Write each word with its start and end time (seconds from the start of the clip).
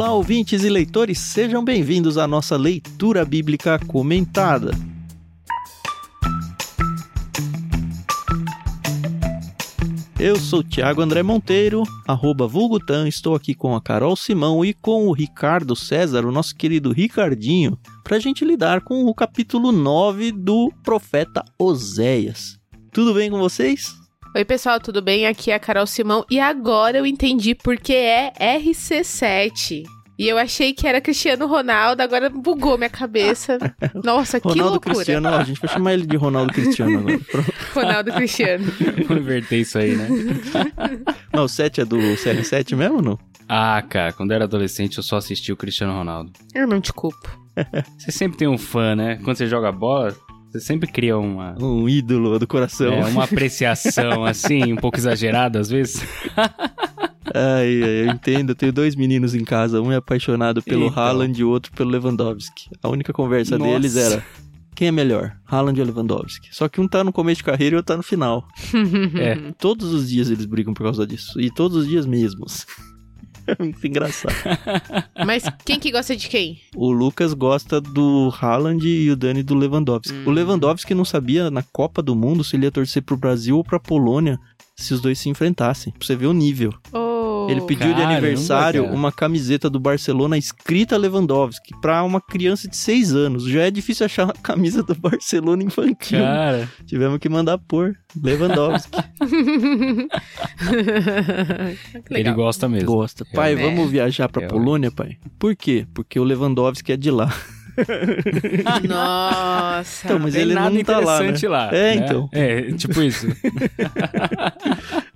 Olá, 0.00 0.14
ouvintes 0.14 0.64
e 0.64 0.70
leitores, 0.70 1.18
sejam 1.18 1.62
bem-vindos 1.62 2.16
à 2.16 2.26
nossa 2.26 2.56
leitura 2.56 3.22
bíblica 3.22 3.78
comentada. 3.86 4.70
Eu 10.18 10.36
sou 10.36 10.62
Thiago 10.64 11.02
André 11.02 11.22
Monteiro, 11.22 11.82
arroba 12.08 12.46
Vulgutan, 12.46 13.06
estou 13.06 13.34
aqui 13.34 13.54
com 13.54 13.76
a 13.76 13.82
Carol 13.82 14.16
Simão 14.16 14.64
e 14.64 14.72
com 14.72 15.06
o 15.06 15.12
Ricardo 15.12 15.76
César, 15.76 16.24
o 16.24 16.32
nosso 16.32 16.56
querido 16.56 16.92
Ricardinho, 16.92 17.78
para 18.02 18.16
a 18.16 18.20
gente 18.20 18.42
lidar 18.42 18.80
com 18.80 19.04
o 19.04 19.14
capítulo 19.14 19.70
9 19.70 20.32
do 20.32 20.72
profeta 20.82 21.44
Oséias. 21.58 22.58
Tudo 22.90 23.12
bem 23.12 23.30
com 23.30 23.38
vocês? 23.38 23.99
Oi, 24.32 24.44
pessoal, 24.44 24.78
tudo 24.78 25.02
bem? 25.02 25.26
Aqui 25.26 25.50
é 25.50 25.56
a 25.56 25.58
Carol 25.58 25.88
Simão 25.88 26.24
e 26.30 26.38
agora 26.38 26.96
eu 26.96 27.04
entendi 27.04 27.52
porque 27.52 27.92
é 27.92 28.32
RC7. 28.38 29.82
E 30.16 30.28
eu 30.28 30.38
achei 30.38 30.72
que 30.72 30.86
era 30.86 31.00
Cristiano 31.00 31.48
Ronaldo, 31.48 32.00
agora 32.00 32.30
bugou 32.30 32.78
minha 32.78 32.88
cabeça. 32.88 33.58
Nossa, 34.04 34.38
que 34.38 34.46
Ronaldo 34.46 34.74
loucura. 34.74 34.94
Cristiano, 34.94 35.28
a 35.28 35.42
gente 35.42 35.60
vai 35.60 35.68
chamar 35.68 35.94
ele 35.94 36.06
de 36.06 36.16
Ronaldo 36.16 36.52
Cristiano 36.52 36.98
agora. 37.00 37.18
Pronto. 37.18 37.54
Ronaldo 37.74 38.12
Cristiano. 38.12 38.64
Vou 39.08 39.16
inverter 39.16 39.60
isso 39.62 39.78
aí, 39.78 39.96
né? 39.96 40.06
Não, 41.32 41.44
o 41.44 41.48
7 41.48 41.80
é 41.80 41.84
do 41.84 41.96
CR7 41.96 42.76
mesmo, 42.76 43.02
não? 43.02 43.18
Ah, 43.48 43.82
cara, 43.82 44.12
quando 44.12 44.30
eu 44.30 44.36
era 44.36 44.44
adolescente 44.44 44.98
eu 44.98 45.02
só 45.02 45.16
assistia 45.16 45.52
o 45.52 45.56
Cristiano 45.56 45.92
Ronaldo. 45.92 46.30
Eu 46.54 46.68
não 46.68 46.80
te 46.80 46.92
culpo. 46.92 47.36
Você 47.98 48.12
sempre 48.12 48.38
tem 48.38 48.46
um 48.46 48.56
fã, 48.56 48.94
né? 48.94 49.18
Quando 49.24 49.36
você 49.36 49.48
joga 49.48 49.72
bola, 49.72 50.14
você 50.50 50.60
sempre 50.60 50.90
cria 50.90 51.16
uma, 51.16 51.54
Um 51.62 51.88
ídolo 51.88 52.38
do 52.38 52.46
coração. 52.46 52.92
é, 52.92 53.04
uma 53.06 53.24
apreciação, 53.24 54.24
assim, 54.26 54.72
um 54.72 54.76
pouco 54.76 54.98
exagerada 54.98 55.60
às 55.60 55.68
vezes. 55.70 56.02
Ai, 57.32 57.82
ai, 57.82 58.08
eu 58.08 58.10
entendo. 58.10 58.50
Eu 58.50 58.54
tenho 58.54 58.72
dois 58.72 58.96
meninos 58.96 59.34
em 59.34 59.44
casa. 59.44 59.80
Um 59.80 59.92
é 59.92 59.96
apaixonado 59.96 60.62
pelo 60.62 60.86
Então. 60.86 61.02
Haaland 61.02 61.40
e 61.40 61.44
o 61.44 61.48
outro 61.50 61.70
pelo 61.72 61.90
Lewandowski. 61.90 62.68
A 62.82 62.88
única 62.88 63.12
conversa 63.12 63.56
Nossa. 63.56 63.70
deles 63.70 63.96
era: 63.96 64.24
quem 64.74 64.88
é 64.88 64.90
melhor, 64.92 65.36
Haaland 65.46 65.80
ou 65.80 65.86
Lewandowski? 65.86 66.48
Só 66.50 66.68
que 66.68 66.80
um 66.80 66.88
tá 66.88 67.04
no 67.04 67.12
começo 67.12 67.38
de 67.38 67.44
carreira 67.44 67.74
e 67.74 67.76
outro 67.76 67.92
tá 67.92 67.96
no 67.96 68.02
final. 68.02 68.46
É. 69.16 69.52
Todos 69.58 69.92
os 69.92 70.08
dias 70.10 70.30
eles 70.30 70.44
brigam 70.46 70.74
por 70.74 70.82
causa 70.82 71.06
disso. 71.06 71.40
E 71.40 71.50
todos 71.50 71.76
os 71.76 71.86
dias 71.86 72.04
mesmos. 72.06 72.66
Muito 73.58 73.86
engraçado. 73.86 74.34
Mas 75.26 75.44
quem 75.64 75.78
que 75.78 75.90
gosta 75.90 76.16
de 76.16 76.28
quem? 76.28 76.60
O 76.74 76.90
Lucas 76.90 77.34
gosta 77.34 77.80
do 77.80 78.32
Haaland 78.40 78.86
e 78.86 79.10
o 79.10 79.16
Dani 79.16 79.42
do 79.42 79.54
Lewandowski. 79.54 80.12
Hum. 80.12 80.24
O 80.26 80.30
Lewandowski 80.30 80.94
não 80.94 81.04
sabia 81.04 81.50
na 81.50 81.62
Copa 81.62 82.02
do 82.02 82.14
Mundo 82.14 82.44
se 82.44 82.56
ele 82.56 82.66
ia 82.66 82.70
torcer 82.70 83.02
pro 83.02 83.16
Brasil 83.16 83.56
ou 83.56 83.64
pra 83.64 83.80
Polônia 83.80 84.38
se 84.76 84.94
os 84.94 85.00
dois 85.00 85.18
se 85.18 85.28
enfrentassem. 85.28 85.92
Pra 85.92 86.06
você 86.06 86.16
ver 86.16 86.26
o 86.26 86.32
nível. 86.32 86.72
Ele 87.50 87.60
pediu 87.62 87.88
de 87.88 87.94
Caramba, 87.94 88.12
aniversário 88.12 88.84
cara. 88.84 88.94
uma 88.94 89.10
camiseta 89.12 89.68
do 89.70 89.80
Barcelona 89.80 90.36
escrita 90.38 90.96
Lewandowski 90.96 91.72
pra 91.80 92.02
uma 92.04 92.20
criança 92.20 92.68
de 92.68 92.76
6 92.76 93.14
anos. 93.14 93.44
Já 93.44 93.62
é 93.62 93.70
difícil 93.70 94.06
achar 94.06 94.24
uma 94.24 94.34
camisa 94.34 94.82
do 94.82 94.94
Barcelona 94.94 95.62
infantil. 95.62 96.18
Cara, 96.20 96.68
Tivemos 96.86 97.18
que 97.18 97.28
mandar 97.28 97.58
pôr 97.58 97.96
Lewandowski. 98.22 98.98
ele 102.10 102.32
gosta 102.32 102.68
mesmo. 102.68 102.86
Gosta. 102.86 103.24
Pai, 103.34 103.52
É. 103.52 103.56
vamos 103.56 103.90
viajar 103.90 104.28
pra 104.28 104.44
É, 104.44 104.48
Polônia, 104.48 104.90
pai? 104.90 105.16
Por 105.38 105.54
quê? 105.56 105.86
Porque 105.94 106.18
o 106.18 106.24
Lewandowski 106.24 106.92
é 106.92 106.96
de 106.96 107.10
lá. 107.10 107.32
Nossa. 108.88 110.06
Então, 110.06 110.18
mas 110.18 110.34
ele 110.34 110.54
nada 110.54 110.70
não 110.70 110.82
tá 110.82 110.98
lá, 110.98 111.20
né? 111.20 111.26
interessante 111.26 111.46
lá. 111.46 111.70
É, 111.72 111.94
né? 111.94 111.96
então. 111.96 112.28
É, 112.32 112.62
tipo 112.72 113.02
isso. 113.02 113.26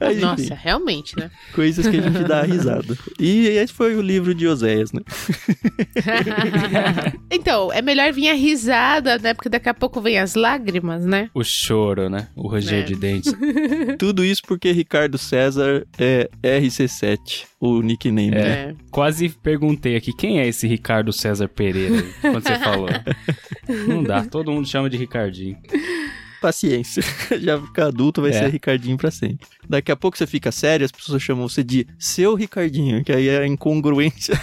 Enfim, 0.00 0.20
Nossa, 0.20 0.54
realmente, 0.54 1.16
né? 1.18 1.30
coisas 1.54 1.86
que 1.86 1.96
a 1.96 2.02
gente 2.02 2.24
dá 2.24 2.42
risada. 2.42 2.96
E 3.18 3.46
esse 3.46 3.72
foi 3.72 3.94
o 3.94 4.02
livro 4.02 4.34
de 4.34 4.46
Oséias, 4.46 4.92
né? 4.92 5.00
então, 7.30 7.72
é 7.72 7.80
melhor 7.80 8.12
vir 8.12 8.28
a 8.28 8.34
risada, 8.34 9.18
né? 9.18 9.34
Porque 9.34 9.48
daqui 9.48 9.68
a 9.68 9.74
pouco 9.74 10.00
vem 10.00 10.18
as 10.18 10.34
lágrimas, 10.34 11.04
né? 11.06 11.30
O 11.34 11.42
choro, 11.42 12.10
né? 12.10 12.28
O 12.36 12.48
ranger 12.48 12.80
É. 12.80 12.82
de 12.82 12.94
dentes. 12.94 13.32
Tudo 13.98 14.24
isso 14.24 14.42
porque 14.46 14.72
Ricardo 14.72 15.16
César 15.16 15.86
é 15.98 16.28
RC7, 16.42 17.44
o 17.60 17.80
nickname, 17.80 18.30
né? 18.30 18.40
É. 18.40 18.74
Quase 18.90 19.28
perguntei 19.28 19.96
aqui, 19.96 20.12
quem 20.16 20.38
é 20.38 20.46
esse 20.46 20.66
Ricardo 20.66 21.12
César 21.12 21.48
Pereira 21.48 21.94
aí, 21.96 22.12
quando 22.20 22.42
você 22.42 22.53
falou? 22.58 22.88
Não 23.88 24.02
dá, 24.02 24.24
todo 24.24 24.50
mundo 24.52 24.66
chama 24.68 24.88
de 24.90 24.96
Ricardinho. 24.96 25.56
Paciência. 26.40 27.02
Já 27.40 27.58
fica 27.60 27.86
adulto, 27.86 28.20
vai 28.20 28.30
É. 28.30 28.34
ser 28.34 28.48
Ricardinho 28.50 28.96
pra 28.98 29.10
sempre. 29.10 29.46
Daqui 29.68 29.90
a 29.90 29.96
pouco 29.96 30.18
você 30.18 30.26
fica 30.26 30.52
sério, 30.52 30.84
as 30.84 30.92
pessoas 30.92 31.22
chamam 31.22 31.48
você 31.48 31.64
de 31.64 31.86
seu 31.98 32.34
Ricardinho, 32.34 33.02
que 33.02 33.10
aí 33.12 33.28
é 33.28 33.38
a 33.38 33.46
incongruência. 33.46 34.38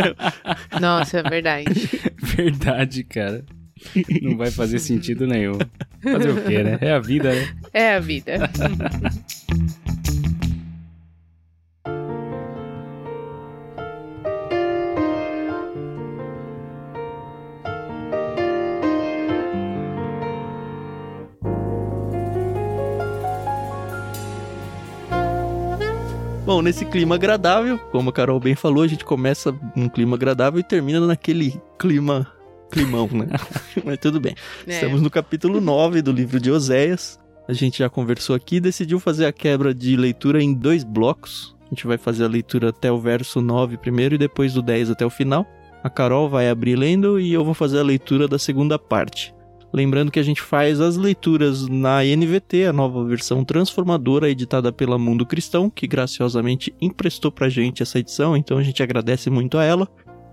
Nossa, 0.80 1.18
é 1.18 1.22
verdade. 1.22 1.68
Verdade, 2.36 3.04
cara. 3.04 3.44
Não 4.22 4.36
vai 4.36 4.50
fazer 4.50 4.78
sentido 4.78 5.26
nenhum. 5.26 5.58
Fazer 6.02 6.30
o 6.30 6.42
quê, 6.44 6.62
né? 6.62 6.78
É 6.80 6.92
a 6.92 6.98
vida, 6.98 7.32
né? 7.32 7.48
É 7.72 7.94
a 7.94 8.00
vida. 8.00 8.50
Bom, 26.48 26.62
nesse 26.62 26.86
clima 26.86 27.16
agradável, 27.16 27.76
como 27.92 28.08
a 28.08 28.12
Carol 28.12 28.40
bem 28.40 28.54
falou, 28.54 28.82
a 28.82 28.86
gente 28.86 29.04
começa 29.04 29.54
num 29.76 29.86
clima 29.86 30.16
agradável 30.16 30.58
e 30.58 30.62
termina 30.62 30.98
naquele 30.98 31.60
clima. 31.78 32.26
climão, 32.70 33.06
né? 33.12 33.26
Mas 33.84 33.98
tudo 33.98 34.18
bem. 34.18 34.34
É. 34.66 34.72
Estamos 34.72 35.02
no 35.02 35.10
capítulo 35.10 35.60
9 35.60 36.00
do 36.00 36.10
livro 36.10 36.40
de 36.40 36.50
Oséias. 36.50 37.20
A 37.46 37.52
gente 37.52 37.80
já 37.80 37.90
conversou 37.90 38.34
aqui 38.34 38.56
e 38.56 38.60
decidiu 38.60 38.98
fazer 38.98 39.26
a 39.26 39.32
quebra 39.32 39.74
de 39.74 39.94
leitura 39.94 40.42
em 40.42 40.54
dois 40.54 40.84
blocos. 40.84 41.54
A 41.66 41.68
gente 41.68 41.86
vai 41.86 41.98
fazer 41.98 42.24
a 42.24 42.28
leitura 42.28 42.70
até 42.70 42.90
o 42.90 42.98
verso 42.98 43.42
9 43.42 43.76
primeiro 43.76 44.14
e 44.14 44.18
depois 44.18 44.54
do 44.54 44.62
10 44.62 44.92
até 44.92 45.04
o 45.04 45.10
final. 45.10 45.46
A 45.84 45.90
Carol 45.90 46.30
vai 46.30 46.48
abrir 46.48 46.76
lendo 46.76 47.20
e 47.20 47.30
eu 47.30 47.44
vou 47.44 47.52
fazer 47.52 47.78
a 47.78 47.84
leitura 47.84 48.26
da 48.26 48.38
segunda 48.38 48.78
parte. 48.78 49.34
Lembrando 49.72 50.10
que 50.10 50.18
a 50.18 50.22
gente 50.22 50.40
faz 50.40 50.80
as 50.80 50.96
leituras 50.96 51.68
na 51.68 52.02
NVT, 52.02 52.66
a 52.66 52.72
nova 52.72 53.04
versão 53.04 53.44
transformadora 53.44 54.30
editada 54.30 54.72
pela 54.72 54.98
Mundo 54.98 55.26
Cristão, 55.26 55.68
que 55.68 55.86
graciosamente 55.86 56.74
emprestou 56.80 57.30
pra 57.30 57.50
gente 57.50 57.82
essa 57.82 57.98
edição, 57.98 58.36
então 58.36 58.56
a 58.56 58.62
gente 58.62 58.82
agradece 58.82 59.28
muito 59.28 59.58
a 59.58 59.64
ela. 59.64 59.86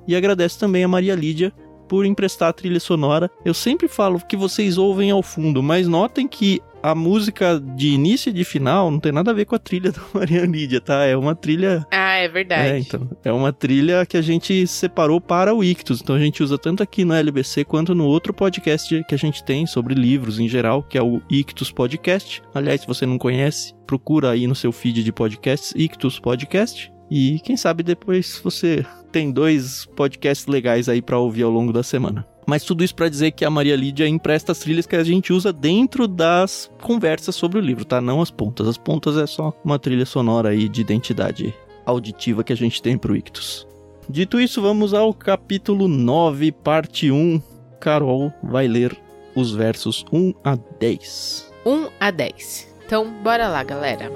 E 0.08 0.16
agradece 0.16 0.58
também 0.60 0.84
a 0.84 0.88
Maria 0.88 1.16
Lídia 1.16 1.52
por 1.88 2.06
emprestar 2.06 2.50
a 2.50 2.54
trilha 2.54 2.80
sonora. 2.80 3.30
Eu 3.44 3.54
sempre 3.54 3.88
falo 3.88 4.20
que 4.20 4.38
vocês 4.38 4.78
ouvem 4.78 5.12
ao 5.12 5.22
fundo, 5.24 5.62
mas 5.64 5.88
notem 5.88 6.28
que 6.28 6.62
a 6.84 6.94
música 6.94 7.60
de 7.60 7.88
início 7.90 8.30
e 8.30 8.34
de 8.34 8.44
final 8.44 8.92
não 8.92 9.00
tem 9.00 9.12
nada 9.12 9.32
a 9.32 9.34
ver 9.34 9.46
com 9.46 9.56
a 9.56 9.60
trilha 9.60 9.90
da 9.92 10.02
Maria 10.14 10.46
Lídia, 10.46 10.80
tá? 10.80 11.04
É 11.04 11.18
uma 11.18 11.34
trilha 11.34 11.84
Ah, 11.90 12.14
é 12.18 12.28
verdade. 12.28 12.70
é, 12.70 12.78
então. 12.80 13.10
É 13.24 13.32
uma 13.32 13.52
trilha 13.52 14.06
que 14.06 14.16
a 14.16 14.22
gente 14.22 14.68
separou 14.68 15.20
para 15.20 15.52
o 15.54 15.64
Ictus. 15.64 16.00
Então 16.02 16.16
a 16.16 16.20
gente 16.20 16.44
usa 16.44 16.60
tanto 16.60 16.84
aqui 16.84 17.04
no 17.04 17.14
LBC 17.16 17.64
quanto 17.66 17.96
no 17.96 18.06
outro 18.06 18.32
podcast 18.34 19.04
que 19.08 19.16
a 19.16 19.18
gente 19.18 19.44
tem 19.44 19.66
sobre 19.66 19.96
livros 19.96 20.40
em 20.40 20.48
geral, 20.48 20.84
que 20.84 20.96
é 20.98 21.02
o 21.02 21.20
Ictus 21.28 21.72
Podcast. 21.72 22.44
Aliás, 22.54 22.82
se 22.82 22.88
você 22.88 23.04
não 23.06 23.18
conhece, 23.18 23.74
procura 23.88 24.30
aí 24.30 24.46
no 24.46 24.54
seu 24.54 24.72
feed 24.72 25.04
de 25.04 25.12
podcasts, 25.12 25.74
Ictus 25.76 26.20
Podcast. 26.20 26.94
E 27.10 27.40
quem 27.40 27.56
sabe 27.56 27.84
depois 27.84 28.40
você 28.44 28.86
tem 29.12 29.32
dois 29.32 29.86
podcasts 29.96 30.48
legais 30.48 30.90
aí 30.90 31.02
para 31.02 31.20
ouvir 31.20 31.44
ao 31.44 31.52
longo 31.52 31.72
da 31.72 31.84
semana. 31.84 32.26
Mas 32.48 32.64
tudo 32.64 32.84
isso 32.84 32.94
para 32.94 33.10
dizer 33.10 33.32
que 33.32 33.44
a 33.44 33.50
Maria 33.50 33.76
Lídia 33.76 34.08
empresta 34.08 34.52
as 34.52 34.60
trilhas 34.60 34.86
que 34.86 34.96
a 34.96 35.04
gente 35.04 35.34
usa 35.34 35.52
dentro 35.52 36.08
das 36.08 36.70
conversas 36.82 37.36
sobre 37.36 37.58
o 37.58 37.62
livro, 37.62 37.84
tá? 37.84 38.00
Não 38.00 38.22
as 38.22 38.30
pontas. 38.30 38.68
As 38.68 38.78
pontas 38.78 39.18
é 39.18 39.26
só 39.26 39.54
uma 39.64 39.80
trilha 39.80 40.06
sonora 40.06 40.50
aí 40.50 40.70
de 40.70 40.82
identidade 40.82 41.54
auditiva 41.86 42.44
que 42.44 42.54
a 42.54 42.58
gente 42.58 42.82
tem 42.82 42.98
pro 42.98 43.16
Ictus. 43.16 43.68
Dito 44.08 44.40
isso, 44.40 44.62
vamos 44.62 44.94
ao 44.94 45.14
capítulo 45.14 45.88
9, 45.88 46.52
parte 46.52 47.10
1. 47.10 47.42
Carol 47.80 48.32
vai 48.44 48.68
ler 48.68 48.96
os 49.36 49.52
versos 49.52 50.06
1 50.12 50.34
a 50.44 50.56
10. 50.80 51.52
1 51.66 51.88
a 52.00 52.12
10. 52.12 52.76
Então, 52.86 53.12
bora 53.24 53.48
lá, 53.48 53.64
galera. 53.64 54.12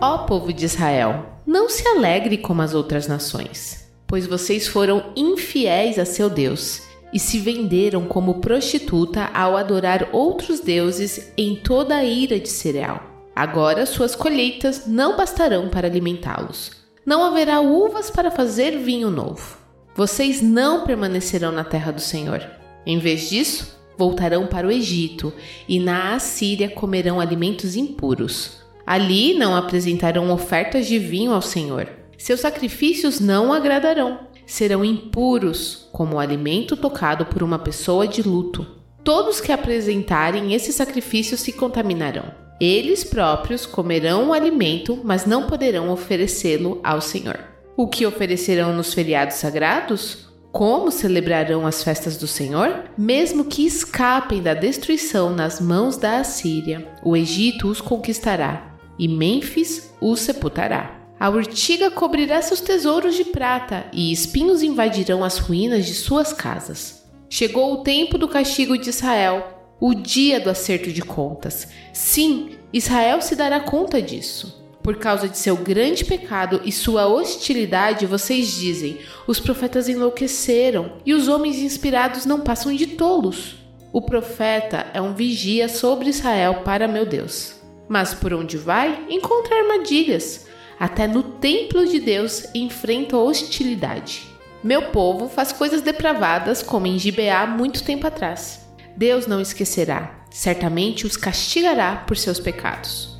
Ó 0.00 0.18
povo 0.18 0.52
de 0.52 0.64
Israel, 0.64 1.26
não 1.44 1.68
se 1.68 1.86
alegre 1.88 2.38
como 2.38 2.62
as 2.62 2.72
outras 2.72 3.08
nações, 3.08 3.90
pois 4.06 4.28
vocês 4.28 4.68
foram 4.68 5.12
infiéis 5.16 5.98
a 5.98 6.04
seu 6.04 6.30
Deus 6.30 6.82
e 7.12 7.18
se 7.18 7.40
venderam 7.40 8.06
como 8.06 8.40
prostituta 8.40 9.28
ao 9.34 9.56
adorar 9.56 10.10
outros 10.12 10.60
deuses 10.60 11.32
em 11.36 11.56
toda 11.56 11.96
a 11.96 12.04
ira 12.04 12.38
de 12.38 12.48
cereal. 12.48 13.02
Agora 13.34 13.84
suas 13.86 14.14
colheitas 14.14 14.86
não 14.86 15.16
bastarão 15.16 15.68
para 15.68 15.88
alimentá-los. 15.88 16.70
Não 17.04 17.24
haverá 17.24 17.60
uvas 17.60 18.08
para 18.08 18.30
fazer 18.30 18.78
vinho 18.78 19.10
novo. 19.10 19.58
Vocês 19.96 20.40
não 20.40 20.84
permanecerão 20.84 21.50
na 21.50 21.64
terra 21.64 21.90
do 21.90 22.00
Senhor. 22.00 22.48
Em 22.86 23.00
vez 23.00 23.28
disso, 23.28 23.76
voltarão 23.96 24.46
para 24.46 24.68
o 24.68 24.70
Egito 24.70 25.32
e 25.68 25.80
na 25.80 26.14
Assíria 26.14 26.68
comerão 26.68 27.18
alimentos 27.18 27.74
impuros. 27.74 28.67
Ali 28.88 29.34
não 29.34 29.54
apresentarão 29.54 30.32
ofertas 30.32 30.86
de 30.86 30.98
vinho 30.98 31.34
ao 31.34 31.42
Senhor. 31.42 31.90
Seus 32.16 32.40
sacrifícios 32.40 33.20
não 33.20 33.52
agradarão. 33.52 34.20
Serão 34.46 34.82
impuros, 34.82 35.90
como 35.92 36.16
o 36.16 36.18
alimento 36.18 36.74
tocado 36.74 37.26
por 37.26 37.42
uma 37.42 37.58
pessoa 37.58 38.08
de 38.08 38.22
luto. 38.22 38.66
Todos 39.04 39.42
que 39.42 39.52
apresentarem 39.52 40.54
esse 40.54 40.72
sacrifício 40.72 41.36
se 41.36 41.52
contaminarão. 41.52 42.32
Eles 42.58 43.04
próprios 43.04 43.66
comerão 43.66 44.30
o 44.30 44.32
alimento, 44.32 44.98
mas 45.04 45.26
não 45.26 45.42
poderão 45.42 45.90
oferecê-lo 45.90 46.80
ao 46.82 47.02
Senhor. 47.02 47.38
O 47.76 47.86
que 47.86 48.06
oferecerão 48.06 48.74
nos 48.74 48.94
feriados 48.94 49.36
sagrados? 49.36 50.30
Como 50.50 50.90
celebrarão 50.90 51.66
as 51.66 51.84
festas 51.84 52.16
do 52.16 52.26
Senhor? 52.26 52.84
Mesmo 52.96 53.44
que 53.44 53.66
escapem 53.66 54.42
da 54.42 54.54
destruição 54.54 55.28
nas 55.28 55.60
mãos 55.60 55.98
da 55.98 56.20
Assíria, 56.20 56.88
o 57.04 57.14
Egito 57.14 57.68
os 57.68 57.82
conquistará 57.82 58.77
e 58.98 59.06
Mênfis 59.08 59.94
os 60.00 60.20
sepultará. 60.20 60.98
A 61.20 61.28
urtiga 61.28 61.90
cobrirá 61.90 62.40
seus 62.40 62.60
tesouros 62.60 63.16
de 63.16 63.24
prata 63.24 63.86
e 63.92 64.12
espinhos 64.12 64.62
invadirão 64.62 65.24
as 65.24 65.38
ruínas 65.38 65.84
de 65.84 65.94
suas 65.94 66.32
casas. 66.32 67.04
Chegou 67.28 67.74
o 67.74 67.82
tempo 67.82 68.16
do 68.16 68.28
castigo 68.28 68.78
de 68.78 68.88
Israel, 68.88 69.58
o 69.80 69.94
dia 69.94 70.40
do 70.40 70.48
acerto 70.48 70.92
de 70.92 71.02
contas. 71.02 71.68
Sim, 71.92 72.50
Israel 72.72 73.20
se 73.20 73.34
dará 73.34 73.60
conta 73.60 74.00
disso. 74.00 74.64
Por 74.82 74.96
causa 74.96 75.28
de 75.28 75.36
seu 75.36 75.56
grande 75.56 76.04
pecado 76.04 76.62
e 76.64 76.72
sua 76.72 77.06
hostilidade, 77.06 78.06
vocês 78.06 78.48
dizem: 78.52 78.98
os 79.26 79.38
profetas 79.38 79.88
enlouqueceram 79.88 80.94
e 81.04 81.12
os 81.12 81.28
homens 81.28 81.58
inspirados 81.58 82.24
não 82.24 82.40
passam 82.40 82.74
de 82.74 82.86
tolos. 82.86 83.56
O 83.92 84.00
profeta 84.00 84.86
é 84.94 85.02
um 85.02 85.14
vigia 85.14 85.68
sobre 85.68 86.08
Israel 86.08 86.62
para 86.64 86.88
meu 86.88 87.04
Deus. 87.04 87.57
Mas 87.88 88.12
por 88.12 88.34
onde 88.34 88.56
vai, 88.56 89.06
encontra 89.08 89.56
armadilhas. 89.56 90.46
Até 90.78 91.06
no 91.06 91.22
templo 91.22 91.86
de 91.86 91.98
Deus 91.98 92.44
enfrenta 92.54 93.16
hostilidade. 93.16 94.28
Meu 94.62 94.90
povo 94.90 95.28
faz 95.28 95.52
coisas 95.52 95.82
depravadas, 95.82 96.62
como 96.62 96.86
em 96.86 96.98
Gibeá 96.98 97.46
muito 97.46 97.82
tempo 97.82 98.06
atrás. 98.06 98.68
Deus 98.96 99.26
não 99.26 99.40
esquecerá, 99.40 100.24
certamente 100.30 101.06
os 101.06 101.16
castigará 101.16 101.96
por 102.06 102.16
seus 102.16 102.40
pecados. 102.40 103.16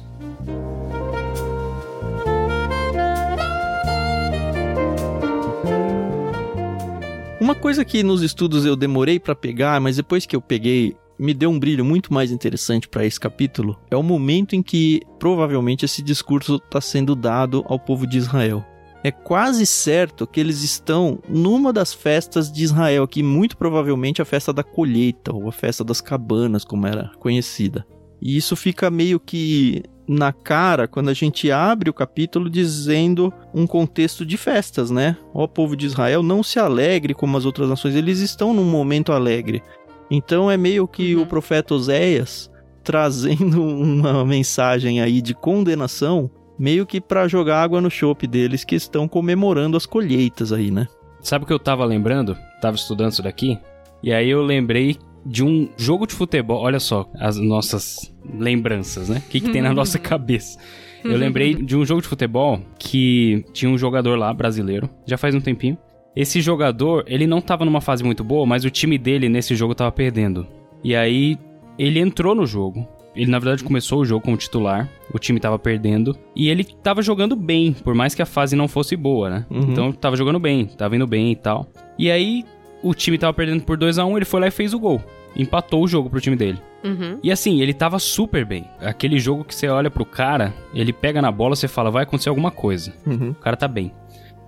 Uma 7.41 7.55
coisa 7.55 7.85
que 7.85 8.03
nos 8.03 8.21
estudos 8.21 8.67
eu 8.67 8.77
demorei 8.77 9.19
para 9.19 9.35
pegar, 9.35 9.81
mas 9.81 9.97
depois 9.97 10.27
que 10.27 10.37
eu 10.37 10.41
peguei, 10.41 10.97
me 11.19 11.35
deu 11.35 11.51
um 11.51 11.59
brilho 11.59 11.85
muito 11.85 12.13
mais 12.13 12.31
interessante 12.31 12.89
para 12.89 13.05
esse 13.05 13.19
capítulo, 13.19 13.79
é 13.91 13.97
o 13.97 14.03
momento 14.03 14.55
em 14.55 14.63
que 14.63 15.03
provavelmente 15.19 15.85
esse 15.85 16.03
discurso 16.03 16.57
está 16.57 16.81
sendo 16.81 17.15
dado 17.15 17.65
ao 17.69 17.79
povo 17.79 18.07
de 18.07 18.19
Israel. 18.19 18.65
É 19.03 19.13
quase 19.13 19.65
certo 19.65 20.27
que 20.27 20.41
eles 20.41 20.63
estão 20.63 21.21
numa 21.29 21.73
das 21.73 21.95
festas 21.95 22.51
de 22.51 22.65
Israel, 22.65 23.07
que 23.07 23.23
muito 23.23 23.57
provavelmente 23.57 24.21
é 24.21 24.23
a 24.23 24.27
festa 24.27 24.53
da 24.53 24.65
colheita, 24.65 25.33
ou 25.33 25.49
a 25.49 25.53
festa 25.53 25.85
das 25.85 26.01
cabanas, 26.01 26.65
como 26.65 26.87
era 26.87 27.13
conhecida. 27.21 27.87
E 28.21 28.37
isso 28.37 28.57
fica 28.57 28.91
meio 28.91 29.21
que 29.21 29.83
na 30.09 30.33
cara 30.33 30.89
quando 30.89 31.11
a 31.11 31.15
gente 31.15 31.53
abre 31.53 31.91
o 31.91 31.95
capítulo 31.95 32.49
dizendo 32.49 33.33
um 33.55 33.67
contexto 33.67 34.25
de 34.25 34.37
festas, 34.39 34.91
né? 34.91 35.17
Ó 35.35 35.47
povo 35.47 35.77
de 35.77 35.87
Israel, 35.87 36.23
não 36.23 36.43
se 36.43 36.59
alegre 36.59 37.13
como 37.13 37.37
as 37.37 37.45
outras 37.45 37.69
nações, 37.69 37.95
eles 37.95 38.21
estão 38.21 38.55
num 38.55 38.65
momento 38.65 39.13
alegre. 39.13 39.63
Então 40.11 40.51
é 40.51 40.57
meio 40.57 40.87
que 40.89 41.15
uhum. 41.15 41.23
o 41.23 41.27
profeta 41.27 41.75
Oséias 41.75 42.51
trazendo 42.83 43.63
uma 43.65 44.25
mensagem 44.25 45.01
aí 45.01 45.21
de 45.21 45.35
condenação, 45.35 46.31
meio 46.59 46.87
que 46.87 47.01
para 47.01 47.29
jogar 47.29 47.63
água 47.63 47.81
no 47.81 47.91
chope 47.91 48.27
deles 48.27 48.65
que 48.65 48.75
estão 48.75 49.07
comemorando 49.07 49.77
as 49.77 49.87
colheitas 49.87 50.53
aí, 50.53 50.71
né? 50.71 50.89
Sabe 51.21 51.45
o 51.45 51.47
que 51.47 51.53
eu 51.53 51.59
tava 51.59 51.85
lembrando? 51.85 52.37
Tava 52.61 52.77
estudando 52.77 53.13
isso 53.13 53.23
daqui, 53.23 53.59
e 54.03 54.13
aí 54.13 54.31
eu 54.31 54.43
lembrei 54.43 54.97
de 55.27 55.45
um 55.45 55.69
jogo 55.77 56.07
de 56.07 56.15
futebol. 56.15 56.63
Olha 56.63 56.81
só 56.81 57.09
as 57.19 57.37
nossas 57.37 58.15
lembranças, 58.39 59.09
né? 59.09 59.23
O 59.27 59.29
que, 59.29 59.41
que 59.41 59.51
tem 59.51 59.61
na 59.61 59.75
nossa 59.75 59.99
cabeça. 59.99 60.59
Eu 61.05 61.17
lembrei 61.17 61.55
de 61.55 61.77
um 61.77 61.85
jogo 61.85 62.03
de 62.03 62.09
futebol 62.09 62.61
que 62.79 63.45
tinha 63.53 63.71
um 63.71 63.79
jogador 63.79 64.19
lá, 64.19 64.33
brasileiro, 64.33 64.91
já 65.07 65.17
faz 65.17 65.35
um 65.35 65.41
tempinho. 65.41 65.79
Esse 66.19 66.41
jogador, 66.41 67.05
ele 67.07 67.29
não 67.29 67.41
tava 67.41 67.65
numa 67.65 67.81
fase 67.81 68.03
muito 68.03 68.25
boa, 68.25 68.45
mas 68.45 68.65
o 68.65 68.71
time 68.71 68.99
dele 68.99 69.29
nesse 69.29 69.55
jogo 69.55 69.73
tava 69.73 69.93
perdendo. 69.93 70.49
E 70.83 70.97
aí, 70.97 71.39
ele 71.79 72.01
entrou 72.01 72.35
no 72.35 72.45
jogo. 72.45 72.85
Ele, 73.15 73.31
na 73.31 73.39
verdade, 73.39 73.63
começou 73.63 74.01
o 74.01 74.05
jogo 74.05 74.25
como 74.25 74.37
titular. 74.37 74.89
O 75.15 75.19
time 75.21 75.39
tava 75.39 75.61
perdendo. 75.61 76.19
E 76.35 76.49
ele 76.49 76.65
tava 76.65 77.03
jogando 77.03 77.37
bem, 77.37 77.73
por 77.73 77.95
mais 77.95 78.17
que 78.17 78.23
a 78.23 78.27
fase 78.27 78.57
não 78.57 78.67
fosse 78.67 78.97
boa, 78.97 79.31
né? 79.31 79.47
Uhum. 79.49 79.71
Então, 79.71 79.93
tava 79.93 80.17
jogando 80.17 80.41
bem, 80.41 80.67
tava 80.67 80.97
indo 80.97 81.07
bem 81.07 81.31
e 81.31 81.37
tal. 81.37 81.69
E 81.97 82.11
aí, 82.11 82.45
o 82.83 82.93
time 82.95 83.17
tava 83.17 83.33
perdendo 83.33 83.63
por 83.63 83.77
2 83.77 83.97
a 84.01 84.05
1 84.05 84.11
um, 84.11 84.17
ele 84.17 84.25
foi 84.25 84.41
lá 84.41 84.49
e 84.49 84.51
fez 84.51 84.75
o 84.75 84.81
gol. 84.81 85.01
Empatou 85.37 85.85
o 85.85 85.87
jogo 85.87 86.11
pro 86.11 86.21
time 86.21 86.35
dele. 86.35 86.59
Uhum. 86.83 87.21
E 87.23 87.31
assim, 87.31 87.61
ele 87.61 87.73
tava 87.73 88.01
super 88.01 88.45
bem. 88.45 88.65
Aquele 88.81 89.21
jogo 89.21 89.45
que 89.45 89.55
você 89.55 89.69
olha 89.69 89.89
pro 89.89 90.05
cara, 90.05 90.53
ele 90.75 90.93
pega 90.93 91.23
na 91.23 91.31
bola, 91.31 91.55
você 91.55 91.69
fala, 91.69 91.93
vai 91.93 92.03
acontecer 92.03 92.29
alguma 92.29 92.51
coisa. 92.51 92.93
Uhum. 93.07 93.31
O 93.31 93.35
cara 93.37 93.57
tá 93.57 93.69
bem. 93.69 93.93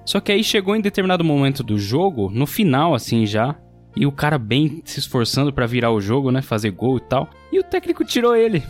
Só 0.05 0.21
que 0.21 0.33
aí 0.33 0.43
chegou 0.43 0.75
em 0.75 0.81
determinado 0.81 1.25
momento 1.25 1.63
do 1.63 1.79
jogo, 1.79 2.31
no 2.31 2.47
final 2.47 2.95
assim 2.95 3.27
já, 3.27 3.57
e 3.97 4.07
o 4.07 4.13
cara 4.13 4.39
bem 4.39 4.83
se 4.85 4.99
esforçando 4.99 5.53
para 5.53 5.67
virar 5.67 5.91
o 5.91 6.01
jogo, 6.01 6.31
né, 6.31 6.43
fazer 6.43 6.71
gol 6.71 6.99
e 6.99 7.01
tal, 7.01 7.29
e 7.53 7.59
o 7.59 7.65
técnico 7.65 8.05
tirou 8.05 8.35
ele. 8.35 8.63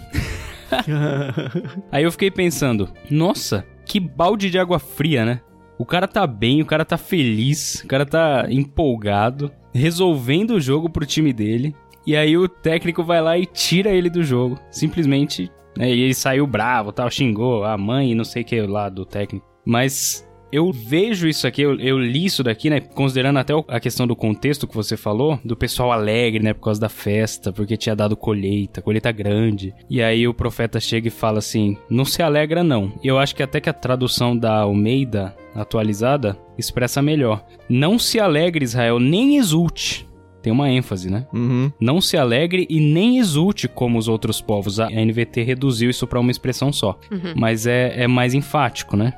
aí 1.91 2.05
eu 2.05 2.13
fiquei 2.13 2.31
pensando, 2.31 2.89
nossa, 3.11 3.65
que 3.85 3.99
balde 3.99 4.51
de 4.51 4.59
água 4.59 4.79
fria, 4.79 5.25
né? 5.25 5.41
O 5.79 5.85
cara 5.87 6.07
tá 6.07 6.27
bem, 6.27 6.61
o 6.61 6.67
cara 6.67 6.85
tá 6.85 6.99
feliz, 6.99 7.83
o 7.83 7.89
cara 7.89 8.05
tá 8.05 8.47
empolgado, 8.51 9.51
resolvendo 9.73 10.53
o 10.53 10.61
jogo 10.61 10.91
pro 10.91 11.07
time 11.07 11.33
dele. 11.33 11.75
E 12.07 12.15
aí 12.15 12.37
o 12.37 12.49
técnico 12.49 13.03
vai 13.03 13.21
lá 13.21 13.39
e 13.39 13.47
tira 13.47 13.91
ele 13.91 14.11
do 14.11 14.23
jogo. 14.23 14.59
Simplesmente, 14.71 15.51
né? 15.77 15.89
E 15.91 16.03
ele 16.03 16.15
saiu 16.15 16.47
bravo, 16.47 16.93
tal, 16.93 17.11
xingou 17.11 17.65
a 17.65 17.79
mãe 17.79 18.13
e 18.13 18.15
não 18.15 18.25
sei 18.25 18.43
o 18.43 18.45
que 18.45 18.61
lá 18.61 18.89
do 18.89 19.07
técnico. 19.07 19.47
Mas 19.65 20.29
eu 20.53 20.73
vejo 20.73 21.29
isso 21.29 21.47
aqui, 21.47 21.63
eu, 21.63 21.79
eu, 21.79 21.99
li 21.99 22.25
isso 22.25 22.43
daqui, 22.43 22.71
né? 22.71 22.81
Considerando 22.81 23.39
até 23.39 23.53
a 23.69 23.81
questão 23.81 24.07
do 24.07 24.17
contexto 24.17 24.67
que 24.67 24.75
você 24.75 24.97
falou, 24.97 25.39
do 25.45 25.57
pessoal 25.57 25.93
alegre, 25.93 26.43
né? 26.43 26.53
Por 26.53 26.65
causa 26.65 26.81
da 26.81 26.89
festa, 26.89 27.53
porque 27.53 27.77
tinha 27.77 27.95
dado 27.95 28.17
colheita, 28.17 28.83
colheita 28.83 29.13
grande. 29.13 29.75
E 29.89 30.03
aí 30.03 30.27
o 30.27 30.35
profeta 30.35 30.81
chega 30.81 31.09
e 31.09 31.11
fala 31.11 31.39
assim: 31.39 31.77
não 31.89 32.05
se 32.05 32.23
alegra, 32.23 32.65
não. 32.65 32.93
E 33.03 33.09
eu 33.09 33.19
acho 33.19 33.35
que 33.35 33.43
até 33.43 33.61
que 33.61 33.71
a 33.71 33.75
tradução 33.75 34.37
da 34.37 34.61
Almeida 34.61 35.35
atualizada 35.55 36.39
expressa 36.59 37.03
melhor. 37.03 37.45
Não 37.69 37.99
se 37.99 38.21
alegre, 38.21 38.65
Israel, 38.65 38.99
nem 38.99 39.37
exulte. 39.37 40.09
Tem 40.43 40.53
uma 40.53 40.71
ênfase, 40.71 41.11
né? 41.11 41.27
Uhum. 41.35 41.71
Não 41.79 42.01
se 42.01 42.17
alegre 42.17 42.67
e 42.71 42.81
nem 42.81 43.19
exulte 43.19 43.69
como 43.69 43.99
os 43.99 44.09
outros 44.09 44.41
povos. 44.41 44.81
A 44.81 44.89
NVT 44.89 45.43
reduziu 45.43 45.91
isso 45.91 46.07
para 46.07 46.19
uma 46.19 46.31
expressão 46.31 46.73
só. 46.73 46.99
Uhum. 47.11 47.35
Mas 47.37 47.67
é, 47.67 48.05
é 48.05 48.09
mais 48.09 48.33
enfático, 48.33 48.97
né? 48.97 49.13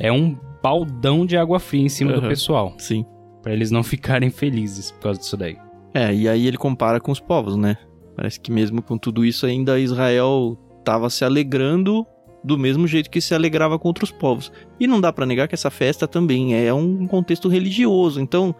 É 0.00 0.10
um 0.10 0.36
baldão 0.62 1.24
de 1.24 1.36
água 1.36 1.58
fria 1.58 1.82
em 1.82 1.88
cima 1.88 2.12
uhum. 2.12 2.20
do 2.20 2.28
pessoal. 2.28 2.74
Sim. 2.78 3.04
Para 3.42 3.52
eles 3.52 3.70
não 3.70 3.82
ficarem 3.84 4.30
felizes 4.30 4.90
por 4.90 5.00
causa 5.00 5.20
disso 5.20 5.36
daí. 5.36 5.56
É, 5.94 6.14
e 6.14 6.28
aí 6.28 6.46
ele 6.46 6.56
compara 6.56 7.00
com 7.00 7.10
os 7.10 7.20
povos, 7.20 7.56
né? 7.56 7.76
Parece 8.14 8.40
que 8.40 8.50
mesmo 8.50 8.82
com 8.82 8.98
tudo 8.98 9.24
isso 9.24 9.46
ainda 9.46 9.78
Israel 9.78 10.58
estava 10.80 11.08
se 11.08 11.24
alegrando 11.24 12.06
do 12.42 12.56
mesmo 12.58 12.86
jeito 12.86 13.10
que 13.10 13.20
se 13.20 13.34
alegrava 13.34 13.78
com 13.78 13.88
outros 13.88 14.10
povos. 14.10 14.52
E 14.78 14.86
não 14.86 15.00
dá 15.00 15.12
para 15.12 15.26
negar 15.26 15.48
que 15.48 15.54
essa 15.54 15.70
festa 15.70 16.06
também 16.06 16.54
é 16.54 16.72
um 16.72 17.06
contexto 17.06 17.48
religioso, 17.48 18.20
então, 18.20 18.54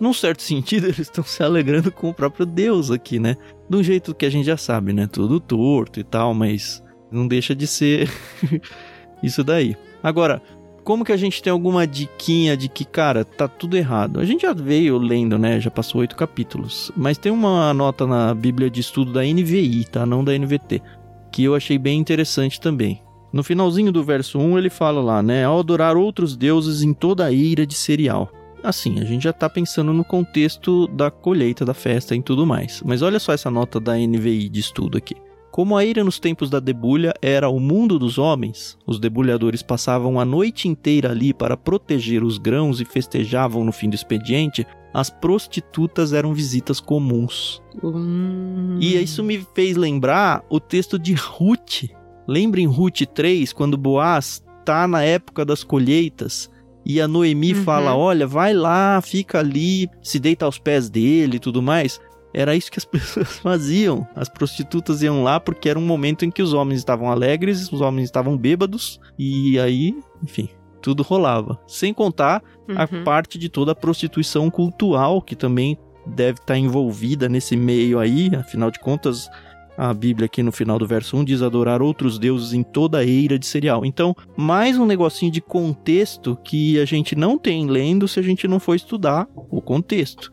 num 0.00 0.12
certo 0.12 0.42
sentido, 0.44 0.86
eles 0.86 0.98
estão 0.98 1.24
se 1.24 1.42
alegrando 1.42 1.90
com 1.90 2.10
o 2.10 2.14
próprio 2.14 2.46
Deus 2.46 2.90
aqui, 2.90 3.18
né? 3.18 3.36
De 3.68 3.76
um 3.76 3.82
jeito 3.82 4.14
que 4.14 4.26
a 4.26 4.30
gente 4.30 4.46
já 4.46 4.56
sabe, 4.56 4.92
né? 4.92 5.06
Tudo 5.06 5.40
torto 5.40 6.00
e 6.00 6.04
tal, 6.04 6.34
mas 6.34 6.82
não 7.10 7.26
deixa 7.26 7.54
de 7.54 7.66
ser 7.66 8.10
isso 9.22 9.44
daí. 9.44 9.76
Agora, 10.02 10.42
como 10.84 11.04
que 11.04 11.12
a 11.12 11.16
gente 11.16 11.42
tem 11.42 11.50
alguma 11.50 11.86
diquinha 11.86 12.56
de 12.56 12.68
que, 12.68 12.84
cara, 12.84 13.24
tá 13.24 13.46
tudo 13.46 13.76
errado? 13.76 14.20
A 14.20 14.24
gente 14.24 14.42
já 14.42 14.52
veio 14.52 14.98
lendo, 14.98 15.38
né? 15.38 15.60
Já 15.60 15.70
passou 15.70 16.00
oito 16.00 16.16
capítulos. 16.16 16.90
Mas 16.96 17.18
tem 17.18 17.30
uma 17.30 17.72
nota 17.72 18.06
na 18.06 18.34
Bíblia 18.34 18.68
de 18.70 18.80
Estudo 18.80 19.12
da 19.12 19.22
NVI, 19.22 19.84
tá? 19.84 20.04
Não 20.04 20.24
da 20.24 20.36
NVT. 20.36 20.82
Que 21.30 21.44
eu 21.44 21.54
achei 21.54 21.78
bem 21.78 21.98
interessante 21.98 22.60
também. 22.60 23.02
No 23.32 23.42
finalzinho 23.42 23.90
do 23.90 24.04
verso 24.04 24.38
1 24.38 24.58
ele 24.58 24.68
fala 24.68 25.00
lá, 25.00 25.22
né? 25.22 25.44
Ao 25.44 25.58
adorar 25.58 25.96
outros 25.96 26.36
deuses 26.36 26.82
em 26.82 26.92
toda 26.92 27.24
a 27.24 27.32
ira 27.32 27.66
de 27.66 27.74
cereal. 27.74 28.30
Assim, 28.62 29.00
a 29.00 29.04
gente 29.04 29.24
já 29.24 29.32
tá 29.32 29.48
pensando 29.48 29.92
no 29.92 30.04
contexto 30.04 30.86
da 30.88 31.10
colheita 31.10 31.64
da 31.64 31.74
festa 31.74 32.14
e 32.14 32.22
tudo 32.22 32.46
mais. 32.46 32.82
Mas 32.84 33.02
olha 33.02 33.18
só 33.18 33.32
essa 33.32 33.50
nota 33.50 33.80
da 33.80 33.96
NVI 33.96 34.48
de 34.48 34.60
estudo 34.60 34.98
aqui. 34.98 35.16
Como 35.52 35.76
a 35.76 35.84
ira 35.84 36.02
nos 36.02 36.18
tempos 36.18 36.48
da 36.48 36.58
debulha 36.58 37.12
era 37.20 37.46
o 37.50 37.60
mundo 37.60 37.98
dos 37.98 38.16
homens, 38.16 38.78
os 38.86 38.98
debulhadores 38.98 39.62
passavam 39.62 40.18
a 40.18 40.24
noite 40.24 40.66
inteira 40.66 41.10
ali 41.10 41.34
para 41.34 41.58
proteger 41.58 42.24
os 42.24 42.38
grãos 42.38 42.80
e 42.80 42.86
festejavam 42.86 43.62
no 43.62 43.70
fim 43.70 43.90
do 43.90 43.94
expediente, 43.94 44.66
as 44.94 45.10
prostitutas 45.10 46.14
eram 46.14 46.32
visitas 46.32 46.80
comuns. 46.80 47.62
Hum. 47.84 48.78
E 48.80 48.96
isso 48.96 49.22
me 49.22 49.46
fez 49.54 49.76
lembrar 49.76 50.42
o 50.48 50.58
texto 50.58 50.98
de 50.98 51.12
Ruth. 51.12 51.84
Lembrem 52.26 52.66
Ruth 52.66 53.02
3, 53.14 53.52
quando 53.52 53.76
Boaz 53.76 54.42
tá 54.64 54.88
na 54.88 55.02
época 55.02 55.44
das 55.44 55.62
colheitas 55.62 56.50
e 56.84 56.98
a 57.00 57.06
Noemi 57.06 57.52
Uhum. 57.52 57.62
fala: 57.62 57.94
Olha, 57.94 58.26
vai 58.26 58.54
lá, 58.54 59.00
fica 59.02 59.38
ali, 59.38 59.88
se 60.02 60.18
deita 60.18 60.46
aos 60.46 60.58
pés 60.58 60.88
dele 60.88 61.36
e 61.36 61.40
tudo 61.40 61.60
mais. 61.62 62.00
Era 62.34 62.54
isso 62.56 62.70
que 62.70 62.78
as 62.78 62.84
pessoas 62.86 63.38
faziam. 63.38 64.06
As 64.14 64.28
prostitutas 64.28 65.02
iam 65.02 65.22
lá 65.22 65.38
porque 65.40 65.68
era 65.68 65.78
um 65.78 65.84
momento 65.86 66.24
em 66.24 66.30
que 66.30 66.42
os 66.42 66.52
homens 66.52 66.78
estavam 66.80 67.10
alegres, 67.10 67.70
os 67.72 67.80
homens 67.80 68.04
estavam 68.04 68.36
bêbados, 68.36 69.00
e 69.18 69.58
aí, 69.58 69.94
enfim, 70.22 70.48
tudo 70.80 71.02
rolava. 71.02 71.58
Sem 71.66 71.92
contar 71.94 72.42
a 72.76 72.88
Uhum. 72.90 73.04
parte 73.04 73.38
de 73.38 73.48
toda 73.48 73.72
a 73.72 73.74
prostituição 73.74 74.48
cultural 74.50 75.20
que 75.20 75.36
também 75.36 75.76
deve 76.06 76.38
estar 76.40 76.56
envolvida 76.56 77.28
nesse 77.28 77.56
meio 77.56 77.98
aí, 77.98 78.30
afinal 78.34 78.70
de 78.70 78.78
contas, 78.80 79.28
a 79.76 79.92
Bíblia 79.94 80.26
aqui 80.26 80.42
no 80.42 80.52
final 80.52 80.78
do 80.78 80.86
verso 80.86 81.16
1 81.16 81.24
diz 81.24 81.42
adorar 81.42 81.80
outros 81.80 82.18
deuses 82.18 82.52
em 82.52 82.62
toda 82.62 82.98
a 82.98 83.04
eira 83.04 83.38
de 83.38 83.46
cereal. 83.46 83.84
Então, 83.86 84.14
mais 84.36 84.78
um 84.78 84.84
negocinho 84.84 85.30
de 85.32 85.40
contexto 85.40 86.36
que 86.44 86.78
a 86.78 86.84
gente 86.84 87.16
não 87.16 87.38
tem 87.38 87.66
lendo 87.66 88.06
se 88.06 88.20
a 88.20 88.22
gente 88.22 88.46
não 88.46 88.60
for 88.60 88.74
estudar 88.74 89.26
o 89.34 89.60
contexto. 89.62 90.32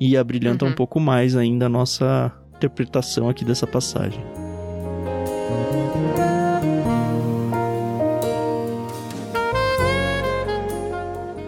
E 0.00 0.16
abrilhanta 0.16 0.64
Uhum. 0.64 0.70
um 0.70 0.74
pouco 0.74 1.00
mais 1.00 1.34
ainda 1.36 1.66
a 1.66 1.68
nossa 1.68 2.32
interpretação 2.56 3.28
aqui 3.28 3.44
dessa 3.44 3.66
passagem. 3.66 4.20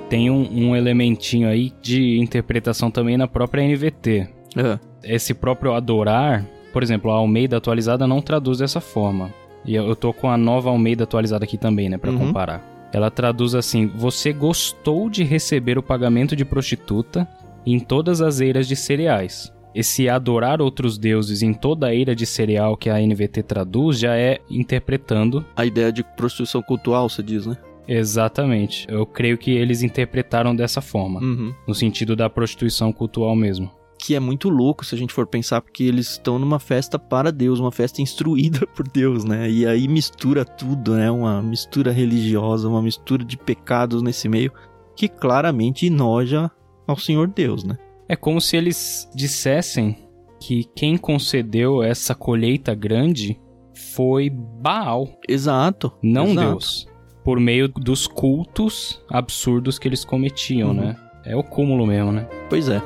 Tem 0.09 0.29
um, 0.29 0.49
um 0.71 0.77
elementinho 0.77 1.49
aí 1.49 1.73
de 1.81 2.19
interpretação 2.19 2.91
também 2.91 3.17
na 3.17 3.29
própria 3.29 3.63
NVT. 3.63 4.29
É. 4.57 4.79
Esse 5.05 5.33
próprio 5.33 5.73
adorar, 5.73 6.45
por 6.73 6.83
exemplo, 6.83 7.11
a 7.13 7.15
Almeida 7.15 7.57
atualizada 7.59 8.07
não 8.09 8.21
traduz 8.21 8.59
dessa 8.59 8.81
forma. 8.81 9.33
E 9.65 9.75
eu 9.75 9.87
eu 9.87 9.95
tô 9.95 10.13
com 10.13 10.29
a 10.29 10.37
nova 10.37 10.69
Almeida 10.71 11.05
atualizada 11.05 11.45
aqui 11.45 11.57
também, 11.57 11.89
né, 11.89 11.97
Pra 11.97 12.11
Uhum. 12.11 12.19
comparar. 12.19 12.89
Ela 12.93 13.09
traduz 13.11 13.55
assim: 13.55 13.87
Você 13.87 14.33
gostou 14.33 15.09
de 15.09 15.23
receber 15.23 15.79
o 15.79 15.83
pagamento 15.83 16.35
de 16.35 16.45
prostituta 16.45 17.27
em 17.67 17.79
todas 17.79 18.21
as 18.21 18.41
eiras 18.41 18.67
de 18.69 18.77
cereais. 18.77 19.53
Esse 19.75 20.09
adorar 20.09 20.61
outros 20.61 20.99
deuses 20.99 21.43
em 21.43 21.53
toda 21.55 21.87
a 21.87 21.95
eira 21.95 22.15
de 22.15 22.27
cereal 22.27 22.77
que 22.77 22.91
a 22.91 22.99
NVT 23.01 23.43
traduz 23.45 23.99
já 24.01 24.17
é 24.17 24.41
interpretando 24.51 25.45
A 25.55 25.65
ideia 25.65 25.93
de 25.93 26.03
prostituição 26.17 26.61
cultural, 26.63 27.09
você 27.09 27.23
diz, 27.23 27.47
né? 27.47 27.57
exatamente. 27.87 28.87
Eu 28.89 29.05
creio 29.07 29.37
que 29.39 29.51
eles 29.51 29.83
interpretaram 29.83 30.55
dessa 30.55 30.81
forma, 30.81 31.21
Uhum. 31.21 31.53
no 31.67 31.75
sentido 31.75 32.15
da 32.17 32.29
prostituição 32.31 32.93
cultural 32.93 33.35
mesmo. 33.37 33.71
que 34.03 34.15
é 34.15 34.21
muito 34.21 34.49
louco 34.49 34.83
se 34.83 34.95
a 34.95 34.99
gente 34.99 35.13
for 35.13 35.27
pensar, 35.27 35.61
porque 35.61 35.83
eles 35.85 36.13
estão 36.13 36.39
numa 36.39 36.59
festa 36.59 36.99
para 36.99 37.31
Deus, 37.31 37.61
uma 37.61 37.71
festa 37.71 38.01
instruída 38.01 38.67
por 38.75 38.89
Deus, 38.89 39.25
né? 39.27 39.49
E 39.51 39.67
aí 39.67 39.87
mistura 39.87 40.43
tudo, 40.43 40.95
né? 40.95 41.11
Uma 41.11 41.43
mistura 41.43 41.93
religiosa, 41.93 42.67
uma 42.67 42.81
mistura 42.81 43.23
de 43.23 43.37
pecados 43.37 44.01
nesse 44.03 44.27
meio, 44.27 44.51
que 44.97 45.07
claramente 45.07 45.85
enoja 45.87 46.51
ao 46.91 46.99
Senhor 46.99 47.29
Deus, 47.29 47.65
né? 47.65 47.77
É 48.09 48.17
como 48.17 48.41
se 48.41 48.57
eles 48.57 49.09
dissessem 49.15 49.97
que 50.41 50.65
quem 50.75 50.97
concedeu 50.97 51.83
essa 51.83 52.15
colheita 52.15 52.75
grande 52.75 53.39
foi 53.95 54.29
Baal, 54.31 55.09
Exato. 55.29 55.93
não 56.03 56.29
exato. 56.33 56.49
Deus. 56.51 56.87
Por 57.25 57.39
meio 57.39 57.69
dos 57.69 58.07
cultos 58.07 59.03
absurdos 59.09 59.79
que 59.79 59.87
eles 59.87 60.05
cometiam, 60.05 60.71
Uhum. 60.71 60.75
né? 60.77 60.97
É 61.25 61.37
o 61.37 61.43
cúmulo 61.45 61.87
mesmo, 61.87 62.11
né? 62.11 62.27
Pois 62.49 62.69
é. 62.69 62.83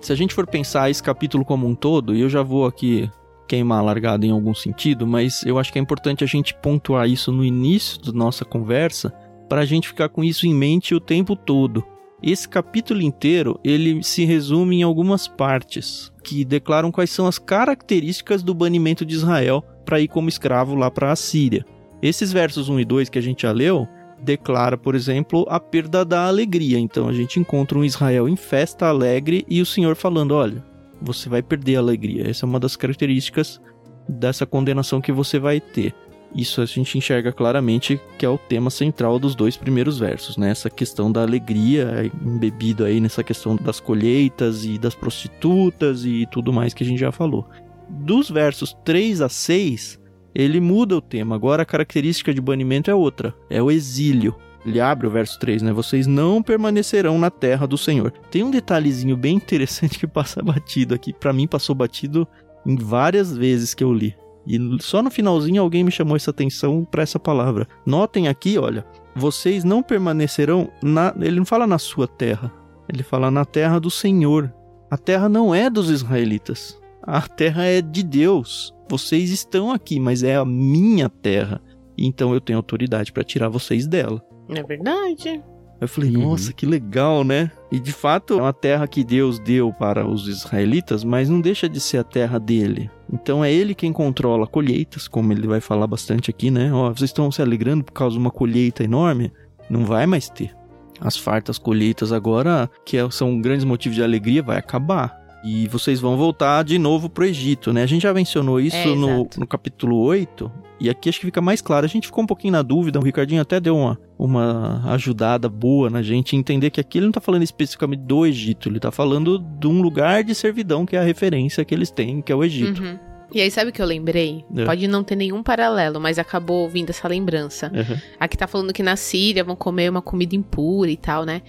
Se 0.00 0.12
a 0.12 0.16
gente 0.16 0.34
for 0.34 0.46
pensar 0.46 0.90
esse 0.90 1.02
capítulo 1.02 1.44
como 1.44 1.66
um 1.66 1.74
todo, 1.74 2.14
e 2.14 2.20
eu 2.20 2.28
já 2.28 2.42
vou 2.42 2.66
aqui 2.66 3.08
queimar 3.48 3.80
a 3.80 3.82
largada 3.82 4.26
em 4.26 4.30
algum 4.30 4.54
sentido, 4.54 5.06
mas 5.06 5.42
eu 5.44 5.58
acho 5.58 5.72
que 5.72 5.78
é 5.78 5.82
importante 5.82 6.24
a 6.24 6.26
gente 6.26 6.54
pontuar 6.54 7.08
isso 7.08 7.30
no 7.32 7.44
início 7.44 8.00
da 8.02 8.12
nossa 8.12 8.44
conversa, 8.44 9.12
para 9.48 9.60
a 9.60 9.64
gente 9.64 9.88
ficar 9.88 10.08
com 10.08 10.24
isso 10.24 10.46
em 10.46 10.54
mente 10.54 10.94
o 10.94 11.00
tempo 11.00 11.36
todo. 11.36 11.84
Esse 12.22 12.48
capítulo 12.48 13.02
inteiro, 13.02 13.58
ele 13.64 14.02
se 14.02 14.24
resume 14.24 14.76
em 14.76 14.82
algumas 14.82 15.26
partes 15.26 16.12
que 16.22 16.44
declaram 16.44 16.92
quais 16.92 17.10
são 17.10 17.26
as 17.26 17.38
características 17.38 18.42
do 18.42 18.54
banimento 18.54 19.04
de 19.04 19.14
Israel 19.14 19.64
para 19.84 20.00
ir 20.00 20.08
como 20.08 20.28
escravo 20.28 20.74
lá 20.76 20.90
para 20.90 21.10
a 21.10 21.16
Síria. 21.16 21.66
Esses 22.00 22.32
versos 22.32 22.68
1 22.68 22.80
e 22.80 22.84
2 22.84 23.08
que 23.08 23.18
a 23.18 23.22
gente 23.22 23.42
já 23.42 23.52
leu, 23.52 23.88
declara, 24.22 24.78
por 24.78 24.94
exemplo, 24.94 25.44
a 25.48 25.58
perda 25.58 26.04
da 26.04 26.26
alegria. 26.26 26.78
Então 26.78 27.08
a 27.08 27.12
gente 27.12 27.40
encontra 27.40 27.76
um 27.76 27.84
Israel 27.84 28.28
em 28.28 28.36
festa 28.36 28.86
alegre 28.86 29.44
e 29.48 29.60
o 29.60 29.66
Senhor 29.66 29.96
falando: 29.96 30.32
olha, 30.32 30.64
você 31.02 31.28
vai 31.28 31.42
perder 31.42 31.76
a 31.76 31.80
alegria. 31.80 32.28
Essa 32.28 32.46
é 32.46 32.48
uma 32.48 32.60
das 32.60 32.76
características 32.76 33.60
dessa 34.08 34.46
condenação 34.46 35.00
que 35.00 35.12
você 35.12 35.38
vai 35.38 35.60
ter. 35.60 35.94
Isso 36.34 36.62
a 36.62 36.66
gente 36.66 36.96
enxerga 36.96 37.30
claramente 37.30 38.00
que 38.18 38.24
é 38.24 38.28
o 38.28 38.38
tema 38.38 38.70
central 38.70 39.18
dos 39.18 39.34
dois 39.34 39.56
primeiros 39.56 39.98
versos, 39.98 40.36
né? 40.38 40.50
Essa 40.50 40.70
questão 40.70 41.12
da 41.12 41.22
alegria 41.22 42.10
embebido 42.24 42.84
aí 42.84 43.00
nessa 43.00 43.22
questão 43.22 43.54
das 43.54 43.80
colheitas 43.80 44.64
e 44.64 44.78
das 44.78 44.94
prostitutas 44.94 46.04
e 46.06 46.26
tudo 46.30 46.52
mais 46.52 46.72
que 46.72 46.82
a 46.82 46.86
gente 46.86 47.00
já 47.00 47.12
falou. 47.12 47.46
Dos 47.88 48.30
versos 48.30 48.74
3 48.82 49.20
a 49.20 49.28
6, 49.28 50.00
ele 50.34 50.58
muda 50.58 50.96
o 50.96 51.02
tema. 51.02 51.34
Agora 51.34 51.62
a 51.62 51.66
característica 51.66 52.32
de 52.32 52.40
banimento 52.40 52.90
é 52.90 52.94
outra, 52.94 53.34
é 53.50 53.62
o 53.62 53.70
exílio. 53.70 54.34
Ele 54.64 54.80
abre 54.80 55.06
o 55.06 55.10
verso 55.10 55.38
3, 55.38 55.62
né? 55.62 55.72
Vocês 55.72 56.06
não 56.06 56.42
permanecerão 56.42 57.18
na 57.18 57.30
terra 57.30 57.66
do 57.66 57.76
Senhor. 57.76 58.12
Tem 58.30 58.44
um 58.44 58.50
detalhezinho 58.50 59.16
bem 59.16 59.36
interessante 59.36 59.98
que 59.98 60.06
passa 60.06 60.42
batido 60.42 60.94
aqui. 60.94 61.12
Pra 61.12 61.32
mim 61.32 61.48
passou 61.48 61.74
batido 61.74 62.26
em 62.64 62.76
várias 62.76 63.36
vezes 63.36 63.74
que 63.74 63.82
eu 63.82 63.92
li. 63.92 64.14
E 64.46 64.58
só 64.80 65.02
no 65.02 65.10
finalzinho 65.10 65.62
alguém 65.62 65.84
me 65.84 65.90
chamou 65.90 66.16
essa 66.16 66.30
atenção 66.30 66.84
para 66.84 67.02
essa 67.02 67.18
palavra. 67.18 67.66
Notem 67.86 68.28
aqui, 68.28 68.58
olha, 68.58 68.84
vocês 69.14 69.64
não 69.64 69.82
permanecerão 69.82 70.70
na, 70.82 71.14
ele 71.20 71.36
não 71.36 71.44
fala 71.44 71.66
na 71.66 71.78
sua 71.78 72.06
terra. 72.06 72.52
Ele 72.88 73.02
fala 73.02 73.30
na 73.30 73.44
terra 73.44 73.78
do 73.78 73.90
Senhor. 73.90 74.52
A 74.90 74.96
terra 74.96 75.28
não 75.28 75.54
é 75.54 75.70
dos 75.70 75.90
israelitas. 75.90 76.80
A 77.02 77.20
terra 77.22 77.64
é 77.64 77.80
de 77.80 78.02
Deus. 78.02 78.74
Vocês 78.88 79.30
estão 79.30 79.70
aqui, 79.70 79.98
mas 79.98 80.22
é 80.22 80.36
a 80.36 80.44
minha 80.44 81.08
terra. 81.08 81.60
Então 81.96 82.34
eu 82.34 82.40
tenho 82.40 82.58
autoridade 82.58 83.12
para 83.12 83.24
tirar 83.24 83.48
vocês 83.48 83.86
dela. 83.86 84.22
É 84.48 84.62
verdade. 84.62 85.42
Eu 85.80 85.88
falei, 85.88 86.14
Uhum. 86.16 86.30
nossa, 86.30 86.52
que 86.52 86.64
legal, 86.64 87.24
né? 87.24 87.50
E 87.70 87.80
de 87.80 87.92
fato, 87.92 88.34
é 88.38 88.42
uma 88.42 88.52
terra 88.52 88.86
que 88.86 89.02
Deus 89.02 89.40
deu 89.40 89.72
para 89.72 90.06
os 90.06 90.28
israelitas, 90.28 91.02
mas 91.02 91.28
não 91.28 91.40
deixa 91.40 91.68
de 91.68 91.80
ser 91.80 91.98
a 91.98 92.04
terra 92.04 92.38
dele. 92.38 92.88
Então 93.12 93.44
é 93.44 93.52
ele 93.52 93.74
quem 93.74 93.92
controla 93.92 94.46
colheitas, 94.46 95.08
como 95.08 95.32
ele 95.32 95.46
vai 95.48 95.60
falar 95.60 95.88
bastante 95.88 96.30
aqui, 96.30 96.50
né? 96.52 96.72
Ó, 96.72 96.90
vocês 96.90 97.10
estão 97.10 97.32
se 97.32 97.42
alegrando 97.42 97.82
por 97.82 97.92
causa 97.92 98.14
de 98.14 98.20
uma 98.20 98.30
colheita 98.30 98.84
enorme? 98.84 99.32
Não 99.68 99.84
vai 99.84 100.06
mais 100.06 100.28
ter. 100.28 100.54
As 101.00 101.16
fartas 101.16 101.58
colheitas 101.58 102.12
agora, 102.12 102.70
que 102.84 102.96
é- 102.96 103.10
são 103.10 103.40
grandes 103.40 103.64
motivos 103.64 103.96
de 103.96 104.04
alegria, 104.04 104.40
vai 104.42 104.58
acabar. 104.58 105.20
E 105.44 105.66
vocês 105.66 105.98
vão 105.98 106.16
voltar 106.16 106.62
de 106.62 106.78
novo 106.78 107.08
pro 107.10 107.24
Egito, 107.24 107.72
né? 107.72 107.82
A 107.82 107.86
gente 107.86 108.02
já 108.02 108.14
mencionou 108.14 108.60
isso 108.60 108.76
É, 108.76 108.94
no, 108.94 109.28
no 109.36 109.44
capítulo 109.48 109.96
8, 109.98 110.48
e 110.82 110.90
aqui 110.90 111.08
acho 111.08 111.20
que 111.20 111.26
fica 111.26 111.40
mais 111.40 111.60
claro. 111.60 111.86
A 111.86 111.88
gente 111.88 112.08
ficou 112.08 112.24
um 112.24 112.26
pouquinho 112.26 112.52
na 112.52 112.62
dúvida, 112.62 112.98
o 112.98 113.02
Ricardinho 113.02 113.40
até 113.40 113.60
deu 113.60 113.76
uma, 113.76 113.98
uma 114.18 114.82
ajudada 114.92 115.48
boa 115.48 115.88
na 115.88 116.02
gente 116.02 116.34
entender 116.34 116.70
que 116.70 116.80
aqui 116.80 116.98
ele 116.98 117.06
não 117.06 117.12
tá 117.12 117.20
falando 117.20 117.44
especificamente 117.44 118.00
do 118.00 118.26
Egito, 118.26 118.68
ele 118.68 118.80
tá 118.80 118.90
falando 118.90 119.38
de 119.38 119.68
um 119.68 119.80
lugar 119.80 120.24
de 120.24 120.34
servidão 120.34 120.84
que 120.84 120.96
é 120.96 120.98
a 120.98 121.04
referência 121.04 121.64
que 121.64 121.72
eles 121.72 121.90
têm, 121.90 122.20
que 122.20 122.32
é 122.32 122.34
o 122.34 122.42
Egito. 122.42 122.82
Uhum. 122.82 122.98
E 123.34 123.40
aí, 123.40 123.50
sabe 123.50 123.70
o 123.70 123.72
que 123.72 123.80
eu 123.80 123.86
lembrei? 123.86 124.44
É. 124.54 124.64
Pode 124.64 124.86
não 124.86 125.02
ter 125.02 125.16
nenhum 125.16 125.42
paralelo, 125.42 125.98
mas 125.98 126.18
acabou 126.18 126.68
vindo 126.68 126.90
essa 126.90 127.08
lembrança. 127.08 127.72
Uhum. 127.74 127.96
Aqui 128.20 128.36
tá 128.36 128.46
falando 128.46 128.74
que 128.74 128.82
na 128.82 128.94
Síria 128.94 129.42
vão 129.42 129.56
comer 129.56 129.90
uma 129.90 130.02
comida 130.02 130.36
impura 130.36 130.90
e 130.90 130.96
tal, 130.96 131.24
né? 131.24 131.40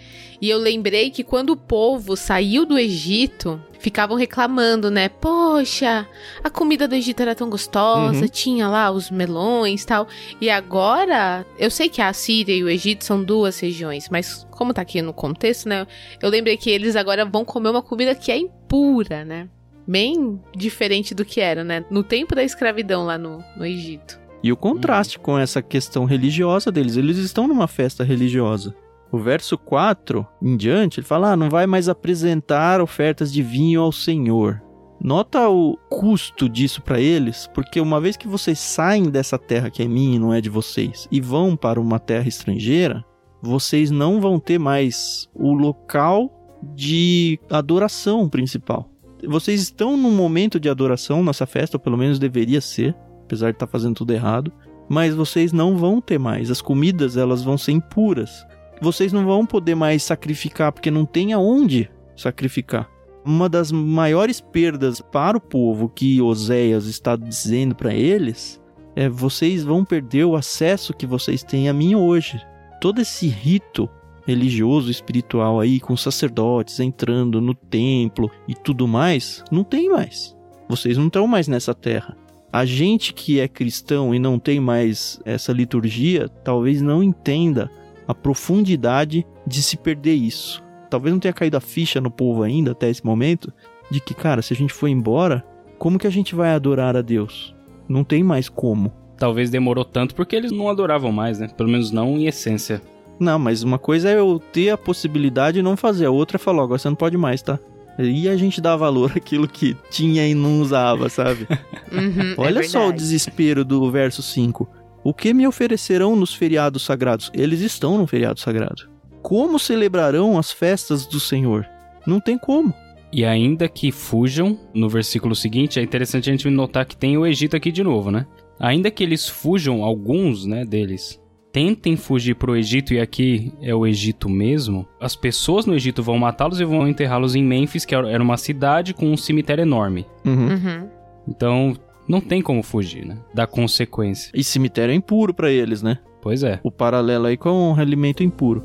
E 0.42 0.50
eu 0.50 0.58
lembrei 0.58 1.10
que 1.10 1.24
quando 1.24 1.50
o 1.50 1.58
povo 1.58 2.16
saiu 2.16 2.66
do 2.66 2.80
Egito, 2.80 3.60
ficavam 3.84 4.16
reclamando, 4.18 4.90
né? 4.90 5.10
Poxa, 5.10 6.08
a 6.42 6.50
comida 6.50 6.88
do 6.88 6.96
Egito 6.96 7.22
era 7.22 7.36
tão 7.36 7.50
gostosa, 7.50 8.22
Uhum. 8.22 8.28
tinha 8.30 8.68
lá 8.70 8.90
os 8.90 9.12
melões 9.12 9.84
e 9.84 9.86
tal. 9.86 10.08
E 10.40 10.50
agora, 10.50 11.46
eu 11.60 11.70
sei 11.70 11.90
que 11.90 12.02
a 12.02 12.12
Síria 12.14 12.56
e 12.56 12.64
o 12.64 12.70
Egito 12.70 13.04
são 13.04 13.22
duas 13.22 13.60
regiões, 13.60 14.08
mas 14.10 14.48
como 14.52 14.74
tá 14.74 14.82
aqui 14.82 15.02
no 15.02 15.14
contexto, 15.14 15.68
né? 15.68 15.86
Eu 16.22 16.30
lembrei 16.30 16.56
que 16.56 16.70
eles 16.70 16.96
agora 16.96 17.26
vão 17.26 17.44
comer 17.44 17.70
uma 17.70 17.82
comida 17.84 18.16
que 18.16 18.32
é 18.32 18.38
impura, 18.38 19.26
né? 19.26 19.50
Bem 19.86 20.40
diferente 20.56 21.14
do 21.14 21.26
que 21.26 21.42
era, 21.42 21.62
né? 21.62 21.84
No 21.92 22.04
tempo 22.04 22.34
da 22.34 22.44
escravidão 22.44 23.04
lá 23.06 23.18
no, 23.18 23.44
no 23.58 23.66
Egito. 23.66 24.18
E 24.42 24.50
o 24.52 24.56
contraste 24.58 25.20
com 25.20 25.38
essa 25.38 25.62
questão 25.62 26.06
religiosa 26.06 26.72
deles, 26.72 26.96
eles 26.96 27.18
estão 27.18 27.48
numa 27.50 27.68
festa 27.68 28.04
religiosa. 28.04 28.74
O 29.14 29.20
verso 29.20 29.60
4 29.60 30.26
em 30.42 30.58
diante, 30.58 31.00
ele 31.00 31.06
fala: 31.06 31.34
ah, 31.34 31.36
não 31.36 31.48
vai 31.48 31.68
mais 31.68 31.88
apresentar 31.88 32.82
ofertas 32.82 33.32
de 33.32 33.44
vinho 33.44 33.80
ao 33.80 33.92
Senhor. 33.92 34.60
Nota 35.00 35.48
o 35.50 35.78
custo 35.88 36.50
disso 36.50 36.82
para 36.82 37.00
eles, 37.00 37.48
porque 37.54 37.80
uma 37.80 38.02
vez 38.02 38.18
que 38.18 38.28
vocês 38.28 38.58
saem 38.58 39.12
dessa 39.12 39.38
terra 39.38 39.70
que 39.70 39.84
é 39.84 39.88
minha 39.88 40.16
e 40.16 40.20
não 40.20 40.34
é 40.34 40.42
de 40.42 40.50
vocês 40.50 41.08
e 41.12 41.22
vão 41.22 41.56
para 41.56 41.80
uma 41.80 42.00
terra 42.00 42.28
estrangeira, 42.28 43.06
vocês 43.40 43.92
não 43.92 44.20
vão 44.20 44.40
ter 44.40 44.58
mais 44.58 45.30
o 45.36 45.54
local 45.54 46.32
de 46.74 47.40
adoração 47.52 48.28
principal. 48.28 48.90
Vocês 49.28 49.62
estão 49.62 49.96
num 49.96 50.16
momento 50.16 50.60
de 50.60 50.70
adoração 50.70 51.24
nessa 51.24 51.46
festa, 51.46 51.78
ou 51.78 51.82
pelo 51.82 51.98
menos 51.98 52.18
deveria 52.18 52.62
ser, 52.62 52.96
apesar 53.26 53.52
de 53.52 53.58
estar 53.58 53.68
tá 53.68 53.72
fazendo 53.72 53.96
tudo 53.96 54.12
errado, 54.12 54.52
mas 54.90 55.14
vocês 55.14 55.54
não 55.54 55.78
vão 55.78 56.02
ter 56.02 56.18
mais. 56.18 56.50
As 56.50 56.62
comidas 56.62 57.16
elas 57.16 57.44
vão 57.44 57.60
ser 57.60 57.74
impuras. 57.74 58.44
Vocês 58.84 59.14
não 59.14 59.26
vão 59.26 59.46
poder 59.46 59.76
mais 59.76 60.04
sacrificar 60.04 60.74
porque 60.74 60.92
não 60.92 61.06
tem 61.06 61.32
aonde 61.32 61.90
sacrificar. 62.18 62.90
Uma 63.24 63.48
das 63.48 63.72
maiores 63.72 64.42
perdas 64.42 65.00
para 65.00 65.38
o 65.38 65.40
povo 65.40 65.88
que 65.88 66.22
Oséias 66.22 66.86
está 66.86 67.16
dizendo 67.16 67.74
para 67.74 67.94
eles 67.94 68.62
é: 68.94 69.08
vocês 69.08 69.64
vão 69.64 69.86
perder 69.86 70.26
o 70.26 70.36
acesso 70.36 70.94
que 70.94 71.08
vocês 71.08 71.44
têm 71.44 71.70
a 71.70 71.74
mim 71.74 71.96
hoje. 71.96 72.46
Todo 72.82 73.00
esse 73.00 73.26
rito 73.26 73.90
religioso, 74.28 74.92
espiritual 74.92 75.62
aí, 75.62 75.80
com 75.80 75.96
sacerdotes 75.96 76.82
entrando 76.82 77.40
no 77.40 77.56
templo 77.56 78.30
e 78.50 78.54
tudo 78.54 78.86
mais, 78.86 79.46
não 79.50 79.64
tem 79.64 79.90
mais. 79.90 80.36
Vocês 80.68 80.98
não 80.98 81.08
estão 81.08 81.26
mais 81.26 81.48
nessa 81.48 81.74
terra. 81.74 82.18
A 82.52 82.66
gente 82.66 83.14
que 83.14 83.40
é 83.40 83.48
cristão 83.48 84.14
e 84.14 84.20
não 84.20 84.38
tem 84.38 84.60
mais 84.60 85.22
essa 85.24 85.54
liturgia, 85.54 86.28
talvez 86.44 86.82
não 86.82 87.02
entenda 87.02 87.72
a 88.08 88.14
profundidade 88.14 89.26
de 89.46 89.62
se 89.62 89.78
perder 89.78 90.14
isso 90.14 90.64
talvez 90.94 91.12
não 91.12 91.20
tenha 91.20 91.34
caído 91.34 91.58
a 91.58 91.60
ficha 91.60 92.00
no 92.00 92.12
povo 92.12 92.44
ainda 92.44 92.72
até 92.72 92.88
esse 92.88 93.04
momento, 93.04 93.52
de 93.90 94.00
que, 94.00 94.14
cara, 94.14 94.44
se 94.44 94.54
a 94.54 94.56
gente 94.56 94.72
for 94.72 94.88
embora, 94.88 95.44
como 95.80 95.98
que 95.98 96.06
a 96.06 96.10
gente 96.12 96.36
vai 96.36 96.52
adorar 96.52 96.96
a 96.96 97.02
Deus? 97.02 97.56
Não 97.90 98.04
tem 98.04 98.24
mais 98.24 98.48
como. 98.48 98.94
Talvez 99.18 99.50
demorou 99.50 99.84
tanto 99.84 100.14
porque 100.14 100.36
eles 100.36 100.52
não 100.52 100.70
adoravam 100.70 101.12
mais, 101.12 101.40
né? 101.40 101.48
Pelo 101.48 101.70
menos 101.70 101.90
não 101.90 102.16
em 102.16 102.28
essência. 102.28 102.80
Não, 103.20 103.40
mas 103.40 103.64
uma 103.64 103.80
coisa 103.80 104.08
é 104.08 104.20
eu 104.20 104.40
ter 104.52 104.70
a 104.70 104.78
possibilidade 104.78 105.58
e 105.58 105.64
não 105.64 105.76
fazer, 105.76 106.06
a 106.06 106.12
outra 106.12 106.38
é 106.38 106.40
falar, 106.40 106.62
agora 106.62 106.78
você 106.78 106.90
não 106.90 106.96
pode 106.96 107.18
mais, 107.18 107.42
tá? 107.42 107.58
E 107.98 108.30
a 108.30 108.38
gente 108.38 108.62
dá 108.62 108.76
valor 108.76 109.14
àquilo 109.18 109.48
que 109.48 109.76
tinha 109.90 110.28
e 110.28 110.36
não 110.36 110.62
usava, 110.62 111.10
sabe? 111.10 111.48
Uhum, 111.92 112.36
Olha 112.38 112.60
é 112.60 112.64
só 112.64 112.90
o 112.90 112.94
desespero 112.94 113.66
do 113.66 113.90
verso 113.90 114.22
5. 114.22 114.70
O 115.04 115.14
que 115.14 115.34
me 115.34 115.46
oferecerão 115.46 116.16
nos 116.16 116.34
feriados 116.34 116.84
sagrados? 116.84 117.30
Eles 117.34 117.62
estão 117.62 117.98
no 117.98 118.08
feriado 118.08 118.40
sagrado 118.40 118.94
como 119.24 119.58
celebrarão 119.58 120.38
as 120.38 120.52
festas 120.52 121.08
do 121.08 121.20
Senhor? 121.20 121.66
Não 122.06 122.20
tem 122.20 122.38
como. 122.38 122.74
E 123.12 123.24
ainda 123.24 123.70
que 123.70 123.92
fujam, 123.92 124.60
no 124.74 124.90
versículo 124.90 125.34
seguinte, 125.34 125.80
é 125.80 125.84
interessante 125.84 126.30
a 126.30 126.34
gente 126.34 126.50
notar 126.50 126.86
que 126.86 126.98
tem 126.98 127.18
o 127.18 127.26
Egito 127.26 127.56
aqui 127.56 127.72
de 127.72 127.84
novo, 127.84 128.12
né? 128.12 128.28
Ainda 128.60 128.92
que 128.92 129.04
eles 129.04 129.30
fujam, 129.30 129.84
alguns 129.84 130.46
né, 130.46 130.66
deles, 130.66 131.22
tentem 131.52 131.96
fugir 131.96 132.36
para 132.36 132.52
o 132.52 132.56
Egito, 132.56 132.94
e 132.94 133.00
aqui 133.00 133.54
é 133.62 133.74
o 133.74 133.88
Egito 133.88 134.28
mesmo, 134.28 134.86
as 135.00 135.16
pessoas 135.16 135.66
no 135.66 135.76
Egito 135.76 136.04
vão 136.04 136.18
matá-los 136.18 136.60
e 136.60 136.66
vão 136.66 136.88
enterrá-los 136.88 137.36
em 137.36 137.44
Mênfis, 137.44 137.86
que 137.86 137.96
era 137.96 138.22
uma 138.22 138.38
cidade 138.38 138.94
com 138.94 139.12
um 139.12 139.18
cemitério 139.18 139.62
enorme. 139.62 140.06
Uhum. 140.26 140.50
Uhum. 140.50 140.90
Então, 141.28 141.78
não 142.08 142.20
tem 142.20 142.42
como 142.42 142.62
fugir, 142.62 143.06
né? 143.06 143.18
Da 143.34 143.48
consequência. 143.48 144.32
E 144.34 144.44
cemitério 144.44 144.92
é 144.92 144.96
impuro 144.96 145.34
para 145.34 145.52
eles, 145.52 145.82
né? 145.82 146.00
Pois 146.22 146.44
é. 146.44 146.60
O 146.64 146.72
paralelo 146.72 147.26
aí 147.26 147.38
com 147.38 147.74
o 147.74 147.80
alimento 147.80 148.24
impuro. 148.24 148.64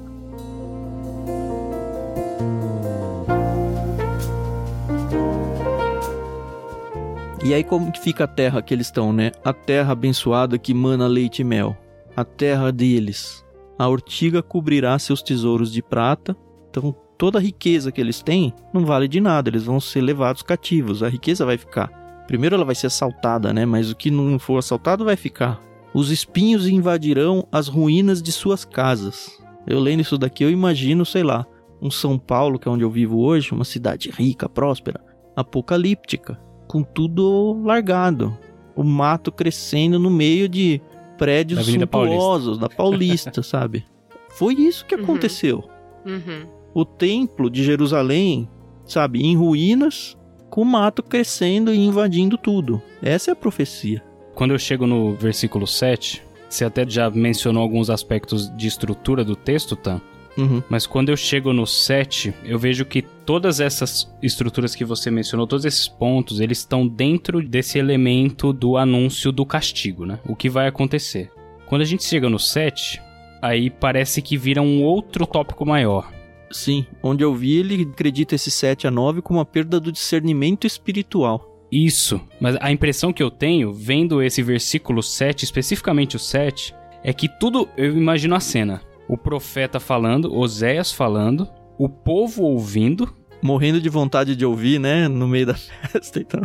E 7.45 7.54
aí 7.54 7.64
como 7.64 7.90
que 7.90 8.00
fica 8.00 8.25
a 8.25 8.28
terra 8.28 8.61
que 8.61 8.75
eles 8.75 8.88
estão, 8.88 9.12
né? 9.12 9.33
A 9.45 9.52
terra 9.52 9.92
abençoada 9.92 10.59
que 10.59 10.75
mana 10.75 11.07
leite 11.07 11.40
e 11.40 11.45
mel. 11.45 11.76
A 12.16 12.25
terra 12.25 12.73
deles. 12.73 13.45
A 13.78 13.88
ortiga 13.88 14.42
cobrirá 14.42 14.99
seus 14.99 15.23
tesouros 15.23 15.73
de 15.73 15.80
prata. 15.80 16.37
Então 16.68 16.95
toda 17.16 17.38
a 17.38 17.42
riqueza 17.42 17.90
que 17.90 18.00
eles 18.00 18.21
têm 18.23 18.52
não 18.73 18.84
vale 18.84 19.08
de 19.08 19.21
nada, 19.21 19.49
eles 19.49 19.65
vão 19.65 19.80
ser 19.80 20.00
levados 20.00 20.43
cativos. 20.43 21.02
A 21.02 21.08
riqueza 21.08 21.47
vai 21.47 21.56
ficar. 21.56 22.07
Primeiro 22.28 22.54
ela 22.54 22.64
vai 22.64 22.75
ser 22.76 22.86
assaltada, 22.86 23.52
né? 23.52 23.67
Mas 23.67 23.91
o 23.91 23.97
que 23.97 24.08
não 24.10 24.38
for 24.38 24.58
assaltado 24.58 25.04
vai 25.04 25.17
ficar. 25.17 25.60
Os 25.93 26.10
espinhos 26.12 26.69
invadirão 26.69 27.45
as 27.50 27.67
ruínas 27.67 28.23
de 28.23 28.30
suas 28.30 28.64
casas. 28.64 29.36
Eu 29.67 29.80
lendo 29.80 30.00
isso 30.00 30.17
daqui, 30.17 30.45
eu 30.45 30.50
imagino, 30.50 31.04
sei 31.04 31.25
lá, 31.25 31.45
um 31.82 31.91
São 31.91 32.17
Paulo, 32.19 32.58
que 32.58 32.69
é 32.69 32.71
onde 32.71 32.84
eu 32.84 32.91
vivo 32.91 33.19
hoje, 33.19 33.50
uma 33.52 33.64
cidade 33.64 34.10
rica, 34.10 34.49
próspera, 34.49 35.00
apocalíptica 35.34 36.38
com 36.69 36.82
tudo 36.82 37.60
largado. 37.64 38.36
O 38.76 38.84
mato 38.84 39.32
crescendo 39.32 39.99
no 39.99 40.10
meio 40.10 40.49
de 40.49 40.80
prédios 41.17 41.67
suntuosos 41.67 42.58
da 42.58 42.69
Paulista, 42.69 43.43
sabe? 43.43 43.84
Foi 44.30 44.54
isso 44.54 44.84
que 44.86 44.95
Uhum. 44.95 45.02
aconteceu. 45.02 45.64
Uhum. 46.06 46.47
O 46.75 46.84
templo 46.84 47.50
de 47.50 47.64
Jerusalém, 47.64 48.49
sabe, 48.84 49.23
em 49.23 49.34
ruínas, 49.36 50.17
com 50.49 50.63
o 50.63 50.65
mato 50.65 51.02
crescendo 51.02 51.73
e 51.73 51.78
invadindo 51.78 52.37
tudo. 52.37 52.82
Essa 53.02 53.30
é 53.30 53.32
a 53.32 53.37
profecia. 53.37 54.02
Quando 54.34 54.52
eu 54.52 54.58
chego 54.58 54.87
no 54.87 55.15
versículo 55.15 55.67
7, 55.67 56.23
você 56.49 56.65
até 56.65 56.89
já 56.89 57.11
mencionou 57.11 57.63
alguns 57.63 57.91
aspectos 57.91 58.54
de 58.56 58.67
estrutura 58.67 59.25
do 59.25 59.37
texto, 59.37 59.76
Tan. 59.76 60.00
Uhum. 60.37 60.63
Mas 60.69 60.87
quando 60.87 61.08
eu 61.08 61.17
chego 61.17 61.52
no 61.52 61.67
7, 61.67 62.32
eu 62.45 62.58
vejo 62.58 62.84
que 62.84 63.02
todas 63.02 63.58
essas 63.58 64.08
estruturas 64.23 64.75
que 64.75 64.84
você 64.84 65.11
mencionou, 65.11 65.49
todos 65.49 65.65
esses 65.65 65.89
pontos, 65.89 66.39
eles 66.39 66.58
estão 66.58 66.87
dentro 66.87 67.43
desse 67.43 67.78
elemento 67.78 68.52
do 68.52 68.76
anúncio 68.76 69.32
do 69.32 69.45
castigo, 69.45 70.06
né? 70.06 70.21
O 70.25 70.37
que 70.37 70.49
vai 70.49 70.69
acontecer. 70.69 71.30
Quando 71.67 71.82
a 71.82 71.84
gente 71.84 72.04
chega 72.04 72.30
no 72.30 72.39
7, 72.39 73.02
aí 73.43 73.69
parece 73.69 74.23
que 74.23 74.39
vira 74.39 74.63
um 74.63 74.82
outro 74.82 75.26
tópico 75.26 75.67
maior. 75.67 76.08
Sim, 76.50 76.87
onde 77.02 77.23
eu 77.23 77.34
vi 77.34 77.56
ele 77.56 77.82
acredita 77.82 78.34
esse 78.34 78.50
7 78.50 78.87
a 78.87 78.91
9 78.91 79.23
como 79.23 79.41
a 79.41 79.45
perda 79.45 79.78
do 79.78 79.93
discernimento 79.93 80.67
espiritual. 80.67 81.67
Isso, 81.71 82.21
mas 82.41 82.56
a 82.61 82.73
impressão 82.73 83.13
que 83.13 83.23
eu 83.23 83.30
tenho, 83.30 83.73
vendo 83.73 84.23
esse 84.23 84.43
versículo 84.43 85.02
7, 85.02 85.45
especificamente 85.45 86.17
o 86.17 86.19
7, 86.19 86.75
é 87.04 87.13
que 87.13 87.28
tudo, 87.28 87.69
eu 87.76 87.97
imagino 87.97 88.34
a 88.34 88.41
cena. 88.41 88.80
O 89.06 89.17
profeta 89.17 89.78
falando, 89.78 90.34
Oséias 90.34 90.91
falando, 90.91 91.49
o 91.78 91.89
povo 91.89 92.43
ouvindo, 92.45 93.15
Morrendo 93.43 93.80
de 93.80 93.89
vontade 93.89 94.34
de 94.34 94.45
ouvir, 94.45 94.80
né? 94.80 95.06
No 95.06 95.28
meio 95.28 95.47
da 95.47 95.54
festa. 95.54 96.21
Então, 96.21 96.41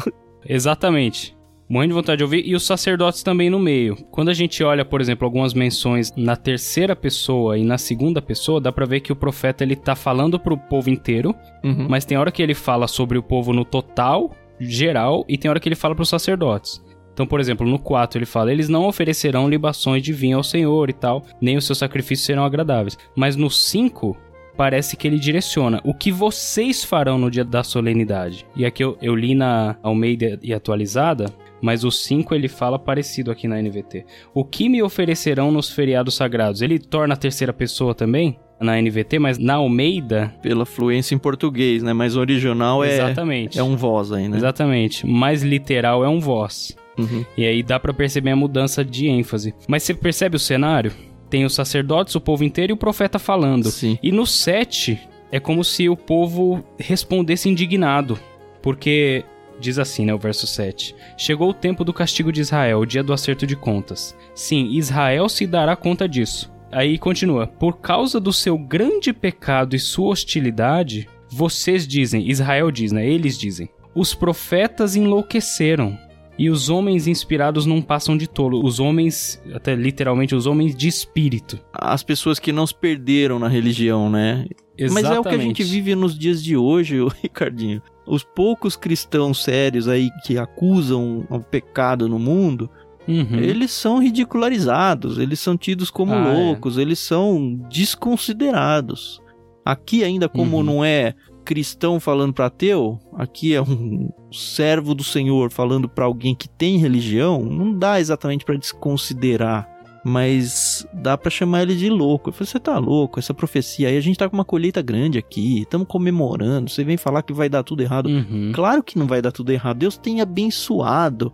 Exatamente. 0.45 1.35
Morrendo 1.73 1.89
de 1.89 1.95
vontade 1.95 2.17
de 2.19 2.23
ouvir 2.23 2.43
e 2.45 2.53
os 2.53 2.67
sacerdotes 2.67 3.23
também 3.23 3.49
no 3.49 3.57
meio. 3.57 3.95
Quando 4.11 4.29
a 4.29 4.33
gente 4.33 4.63
olha, 4.63 4.85
por 4.85 5.01
exemplo, 5.01 5.25
algumas 5.25 5.55
menções 5.55 6.13
na 6.15 6.35
terceira 6.35 6.95
pessoa 6.95 7.57
e 7.57 7.63
na 7.63 7.79
segunda 7.79 8.21
pessoa, 8.21 8.61
dá 8.61 8.71
pra 8.71 8.85
ver 8.85 8.99
que 8.99 9.11
o 9.11 9.15
profeta 9.15 9.63
ele 9.63 9.75
tá 9.75 9.95
falando 9.95 10.39
pro 10.39 10.55
povo 10.55 10.91
inteiro, 10.91 11.33
uhum. 11.63 11.87
mas 11.89 12.05
tem 12.05 12.15
hora 12.15 12.31
que 12.31 12.43
ele 12.43 12.53
fala 12.53 12.87
sobre 12.87 13.17
o 13.17 13.23
povo 13.23 13.51
no 13.51 13.65
total, 13.65 14.35
geral, 14.59 15.25
e 15.27 15.35
tem 15.35 15.49
hora 15.49 15.59
que 15.59 15.67
ele 15.67 15.73
fala 15.73 15.95
pros 15.95 16.09
sacerdotes. 16.09 16.79
Então, 17.11 17.25
por 17.25 17.39
exemplo, 17.39 17.67
no 17.67 17.79
4 17.79 18.19
ele 18.19 18.27
fala: 18.27 18.51
Eles 18.51 18.69
não 18.69 18.87
oferecerão 18.87 19.49
libações 19.49 20.03
de 20.03 20.13
vinho 20.13 20.37
ao 20.37 20.43
Senhor 20.43 20.91
e 20.91 20.93
tal, 20.93 21.23
nem 21.41 21.57
os 21.57 21.65
seus 21.65 21.79
sacrifícios 21.79 22.27
serão 22.27 22.45
agradáveis. 22.45 22.99
Mas 23.15 23.35
no 23.35 23.49
5, 23.49 24.15
parece 24.55 24.95
que 24.95 25.07
ele 25.07 25.17
direciona 25.17 25.81
o 25.83 25.91
que 25.91 26.11
vocês 26.11 26.83
farão 26.83 27.17
no 27.17 27.31
dia 27.31 27.43
da 27.43 27.63
solenidade. 27.63 28.45
E 28.55 28.63
aqui 28.63 28.83
eu, 28.83 28.95
eu 29.01 29.15
li 29.15 29.33
na 29.33 29.75
Almeida 29.81 30.39
e 30.43 30.53
atualizada, 30.53 31.33
mas 31.63 31.85
o 31.85 31.89
5 31.89 32.35
ele 32.35 32.49
fala 32.49 32.77
parecido 32.77 33.31
aqui 33.31 33.47
na 33.47 33.55
NVT. 33.55 34.05
O 34.33 34.43
que 34.43 34.67
me 34.67 34.83
oferecerão 34.83 35.49
nos 35.49 35.69
feriados 35.69 36.13
sagrados? 36.13 36.61
Ele 36.61 36.77
torna 36.77 37.13
a 37.13 37.17
terceira 37.17 37.53
pessoa 37.53 37.95
também? 37.95 38.37
Na 38.59 38.75
NVT, 38.81 39.17
mas 39.17 39.37
na 39.37 39.53
Almeida. 39.53 40.35
Pela 40.41 40.65
fluência 40.65 41.15
em 41.15 41.17
português, 41.17 41.81
né? 41.81 41.93
Mas 41.93 42.17
o 42.17 42.19
original 42.19 42.83
é, 42.83 42.95
Exatamente. 42.95 43.57
é 43.57 43.63
um 43.63 43.77
voz 43.77 44.11
aí, 44.11 44.27
né? 44.27 44.35
Exatamente. 44.35 45.07
Mais 45.07 45.41
literal 45.41 46.03
é 46.03 46.09
um 46.09 46.19
voz. 46.19 46.75
Uhum. 46.97 47.23
E 47.37 47.45
aí 47.45 47.63
dá 47.63 47.79
pra 47.79 47.93
perceber 47.93 48.31
a 48.31 48.35
mudança 48.35 48.83
de 48.83 49.07
ênfase. 49.07 49.55
Mas 49.65 49.83
você 49.83 49.93
percebe 49.93 50.35
o 50.35 50.39
cenário? 50.39 50.91
Tem 51.29 51.45
os 51.45 51.55
sacerdotes, 51.55 52.13
o 52.13 52.21
povo 52.21 52.43
inteiro 52.43 52.73
e 52.73 52.75
o 52.75 52.77
profeta 52.77 53.17
falando. 53.17 53.71
Sim. 53.71 53.97
E 54.03 54.11
no 54.11 54.27
7 54.27 54.99
é 55.31 55.39
como 55.39 55.63
se 55.63 55.87
o 55.87 55.95
povo 55.95 56.61
respondesse 56.77 57.47
indignado, 57.47 58.19
porque 58.61 59.23
diz 59.59 59.79
assim, 59.79 60.05
né, 60.05 60.13
o 60.13 60.17
verso 60.17 60.45
7. 60.45 60.95
Chegou 61.17 61.49
o 61.49 61.53
tempo 61.53 61.83
do 61.83 61.93
castigo 61.93 62.31
de 62.31 62.41
Israel, 62.41 62.79
o 62.79 62.85
dia 62.85 63.03
do 63.03 63.13
acerto 63.13 63.45
de 63.45 63.55
contas. 63.55 64.15
Sim, 64.35 64.69
Israel 64.71 65.29
se 65.29 65.45
dará 65.47 65.75
conta 65.75 66.07
disso. 66.07 66.51
Aí 66.71 66.97
continua: 66.97 67.47
Por 67.47 67.77
causa 67.77 68.19
do 68.19 68.33
seu 68.33 68.57
grande 68.57 69.13
pecado 69.13 69.75
e 69.75 69.79
sua 69.79 70.09
hostilidade, 70.09 71.07
vocês 71.29 71.87
dizem, 71.87 72.29
Israel 72.29 72.71
diz, 72.71 72.91
né? 72.91 73.07
Eles 73.07 73.37
dizem: 73.37 73.69
Os 73.95 74.13
profetas 74.13 74.95
enlouqueceram. 74.95 75.97
E 76.37 76.49
os 76.49 76.67
homens 76.67 77.05
inspirados 77.05 77.67
não 77.67 77.79
passam 77.79 78.17
de 78.17 78.27
tolo. 78.27 78.65
Os 78.65 78.79
homens, 78.79 79.39
até 79.53 79.75
literalmente, 79.75 80.33
os 80.33 80.47
homens 80.47 80.75
de 80.75 80.87
espírito. 80.87 81.59
As 81.71 82.01
pessoas 82.01 82.39
que 82.39 82.51
não 82.51 82.65
se 82.65 82.73
perderam 82.73 83.37
na 83.37 83.47
religião, 83.47 84.09
né? 84.09 84.47
Mas 84.91 85.05
é 85.05 85.19
o 85.19 85.21
que 85.21 85.29
a 85.29 85.37
gente 85.37 85.63
vive 85.63 85.93
nos 85.93 86.17
dias 86.17 86.43
de 86.43 86.57
hoje, 86.57 86.97
Ricardinho. 87.21 87.83
Os 88.05 88.23
poucos 88.23 88.75
cristãos 88.75 89.43
sérios 89.43 89.87
aí 89.87 90.09
que 90.25 90.37
acusam 90.37 91.25
o 91.29 91.39
pecado 91.39 92.07
no 92.09 92.19
mundo, 92.19 92.69
Uhum. 93.07 93.35
eles 93.39 93.71
são 93.71 93.99
ridicularizados, 93.99 95.17
eles 95.17 95.39
são 95.39 95.57
tidos 95.57 95.89
como 95.89 96.13
Ah, 96.13 96.17
é. 96.29 96.33
loucos, 96.33 96.77
eles 96.77 96.99
são 96.99 97.59
desconsiderados. 97.69 99.21
Aqui 99.65 100.03
ainda 100.03 100.27
como 100.29 100.57
Uhum. 100.57 100.63
não 100.63 100.85
é 100.85 101.13
cristão 101.45 101.99
falando 101.99 102.33
para 102.33 102.45
ateu, 102.45 102.97
aqui 103.17 103.53
é 103.53 103.61
um 103.61 104.09
servo 104.31 104.95
do 104.95 105.03
Senhor 105.03 105.51
falando 105.51 105.89
para 105.89 106.05
alguém 106.05 106.33
que 106.33 106.47
tem 106.47 106.77
religião, 106.77 107.43
não 107.43 107.77
dá 107.77 107.99
exatamente 107.99 108.45
para 108.45 108.55
desconsiderar, 108.57 109.67
mas 110.03 110.85
dá 110.93 111.17
para 111.17 111.31
chamar 111.31 111.61
ele 111.63 111.75
de 111.75 111.89
louco. 111.89 112.29
Eu 112.29 112.33
falei, 112.33 112.47
você 112.47 112.59
tá 112.59 112.77
louco? 112.77 113.19
Essa 113.19 113.33
profecia 113.33 113.87
aí, 113.87 113.97
a 113.97 114.01
gente 114.01 114.17
tá 114.17 114.29
com 114.29 114.35
uma 114.35 114.43
colheita 114.43 114.81
grande 114.81 115.17
aqui, 115.17 115.61
estamos 115.61 115.87
comemorando, 115.87 116.69
você 116.69 116.83
vem 116.83 116.97
falar 116.97 117.23
que 117.23 117.33
vai 117.33 117.47
dar 117.47 117.63
tudo 117.63 117.81
errado. 117.81 118.07
Uhum. 118.07 118.51
Claro 118.53 118.83
que 118.83 118.99
não 118.99 119.07
vai 119.07 119.21
dar 119.21 119.31
tudo 119.31 119.51
errado. 119.51 119.77
Deus 119.77 119.97
tem 119.97 120.19
abençoado. 120.19 121.31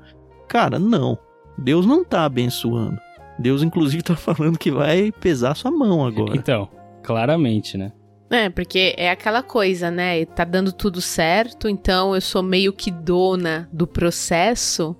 Cara, 0.47 0.77
não. 0.77 1.17
Deus 1.58 1.86
não 1.86 2.03
tá 2.03 2.25
abençoando. 2.25 2.99
Deus, 3.39 3.63
inclusive, 3.63 4.03
tá 4.03 4.15
falando 4.15 4.58
que 4.60 4.71
vai 4.71 5.12
pesar 5.12 5.55
sua 5.55 5.71
mão 5.71 6.05
agora. 6.05 6.36
Então, 6.36 6.69
claramente, 7.03 7.77
né? 7.77 7.91
É, 8.29 8.47
porque 8.47 8.93
é 8.95 9.10
aquela 9.10 9.41
coisa, 9.41 9.89
né? 9.89 10.23
Tá 10.25 10.43
dando 10.43 10.71
tudo 10.71 11.01
certo, 11.01 11.67
então 11.67 12.13
eu 12.13 12.21
sou 12.21 12.43
meio 12.43 12.71
que 12.71 12.91
dona 12.91 13.67
do 13.73 13.88
processo, 13.88 14.95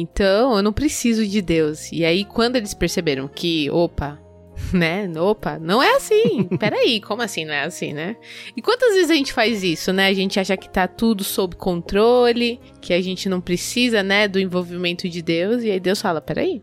então 0.00 0.56
eu 0.56 0.62
não 0.62 0.72
preciso 0.72 1.26
de 1.26 1.40
Deus. 1.40 1.90
E 1.92 2.04
aí, 2.04 2.24
quando 2.24 2.56
eles 2.56 2.74
perceberam 2.74 3.26
que, 3.28 3.70
opa, 3.70 4.18
né? 4.72 5.10
Opa, 5.18 5.58
não 5.58 5.82
é 5.82 5.96
assim. 5.96 6.44
Peraí, 6.58 7.00
como 7.00 7.22
assim 7.22 7.44
não 7.44 7.52
é 7.54 7.64
assim, 7.64 7.92
né? 7.92 8.16
E 8.56 8.62
quantas 8.62 8.94
vezes 8.94 9.10
a 9.10 9.14
gente 9.14 9.32
faz 9.32 9.62
isso, 9.62 9.92
né? 9.92 10.06
A 10.08 10.14
gente 10.14 10.38
acha 10.40 10.56
que 10.56 10.68
tá 10.68 10.86
tudo 10.88 11.22
sob 11.24 11.56
controle, 11.56 12.60
que 12.80 12.92
a 12.92 13.00
gente 13.00 13.28
não 13.28 13.40
precisa, 13.40 14.02
né, 14.02 14.26
do 14.28 14.38
envolvimento 14.40 15.08
de 15.08 15.20
Deus, 15.22 15.62
e 15.62 15.70
aí 15.70 15.80
Deus 15.80 16.00
fala: 16.00 16.20
peraí. 16.20 16.62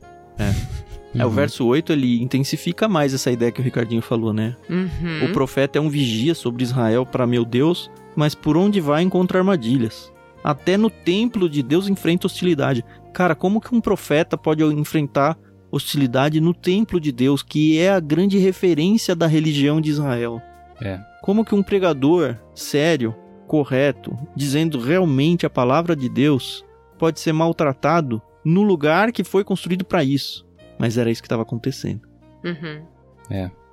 É, 1.15 1.23
o 1.23 1.27
Uhum. 1.27 1.33
verso 1.35 1.65
8 1.65 1.93
ele 1.93 2.21
intensifica 2.23 2.87
mais 2.89 3.13
essa 3.13 3.31
ideia 3.31 3.51
que 3.51 3.61
o 3.61 3.63
Ricardinho 3.63 4.01
falou, 4.01 4.33
né? 4.33 4.55
Uhum. 4.67 5.25
O 5.25 5.31
profeta 5.31 5.77
é 5.77 5.81
um 5.81 5.89
vigia 5.89 6.33
sobre 6.33 6.63
Israel 6.63 7.05
para 7.05 7.27
meu 7.27 7.45
Deus, 7.45 7.91
mas 8.15 8.33
por 8.33 8.57
onde 8.57 8.81
vai 8.81 9.03
encontra 9.03 9.37
armadilhas. 9.37 10.11
Até 10.43 10.77
no 10.77 10.89
templo 10.89 11.49
de 11.49 11.63
Deus 11.63 11.87
enfrenta 11.87 12.27
hostilidade. 12.27 12.83
Cara, 13.13 13.35
como 13.35 13.61
que 13.61 13.73
um 13.73 13.79
profeta 13.79 14.37
pode 14.37 14.63
enfrentar 14.63 15.37
hostilidade 15.71 16.41
no 16.41 16.53
templo 16.53 16.99
de 16.99 17.11
Deus, 17.11 17.41
que 17.41 17.79
é 17.79 17.91
a 17.91 17.99
grande 17.99 18.37
referência 18.37 19.15
da 19.15 19.25
religião 19.25 19.79
de 19.79 19.89
Israel? 19.89 20.41
É. 20.81 20.99
Como 21.21 21.45
que 21.45 21.55
um 21.55 21.63
pregador 21.63 22.37
sério, 22.53 23.15
correto, 23.47 24.15
dizendo 24.35 24.79
realmente 24.79 25.45
a 25.45 25.49
palavra 25.49 25.95
de 25.95 26.09
Deus, 26.09 26.65
pode 26.99 27.19
ser 27.19 27.33
maltratado 27.33 28.21
no 28.43 28.61
lugar 28.61 29.11
que 29.11 29.23
foi 29.23 29.43
construído 29.43 29.85
para 29.85 30.03
isso? 30.03 30.45
Mas 30.77 30.97
era 30.97 31.09
isso 31.09 31.21
que 31.21 31.27
estava 31.27 31.43
acontecendo. 31.43 32.01
Uhum. 32.43 32.83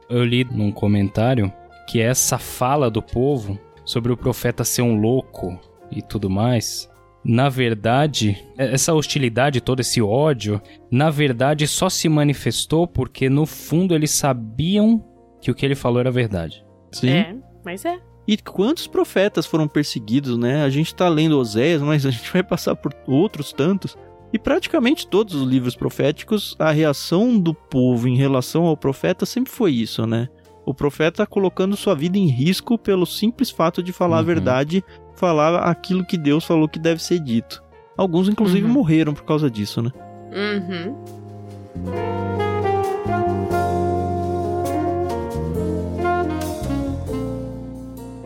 Eu 0.09 0.25
li 0.25 0.45
num 0.45 0.71
comentário 0.71 1.53
que 1.89 2.01
essa 2.01 2.39
fala 2.39 2.91
do 2.91 3.03
povo 3.03 3.59
sobre 3.85 4.13
o 4.13 4.17
profeta 4.17 4.65
ser 4.65 4.83
um 4.83 5.01
louco 5.01 5.59
e 5.91 6.03
tudo 6.03 6.29
mais, 6.31 6.89
na 7.25 7.49
verdade, 7.49 8.39
essa 8.57 8.95
hostilidade, 8.95 9.61
todo 9.61 9.81
esse 9.81 10.01
ódio, 10.01 10.61
na 10.91 11.11
verdade 11.11 11.67
só 11.67 11.89
se 11.89 12.09
manifestou 12.09 12.87
porque 12.87 13.29
no 13.29 13.45
fundo 13.47 13.95
eles 13.95 14.11
sabiam 14.11 15.05
que 15.41 15.51
o 15.51 15.55
que 15.55 15.65
ele 15.67 15.75
falou 15.75 16.01
era 16.01 16.11
verdade. 16.11 16.65
Sim. 16.93 17.11
É, 17.11 17.37
mas 17.65 17.85
é. 17.85 17.99
E 18.27 18.37
quantos 18.37 18.87
profetas 18.87 19.45
foram 19.47 19.67
perseguidos, 19.67 20.39
né? 20.39 20.63
A 20.63 20.71
gente 20.71 20.95
tá 20.95 21.09
lendo 21.09 21.39
Oséias, 21.39 21.83
mas 21.83 22.05
a 22.07 22.11
gente 22.11 22.33
vai 22.33 22.43
passar 22.43 22.75
por 22.77 22.95
outros 23.07 23.53
tantos. 23.53 23.97
E 24.33 24.39
praticamente 24.39 25.07
todos 25.09 25.35
os 25.35 25.47
livros 25.49 25.75
proféticos, 25.75 26.55
a 26.59 26.71
reação 26.71 27.39
do 27.39 27.53
povo 27.53 28.07
em 28.07 28.17
relação 28.17 28.65
ao 28.67 28.77
profeta 28.77 29.27
sempre 29.27 29.51
foi 29.53 29.73
isso, 29.73 30.07
né? 30.07 30.29
O 30.65 30.73
profeta 30.73 31.27
colocando 31.27 31.77
sua 31.77 31.97
vida 31.97 32.17
em 32.17 32.29
risco 32.29 32.79
pelo 32.79 33.05
simples 33.05 33.51
fato 33.51 33.83
de 33.83 33.93
falar 33.93 34.19
a 34.19 34.21
Uhum. 34.21 34.27
verdade, 34.27 34.85
falar 35.21 35.59
aquilo 35.59 36.05
que 36.05 36.17
Deus 36.17 36.45
falou 36.45 36.67
que 36.67 36.79
deve 36.79 37.03
ser 37.03 37.21
dito. 37.21 37.63
Alguns, 37.97 38.29
inclusive, 38.29 38.67
Uhum. 38.67 38.73
morreram 38.73 39.13
por 39.13 39.25
causa 39.25 39.51
disso, 39.51 39.83
né? 39.83 39.91
Uhum. 40.33 40.97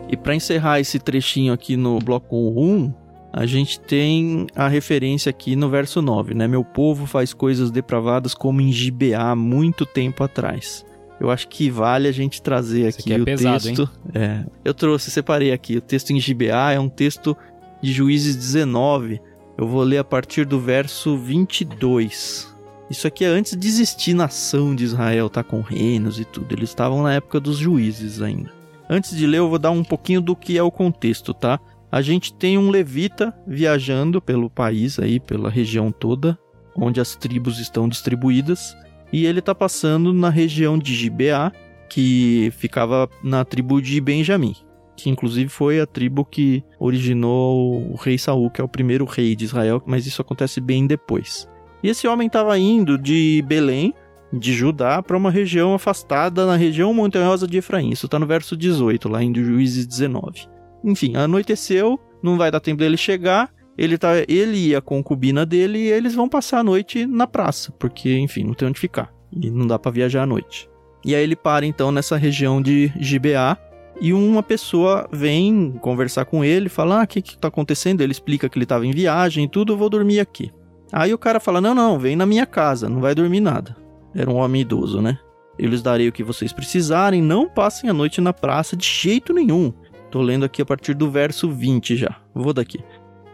E 0.07 0.15
para 0.15 0.35
encerrar 0.35 0.79
esse 0.79 0.99
trechinho 0.99 1.51
aqui 1.53 1.75
no 1.75 1.99
bloco 1.99 2.35
1, 2.37 2.93
a 3.33 3.45
gente 3.45 3.79
tem 3.79 4.47
a 4.55 4.67
referência 4.67 5.29
aqui 5.29 5.55
no 5.55 5.67
verso 5.69 6.01
9, 6.01 6.33
né? 6.33 6.47
Meu 6.47 6.63
povo 6.63 7.05
faz 7.05 7.33
coisas 7.33 7.71
depravadas 7.71 8.33
como 8.33 8.61
em 8.61 8.71
Gibeá 8.71 9.35
muito 9.35 9.85
tempo 9.85 10.23
atrás. 10.23 10.85
Eu 11.19 11.31
acho 11.31 11.47
que 11.47 11.69
vale 11.69 12.07
a 12.07 12.11
gente 12.11 12.41
trazer 12.41 12.87
aqui 12.87 13.01
aqui 13.01 13.13
é 13.13 13.21
o 13.21 13.25
pesado, 13.25 13.63
texto. 13.63 13.89
É, 14.13 14.43
eu 14.63 14.73
trouxe, 14.73 15.09
separei 15.09 15.51
aqui. 15.51 15.77
O 15.77 15.81
texto 15.81 16.11
em 16.11 16.19
Gibeá 16.19 16.73
é 16.73 16.79
um 16.79 16.89
texto 16.89 17.35
de 17.81 17.93
Juízes 17.93 18.35
19. 18.35 19.21
Eu 19.57 19.67
vou 19.67 19.83
ler 19.83 19.99
a 19.99 20.03
partir 20.03 20.45
do 20.45 20.59
verso 20.59 21.17
22. 21.17 22.53
Isso 22.89 23.07
aqui 23.07 23.23
é 23.23 23.27
antes 23.27 23.55
de 23.55 23.67
existir 23.67 24.13
nação 24.13 24.75
de 24.75 24.83
Israel, 24.83 25.29
tá? 25.29 25.43
Com 25.43 25.61
reinos 25.61 26.19
e 26.19 26.25
tudo. 26.25 26.53
Eles 26.53 26.69
estavam 26.69 27.01
na 27.01 27.13
época 27.13 27.39
dos 27.39 27.57
juízes 27.57 28.21
ainda. 28.21 28.51
Antes 28.89 29.15
de 29.17 29.25
ler, 29.25 29.37
eu 29.37 29.49
vou 29.49 29.57
dar 29.57 29.71
um 29.71 29.83
pouquinho 29.83 30.21
do 30.21 30.35
que 30.35 30.57
é 30.57 30.61
o 30.61 30.69
contexto, 30.69 31.33
tá? 31.33 31.59
A 31.91 32.01
gente 32.01 32.33
tem 32.33 32.57
um 32.57 32.69
levita 32.69 33.33
viajando 33.47 34.21
pelo 34.21 34.49
país 34.49 34.99
aí, 34.99 35.19
pela 35.19 35.49
região 35.49 35.91
toda, 35.91 36.37
onde 36.75 36.99
as 36.99 37.15
tribos 37.15 37.59
estão 37.59 37.87
distribuídas, 37.87 38.75
e 39.15 39.25
ele 39.25 39.41
tá 39.41 39.55
passando 39.55 40.11
na 40.11 40.29
região 40.29 40.77
de 40.77 40.93
Gibeá, 40.93 41.49
que 41.89 42.51
ficava 42.57 43.09
na 43.23 43.45
tribo 43.45 43.81
de 43.81 44.01
Benjamim, 44.01 44.53
que 44.93 45.09
inclusive 45.09 45.47
foi 45.47 45.79
a 45.79 45.85
tribo 45.85 46.25
que 46.25 46.61
originou 46.77 47.93
o 47.93 47.95
rei 47.95 48.17
Saul, 48.17 48.49
que 48.49 48.59
é 48.59 48.63
o 48.63 48.67
primeiro 48.67 49.05
rei 49.05 49.33
de 49.33 49.45
Israel, 49.45 49.81
mas 49.85 50.05
isso 50.05 50.21
acontece 50.21 50.59
bem 50.59 50.85
depois. 50.85 51.47
E 51.81 51.87
esse 51.87 52.05
homem 52.09 52.27
estava 52.27 52.59
indo 52.59 52.97
de 52.97 53.41
Belém, 53.47 53.93
de 54.33 54.51
Judá, 54.51 55.01
para 55.01 55.15
uma 55.15 55.31
região 55.31 55.73
afastada 55.73 56.45
na 56.45 56.57
região 56.57 56.93
montanhosa 56.93 57.47
de 57.47 57.59
Efraim. 57.59 57.91
Isso 57.91 58.07
está 58.07 58.19
no 58.19 58.27
verso 58.27 58.57
18, 58.57 59.07
lá 59.07 59.23
em 59.23 59.33
Juízes 59.33 59.87
19. 59.87 60.41
Enfim, 60.83 61.15
anoiteceu, 61.15 61.97
não 62.21 62.35
vai 62.37 62.51
dar 62.51 62.59
tempo 62.59 62.79
dele 62.79 62.97
chegar. 62.97 63.49
Ele, 63.77 63.97
tá, 63.97 64.11
ele 64.27 64.69
e 64.69 64.75
a 64.75 64.81
concubina 64.81 65.45
dele, 65.45 65.79
e 65.79 65.91
eles 65.91 66.15
vão 66.15 66.29
passar 66.29 66.59
a 66.59 66.63
noite 66.63 67.05
na 67.05 67.27
praça, 67.27 67.71
porque, 67.73 68.17
enfim, 68.17 68.43
não 68.43 68.53
tem 68.53 68.67
onde 68.67 68.79
ficar. 68.79 69.13
E 69.31 69.49
não 69.49 69.67
dá 69.67 69.77
para 69.77 69.91
viajar 69.91 70.23
à 70.23 70.25
noite. 70.25 70.69
E 71.03 71.13
aí 71.13 71.21
ele 71.21 71.35
para 71.35 71.65
então 71.65 71.91
nessa 71.91 72.17
região 72.17 72.61
de 72.61 72.91
Gibeá, 72.99 73.57
e 73.99 74.11
uma 74.11 74.43
pessoa 74.43 75.07
vem 75.11 75.73
conversar 75.81 76.25
com 76.25 76.43
ele, 76.43 76.67
fala: 76.67 77.01
Ah, 77.01 77.03
o 77.03 77.07
que 77.07 77.21
que 77.21 77.37
tá 77.37 77.47
acontecendo? 77.47 78.01
Ele 78.01 78.11
explica 78.11 78.49
que 78.49 78.57
ele 78.57 78.65
estava 78.65 78.85
em 78.85 78.91
viagem 78.91 79.45
e 79.45 79.49
tudo, 79.49 79.77
vou 79.77 79.89
dormir 79.89 80.19
aqui. 80.19 80.51
Aí 80.91 81.13
o 81.13 81.17
cara 81.17 81.39
fala: 81.39 81.61
Não, 81.61 81.73
não, 81.73 81.97
vem 81.97 82.15
na 82.15 82.25
minha 82.25 82.45
casa, 82.45 82.89
não 82.89 82.99
vai 82.99 83.15
dormir 83.15 83.39
nada. 83.39 83.75
Era 84.13 84.29
um 84.29 84.35
homem 84.35 84.61
idoso, 84.61 85.01
né? 85.01 85.17
Eu 85.57 85.69
lhes 85.69 85.81
darei 85.81 86.07
o 86.07 86.11
que 86.11 86.23
vocês 86.23 86.51
precisarem, 86.51 87.21
não 87.21 87.47
passem 87.47 87.89
a 87.89 87.93
noite 87.93 88.19
na 88.19 88.33
praça 88.33 88.75
de 88.75 88.85
jeito 88.85 89.33
nenhum. 89.33 89.73
Tô 90.11 90.21
lendo 90.21 90.45
aqui 90.45 90.61
a 90.61 90.65
partir 90.65 90.93
do 90.93 91.09
verso 91.09 91.49
20 91.49 91.95
já. 91.95 92.17
Vou 92.33 92.53
daqui. 92.53 92.79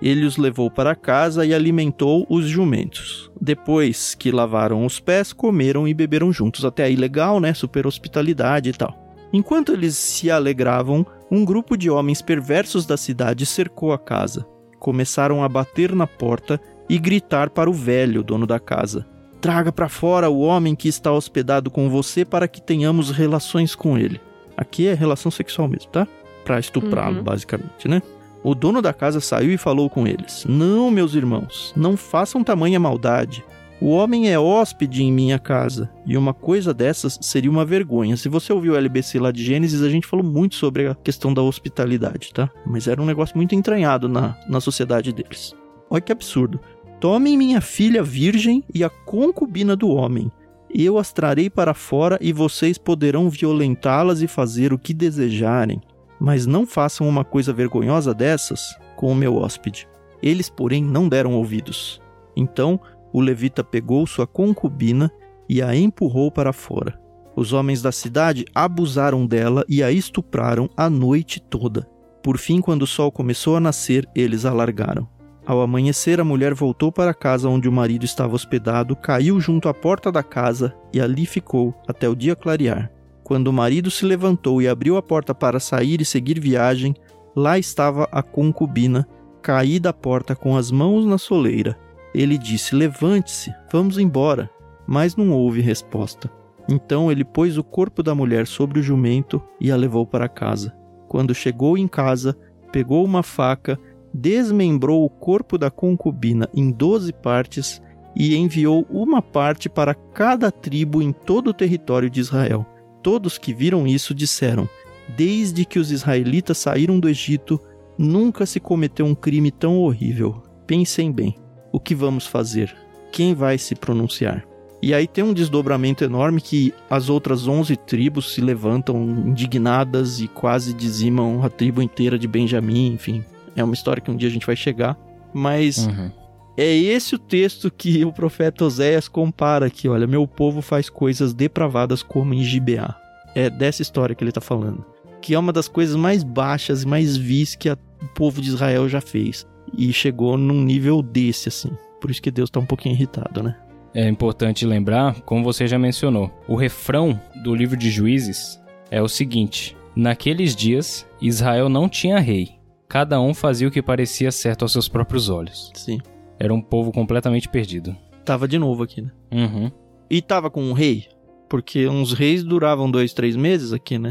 Ele 0.02 0.26
os 0.26 0.38
levou 0.38 0.70
para 0.72 0.96
casa 0.96 1.46
e 1.46 1.54
alimentou 1.54 2.26
os 2.30 2.46
jumentos. 2.48 3.30
Depois 3.40 4.16
que 4.16 4.32
lavaram 4.32 4.86
os 4.86 5.00
pés, 5.00 5.32
comeram 5.32 5.88
e 5.88 5.94
beberam 5.94 6.32
juntos. 6.34 6.66
Até 6.66 6.84
aí 6.86 6.96
legal, 6.96 7.40
né? 7.40 7.54
Super 7.54 7.86
hospitalidade 7.86 8.70
e 8.70 8.74
tal. 8.74 8.98
Enquanto 9.32 9.72
eles 9.72 9.96
se 9.96 10.30
alegravam, 10.32 11.06
um 11.30 11.46
grupo 11.46 11.78
de 11.78 11.90
homens 11.90 12.22
perversos 12.22 12.86
da 12.86 12.98
cidade 12.98 13.46
cercou 13.46 13.94
a 13.94 13.98
casa. 13.98 14.46
Começaram 14.80 15.44
a 15.44 15.48
bater 15.50 15.94
na 15.94 16.08
porta 16.08 16.60
e 16.90 16.98
gritar 16.98 17.50
para 17.52 17.70
o 17.70 17.74
velho 17.74 18.24
dono 18.24 18.48
da 18.48 18.60
casa: 18.60 19.06
Traga 19.40 19.72
para 19.72 19.88
fora 19.88 20.30
o 20.30 20.40
homem 20.40 20.76
que 20.76 20.88
está 20.90 21.12
hospedado 21.12 21.70
com 21.70 21.90
você 21.90 22.26
para 22.26 22.48
que 22.48 22.62
tenhamos 22.62 23.12
relações 23.12 23.76
com 23.76 23.98
ele. 23.98 24.20
Aqui 24.58 24.88
é 24.88 24.94
relação 24.94 25.32
sexual 25.32 25.68
mesmo, 25.68 25.92
tá? 25.92 26.08
Para 26.44 26.60
estuprá-lo, 26.60 27.18
Uhum. 27.18 27.24
basicamente, 27.24 27.88
né? 27.88 28.02
O 28.44 28.56
dono 28.56 28.82
da 28.82 28.94
casa 28.94 29.20
saiu 29.20 29.52
e 29.52 29.58
falou 29.58 29.90
com 29.90 30.08
eles: 30.08 30.46
Não, 30.48 30.90
meus 30.90 31.14
irmãos, 31.14 31.74
não 31.76 31.96
façam 31.96 32.44
tamanha 32.44 32.80
maldade. 32.80 33.44
O 33.82 33.90
homem 33.90 34.32
é 34.32 34.40
hóspede 34.40 35.02
em 35.02 35.12
minha 35.12 35.40
casa, 35.40 35.90
e 36.06 36.16
uma 36.16 36.36
coisa 36.36 36.72
dessas 36.72 37.18
seria 37.20 37.50
uma 37.50 37.66
vergonha. 37.66 38.16
Se 38.16 38.30
você 38.30 38.54
ouviu 38.54 38.74
o 38.74 38.76
LBC 38.76 39.20
lá 39.20 39.32
de 39.32 39.44
Gênesis, 39.44 39.82
a 39.82 39.90
gente 39.90 40.06
falou 40.06 40.24
muito 40.24 40.54
sobre 40.54 40.88
a 40.88 40.94
questão 40.94 41.34
da 41.34 41.42
hospitalidade, 41.42 42.32
tá? 42.32 42.48
Mas 42.64 42.88
era 42.88 43.02
um 43.02 43.08
negócio 43.08 43.36
muito 43.36 43.56
entranhado 43.56 44.08
na, 44.08 44.38
na 44.48 44.60
sociedade 44.60 45.12
deles. 45.12 45.56
Olha 45.90 46.00
que 46.00 46.12
absurdo. 46.12 46.60
Tomem 47.00 47.36
minha 47.36 47.60
filha 47.60 48.04
virgem 48.04 48.64
e 48.72 48.84
a 48.84 48.90
concubina 48.90 49.76
do 49.76 49.90
homem. 49.90 50.32
Eu 50.74 51.00
as 51.00 51.12
trarei 51.12 51.50
para 51.50 51.74
fora 51.74 52.20
e 52.22 52.32
vocês 52.32 52.78
poderão 52.78 53.32
violentá-las 53.32 54.22
e 54.22 54.28
fazer 54.28 54.72
o 54.72 54.78
que 54.78 54.94
desejarem. 54.94 55.82
Mas 56.22 56.46
não 56.46 56.68
façam 56.68 57.10
uma 57.10 57.26
coisa 57.26 57.52
vergonhosa 57.52 58.14
dessas 58.14 58.78
com 58.96 59.12
o 59.12 59.16
meu 59.16 59.38
hóspede. 59.38 59.88
Eles, 60.22 60.52
porém, 60.52 60.84
não 60.84 61.10
deram 61.10 61.34
ouvidos. 61.34 62.00
Então 62.36 62.80
o 63.12 63.20
levita 63.20 63.64
pegou 63.64 64.06
sua 64.06 64.28
concubina 64.28 65.12
e 65.50 65.64
a 65.64 65.76
empurrou 65.76 66.30
para 66.30 66.54
fora. 66.54 67.02
Os 67.36 67.54
homens 67.54 67.82
da 67.82 67.92
cidade 67.92 68.46
abusaram 68.54 69.26
dela 69.26 69.66
e 69.68 69.82
a 69.82 69.92
estupraram 69.92 70.70
a 70.78 70.92
noite 70.92 71.42
toda. 71.42 71.90
Por 72.22 72.38
fim, 72.38 72.62
quando 72.62 72.84
o 72.84 72.88
sol 72.88 73.12
começou 73.12 73.56
a 73.56 73.60
nascer, 73.60 74.08
eles 74.14 74.46
a 74.46 74.54
largaram. 74.54 75.08
Ao 75.44 75.60
amanhecer, 75.60 76.20
a 76.20 76.24
mulher 76.24 76.54
voltou 76.54 76.92
para 76.92 77.10
a 77.10 77.16
casa 77.16 77.50
onde 77.50 77.68
o 77.68 77.72
marido 77.72 78.06
estava 78.06 78.36
hospedado, 78.36 78.96
caiu 78.96 79.40
junto 79.40 79.68
à 79.68 79.74
porta 79.74 80.12
da 80.12 80.22
casa 80.22 80.72
e 80.94 81.02
ali 81.02 81.26
ficou 81.26 81.74
até 81.88 82.08
o 82.08 82.16
dia 82.16 82.36
clarear. 82.36 82.92
Quando 83.32 83.48
o 83.48 83.54
marido 83.54 83.90
se 83.90 84.06
levantou 84.06 84.62
e 84.62 84.68
abriu 84.68 84.98
a 84.98 85.02
porta 85.02 85.34
para 85.34 85.58
sair 85.58 86.02
e 86.02 86.06
seguir 86.06 86.38
viagem, 86.38 86.94
lá 87.34 87.58
estava 87.58 88.06
a 88.12 88.22
concubina, 88.22 89.08
caída 89.42 89.92
à 89.92 89.94
porta 89.94 90.36
com 90.36 90.58
as 90.58 90.70
mãos 90.70 91.06
na 91.06 91.18
soleira. 91.18 91.80
Ele 92.14 92.38
disse: 92.38 92.76
Levante-se, 92.76 93.56
vamos 93.72 93.98
embora. 93.98 94.50
Mas 94.86 95.16
não 95.16 95.32
houve 95.32 95.62
resposta. 95.62 96.30
Então 96.68 97.10
ele 97.10 97.24
pôs 97.24 97.58
o 97.58 97.64
corpo 97.64 98.04
da 98.04 98.14
mulher 98.14 98.46
sobre 98.46 98.82
o 98.82 98.84
jumento 98.84 99.42
e 99.62 99.72
a 99.72 99.78
levou 99.78 100.06
para 100.06 100.28
casa. 100.28 100.76
Quando 101.08 101.34
chegou 101.34 101.78
em 101.78 101.88
casa, 101.88 102.38
pegou 102.70 103.02
uma 103.06 103.24
faca, 103.24 103.80
desmembrou 104.14 105.06
o 105.06 105.10
corpo 105.10 105.58
da 105.58 105.72
concubina 105.72 106.50
em 106.54 106.70
doze 106.70 107.14
partes 107.14 107.82
e 108.14 108.36
enviou 108.36 108.86
uma 108.90 109.22
parte 109.22 109.70
para 109.70 109.96
cada 109.96 110.52
tribo 110.52 111.02
em 111.02 111.14
todo 111.14 111.52
o 111.52 111.54
território 111.54 112.10
de 112.10 112.20
Israel. 112.20 112.68
Todos 113.02 113.38
que 113.38 113.54
viram 113.54 113.88
isso 113.88 114.14
disseram: 114.14 114.70
Desde 115.10 115.66
que 115.66 115.80
os 115.80 115.92
israelitas 115.92 116.58
saíram 116.58 117.00
do 117.00 117.10
Egito, 117.10 117.60
nunca 117.98 118.46
se 118.46 118.60
cometeu 118.60 119.06
um 119.06 119.16
crime 119.16 119.52
tão 119.52 119.78
horrível. 119.80 120.44
Pensem 120.68 121.12
bem: 121.12 121.36
o 121.72 121.80
que 121.80 121.96
vamos 121.96 122.28
fazer? 122.28 122.76
Quem 123.12 123.34
vai 123.34 123.58
se 123.58 123.76
pronunciar? 123.76 124.46
E 124.82 124.96
aí 124.96 125.06
tem 125.06 125.24
um 125.24 125.34
desdobramento 125.34 126.04
enorme 126.04 126.42
que 126.42 126.74
as 126.90 127.08
outras 127.08 127.48
11 127.48 127.76
tribos 127.78 128.34
se 128.34 128.42
levantam 128.42 128.98
indignadas 129.28 130.20
e 130.20 130.28
quase 130.28 130.74
dizimam 130.74 131.44
a 131.44 131.50
tribo 131.50 131.84
inteira 131.84 132.18
de 132.18 132.28
Benjamim, 132.28 132.94
enfim. 132.94 133.24
É 133.56 133.64
uma 133.64 133.76
história 133.76 134.02
que 134.02 134.10
um 134.10 134.16
dia 134.16 134.28
a 134.28 134.32
gente 134.32 134.46
vai 134.46 134.56
chegar, 134.56 134.98
mas 135.32 135.86
uhum. 135.86 136.12
É 136.58 136.76
esse 136.76 137.16
o 137.16 137.20
texto 137.20 137.72
que 137.72 138.04
o 138.04 138.12
profeta 138.12 138.66
Oséias 138.66 139.08
compara 139.08 139.66
aqui, 139.66 139.88
olha, 139.88 140.06
meu 140.06 140.28
povo 140.28 140.62
faz 140.62 140.90
coisas 140.90 141.34
depravadas 141.34 142.04
como 142.04 142.34
em 142.34 142.44
Gibeá. 142.44 142.96
É 143.34 143.50
dessa 143.50 143.82
história 143.82 144.14
que 144.14 144.24
ele 144.24 144.32
está 144.32 144.42
falando, 144.42 144.86
que 145.22 145.34
é 145.34 145.40
uma 145.40 145.54
das 145.54 145.68
coisas 145.68 145.96
mais 145.96 146.24
baixas 146.24 146.84
e 146.84 146.88
mais 146.88 147.16
vis 147.16 147.56
que 147.56 147.70
a, 147.70 147.78
o 148.02 148.08
povo 148.10 148.42
de 148.42 148.50
Israel 148.50 148.90
já 148.90 149.00
fez 149.00 149.48
e 149.78 149.94
chegou 149.94 150.38
num 150.38 150.62
nível 150.62 151.02
desse 151.02 151.48
assim. 151.48 151.72
Por 152.02 152.12
isso 152.12 152.22
que 152.22 152.32
Deus 152.32 152.50
está 152.50 152.60
um 152.60 152.66
pouquinho 152.66 152.96
irritado, 152.96 153.42
né? 153.42 153.56
É 153.94 154.08
importante 154.08 154.66
lembrar, 154.66 155.22
como 155.22 155.44
você 155.44 155.68
já 155.68 155.78
mencionou, 155.78 156.32
o 156.48 156.56
refrão 156.56 157.20
do 157.44 157.54
livro 157.54 157.78
de 157.78 157.90
Juízes 157.90 158.60
é 158.90 159.02
o 159.02 159.08
seguinte: 159.08 159.76
Naqueles 159.96 160.56
dias, 160.56 161.06
Israel 161.22 161.68
não 161.68 161.90
tinha 161.90 162.20
rei. 162.20 162.60
Cada 162.88 163.20
um 163.22 163.34
fazia 163.34 163.68
o 163.68 163.72
que 163.72 163.82
parecia 163.82 164.32
certo 164.32 164.64
aos 164.64 164.72
seus 164.72 164.88
próprios 164.88 165.30
olhos. 165.30 165.72
Sim. 165.76 166.00
Era 166.42 166.52
um 166.52 166.60
povo 166.60 166.92
completamente 166.92 167.48
perdido. 167.48 167.96
Tava 168.26 168.48
de 168.48 168.58
novo 168.58 168.82
aqui, 168.82 169.00
né? 169.00 169.12
Uhum. 169.32 169.72
E 170.10 170.24
tava 170.24 170.50
com 170.50 170.64
um 170.64 170.74
rei? 170.74 171.06
Porque 171.48 171.88
uns 171.88 172.14
reis 172.14 172.44
duravam 172.44 172.90
dois, 172.90 173.14
três 173.14 173.36
meses 173.36 173.72
aqui, 173.72 174.00
né? 174.00 174.10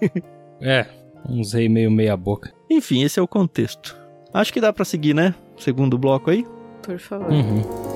é, 0.60 0.86
uns 1.26 1.54
reis 1.54 1.70
meio 1.70 1.90
meia 1.90 2.18
boca. 2.18 2.52
Enfim, 2.68 3.02
esse 3.02 3.18
é 3.18 3.22
o 3.22 3.26
contexto. 3.26 3.96
Acho 4.30 4.52
que 4.52 4.60
dá 4.60 4.74
para 4.74 4.84
seguir, 4.84 5.14
né? 5.14 5.34
Segundo 5.56 5.96
bloco 5.96 6.30
aí. 6.30 6.44
Por 6.82 6.98
favor. 6.98 7.32
Uhum. 7.32 7.93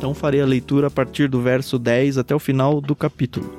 Então 0.00 0.14
farei 0.14 0.40
a 0.40 0.46
leitura 0.46 0.86
a 0.86 0.90
partir 0.90 1.28
do 1.28 1.42
verso 1.42 1.78
10 1.78 2.16
até 2.16 2.34
o 2.34 2.38
final 2.38 2.80
do 2.80 2.96
capítulo. 2.96 3.52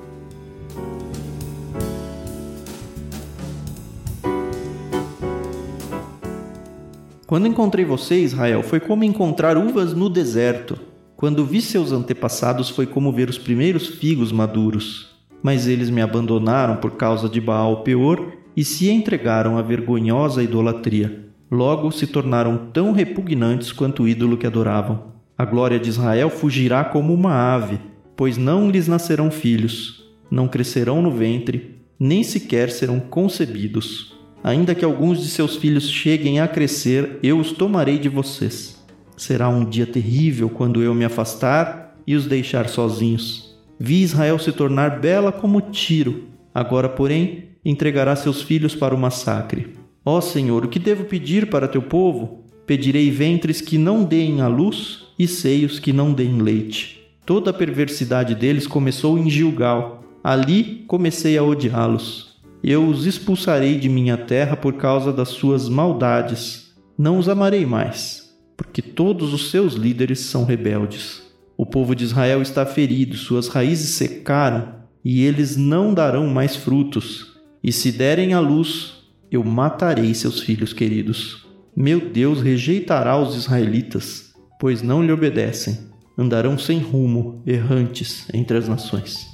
Quando 7.28 7.46
encontrei 7.46 7.86
você, 7.86 8.24
Israel, 8.24 8.64
foi 8.64 8.80
como 8.80 9.04
encontrar 9.04 9.56
uvas 9.56 9.94
no 9.94 10.10
deserto. 10.10 10.80
Quando 11.16 11.46
vi 11.46 11.62
seus 11.62 11.92
antepassados, 11.92 12.72
foi 12.72 12.88
como 12.88 13.14
ver 13.14 13.30
os 13.30 13.38
primeiros 13.38 13.86
figos 13.86 14.32
maduros. 14.32 15.12
Mas 15.44 15.68
eles 15.68 15.92
me 15.92 16.02
abandonaram 16.02 16.78
por 16.78 16.94
causa 16.94 17.30
de 17.30 17.40
Baal 17.40 17.84
Peor 17.84 18.34
e 18.58 18.66
se 18.66 18.90
entregaram 18.90 19.60
à 19.60 19.62
vergonhosa 19.62 20.42
idolatria. 20.42 21.24
Logo 21.52 21.92
se 21.92 22.08
tornaram 22.08 22.58
tão 22.74 22.94
repugnantes 22.94 23.72
quanto 23.72 24.02
o 24.02 24.08
ídolo 24.08 24.38
que 24.38 24.48
adoravam. 24.48 25.21
A 25.38 25.46
glória 25.46 25.80
de 25.80 25.90
Israel 25.90 26.30
fugirá 26.30 26.84
como 26.84 27.14
uma 27.14 27.34
ave, 27.34 27.80
pois 28.16 28.38
não 28.38 28.70
lhes 28.70 28.88
nascerão 28.88 29.32
filhos, 29.32 30.06
não 30.30 30.48
crescerão 30.48 31.02
no 31.02 31.12
ventre, 31.12 31.78
nem 32.00 32.24
sequer 32.24 32.70
serão 32.70 33.00
concebidos. 33.00 34.16
Ainda 34.44 34.74
que 34.74 34.84
alguns 34.84 35.22
de 35.22 35.28
seus 35.28 35.56
filhos 35.56 35.90
cheguem 35.90 36.40
a 36.40 36.48
crescer, 36.48 37.20
eu 37.22 37.40
os 37.40 37.52
tomarei 37.52 37.98
de 38.00 38.10
vocês. 38.10 38.84
Será 39.16 39.50
um 39.50 39.64
dia 39.64 39.86
terrível 39.86 40.50
quando 40.50 40.82
eu 40.82 40.96
me 40.96 41.06
afastar 41.06 41.96
e 42.08 42.16
os 42.16 42.26
deixar 42.26 42.68
sozinhos. 42.68 43.56
Vi 43.80 44.02
Israel 44.02 44.40
se 44.40 44.52
tornar 44.52 45.00
bela 45.00 45.32
como 45.32 45.62
Tiro, 45.62 46.26
agora, 46.54 46.90
porém, 46.90 47.50
entregará 47.64 48.16
seus 48.16 48.42
filhos 48.42 48.76
para 48.76 48.96
o 48.96 48.98
massacre. 48.98 49.74
Ó 50.04 50.20
Senhor, 50.20 50.66
o 50.66 50.68
que 50.68 50.80
devo 50.80 51.06
pedir 51.06 51.50
para 51.50 51.68
teu 51.68 51.82
povo? 51.82 52.46
Pedirei 52.66 53.10
ventres 53.12 53.60
que 53.62 53.78
não 53.78 54.04
deem 54.04 54.42
a 54.42 54.48
luz 54.48 55.08
e 55.18 55.28
seios 55.28 55.80
que 55.80 55.92
não 55.92 56.14
deem 56.14 56.42
leite. 56.42 57.02
Toda 57.26 57.52
a 57.52 57.54
perversidade 57.54 58.36
deles 58.36 58.68
começou 58.68 59.18
em 59.18 59.30
Gilgal. 59.30 60.04
Ali 60.24 60.84
comecei 60.88 61.38
a 61.38 61.44
odiá-los. 61.44 62.40
Eu 62.64 62.88
os 62.88 63.06
expulsarei 63.06 63.78
de 63.78 63.90
minha 63.90 64.18
terra 64.18 64.56
por 64.56 64.74
causa 64.74 65.12
das 65.12 65.30
suas 65.30 65.68
maldades. 65.68 66.72
Não 66.98 67.18
os 67.18 67.28
amarei 67.28 67.66
mais, 67.66 68.36
porque 68.56 68.82
todos 68.82 69.34
os 69.34 69.50
seus 69.50 69.74
líderes 69.74 70.20
são 70.20 70.46
rebeldes. 70.46 71.24
O 71.58 71.66
povo 71.66 71.96
de 71.96 72.04
Israel 72.04 72.42
está 72.42 72.66
ferido, 72.66 73.16
suas 73.16 73.48
raízes 73.48 73.90
secaram, 73.90 74.76
e 75.04 75.24
eles 75.24 75.58
não 75.58 75.94
darão 75.94 76.28
mais 76.28 76.56
frutos. 76.56 77.40
E 77.64 77.72
se 77.72 77.92
derem 77.92 78.34
à 78.34 78.40
luz, 78.40 79.04
eu 79.32 79.44
matarei 79.44 80.14
seus 80.14 80.40
filhos 80.40 80.74
queridos. 80.74 81.48
Meu 81.76 82.00
Deus 82.10 82.42
rejeitará 82.42 83.18
os 83.18 83.36
israelitas 83.36 84.32
pois 84.62 84.84
não 84.84 85.04
lhe 85.04 85.12
obedecem. 85.12 85.76
Andarão 86.16 86.56
sem 86.56 86.78
rumo, 86.78 87.42
errantes 87.48 88.28
entre 88.32 88.56
as 88.56 88.68
nações. 88.68 89.28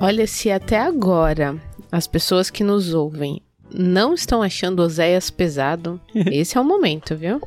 Olha, 0.00 0.28
se 0.28 0.48
até 0.48 0.78
agora 0.78 1.60
as 1.90 2.06
pessoas 2.06 2.50
que 2.50 2.62
nos 2.62 2.94
ouvem 2.94 3.42
não 3.74 4.14
estão 4.14 4.42
achando 4.42 4.80
Oséias 4.80 5.28
pesado, 5.28 6.00
esse 6.14 6.56
é 6.56 6.60
o 6.60 6.64
momento, 6.64 7.16
viu? 7.16 7.40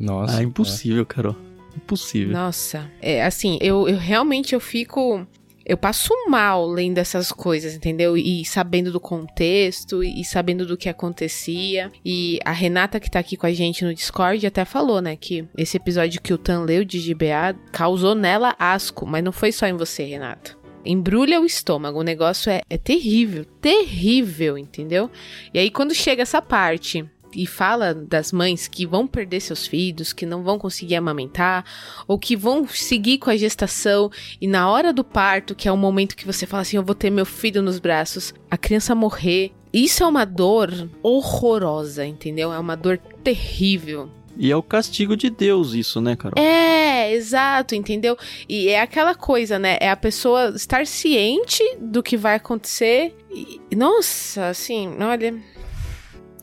Nossa. 0.00 0.38
Ah, 0.38 0.42
impossível, 0.42 1.02
é. 1.02 1.04
Carol. 1.04 1.36
Impossível. 1.76 2.32
Nossa, 2.32 2.90
é 3.02 3.22
assim, 3.22 3.58
eu, 3.60 3.86
eu 3.86 3.98
realmente 3.98 4.54
eu 4.54 4.60
fico 4.60 5.26
eu 5.64 5.76
passo 5.76 6.12
mal 6.28 6.66
lendo 6.66 6.98
essas 6.98 7.32
coisas, 7.32 7.74
entendeu? 7.74 8.16
E 8.16 8.44
sabendo 8.44 8.92
do 8.92 9.00
contexto 9.00 10.02
e 10.02 10.24
sabendo 10.24 10.66
do 10.66 10.76
que 10.76 10.88
acontecia. 10.88 11.90
E 12.04 12.38
a 12.44 12.52
Renata, 12.52 13.00
que 13.00 13.10
tá 13.10 13.18
aqui 13.18 13.36
com 13.36 13.46
a 13.46 13.52
gente 13.52 13.84
no 13.84 13.94
Discord, 13.94 14.46
até 14.46 14.64
falou, 14.64 15.00
né, 15.00 15.16
que 15.16 15.46
esse 15.56 15.76
episódio 15.76 16.20
que 16.20 16.32
o 16.32 16.38
Tan 16.38 16.62
leu 16.62 16.84
de 16.84 16.98
GBA 17.00 17.58
causou 17.72 18.14
nela 18.14 18.54
asco, 18.58 19.06
mas 19.06 19.24
não 19.24 19.32
foi 19.32 19.52
só 19.52 19.66
em 19.66 19.76
você, 19.76 20.04
Renata 20.04 20.64
embrulha 20.84 21.40
o 21.40 21.46
estômago. 21.46 22.00
O 22.00 22.02
negócio 22.02 22.50
é, 22.50 22.60
é 22.68 22.76
terrível, 22.76 23.44
terrível, 23.60 24.58
entendeu? 24.58 25.10
E 25.52 25.58
aí, 25.58 25.70
quando 25.70 25.94
chega 25.94 26.22
essa 26.22 26.42
parte 26.42 27.04
e 27.34 27.46
fala 27.46 27.94
das 27.94 28.32
mães 28.32 28.68
que 28.68 28.86
vão 28.86 29.06
perder 29.06 29.40
seus 29.40 29.66
filhos, 29.66 30.12
que 30.12 30.26
não 30.26 30.42
vão 30.42 30.58
conseguir 30.58 30.96
amamentar, 30.96 31.64
ou 32.06 32.18
que 32.18 32.36
vão 32.36 32.66
seguir 32.66 33.18
com 33.18 33.30
a 33.30 33.36
gestação 33.36 34.10
e 34.40 34.46
na 34.46 34.68
hora 34.68 34.92
do 34.92 35.04
parto, 35.04 35.54
que 35.54 35.68
é 35.68 35.72
o 35.72 35.76
momento 35.76 36.16
que 36.16 36.26
você 36.26 36.46
fala 36.46 36.62
assim, 36.62 36.76
eu 36.76 36.82
vou 36.82 36.94
ter 36.94 37.10
meu 37.10 37.26
filho 37.26 37.62
nos 37.62 37.78
braços, 37.78 38.34
a 38.50 38.56
criança 38.56 38.94
morrer. 38.94 39.52
Isso 39.72 40.04
é 40.04 40.06
uma 40.06 40.24
dor 40.24 40.88
horrorosa, 41.02 42.06
entendeu? 42.06 42.52
É 42.52 42.58
uma 42.58 42.76
dor 42.76 42.98
terrível. 43.24 44.08
E 44.36 44.50
é 44.50 44.56
o 44.56 44.62
castigo 44.62 45.16
de 45.16 45.30
Deus 45.30 45.74
isso, 45.74 46.00
né, 46.00 46.16
Carol? 46.16 46.42
É, 46.42 47.12
exato, 47.12 47.74
entendeu? 47.74 48.16
E 48.48 48.68
é 48.68 48.80
aquela 48.80 49.14
coisa, 49.14 49.58
né? 49.58 49.78
É 49.80 49.90
a 49.90 49.96
pessoa 49.96 50.52
estar 50.54 50.86
ciente 50.86 51.62
do 51.80 52.02
que 52.02 52.16
vai 52.16 52.36
acontecer. 52.36 53.14
E, 53.32 53.60
nossa, 53.74 54.48
assim, 54.48 54.88
olha. 55.00 55.34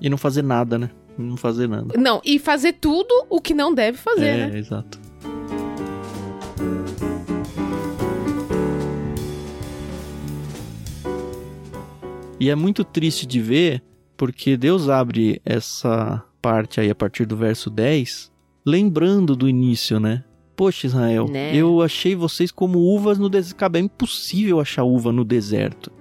E 0.01 0.09
não 0.09 0.17
fazer 0.17 0.41
nada, 0.43 0.77
né? 0.79 0.89
Não 1.17 1.37
fazer 1.37 1.69
nada. 1.69 1.95
Não, 1.97 2.19
e 2.25 2.39
fazer 2.39 2.73
tudo 2.73 3.13
o 3.29 3.39
que 3.39 3.53
não 3.53 3.73
deve 3.73 3.97
fazer, 3.97 4.25
é, 4.27 4.47
né? 4.47 4.57
exato. 4.57 4.99
E 12.39 12.49
é 12.49 12.55
muito 12.55 12.83
triste 12.83 13.25
de 13.27 13.39
ver, 13.39 13.83
porque 14.17 14.57
Deus 14.57 14.89
abre 14.89 15.39
essa 15.45 16.23
parte 16.41 16.79
aí 16.79 16.89
a 16.89 16.95
partir 16.95 17.25
do 17.25 17.37
verso 17.37 17.69
10, 17.69 18.31
lembrando 18.65 19.35
do 19.35 19.47
início, 19.47 19.99
né? 19.99 20.23
Poxa, 20.55 20.87
Israel, 20.87 21.27
Né? 21.27 21.55
eu 21.55 21.81
achei 21.81 22.15
vocês 22.15 22.51
como 22.51 22.79
uvas 22.79 23.19
no 23.19 23.29
deserto. 23.29 23.55
Cara, 23.57 23.77
é 23.77 23.81
impossível 23.81 24.59
achar 24.59 24.83
uva 24.83 25.11
no 25.11 25.23
deserto. 25.23 25.91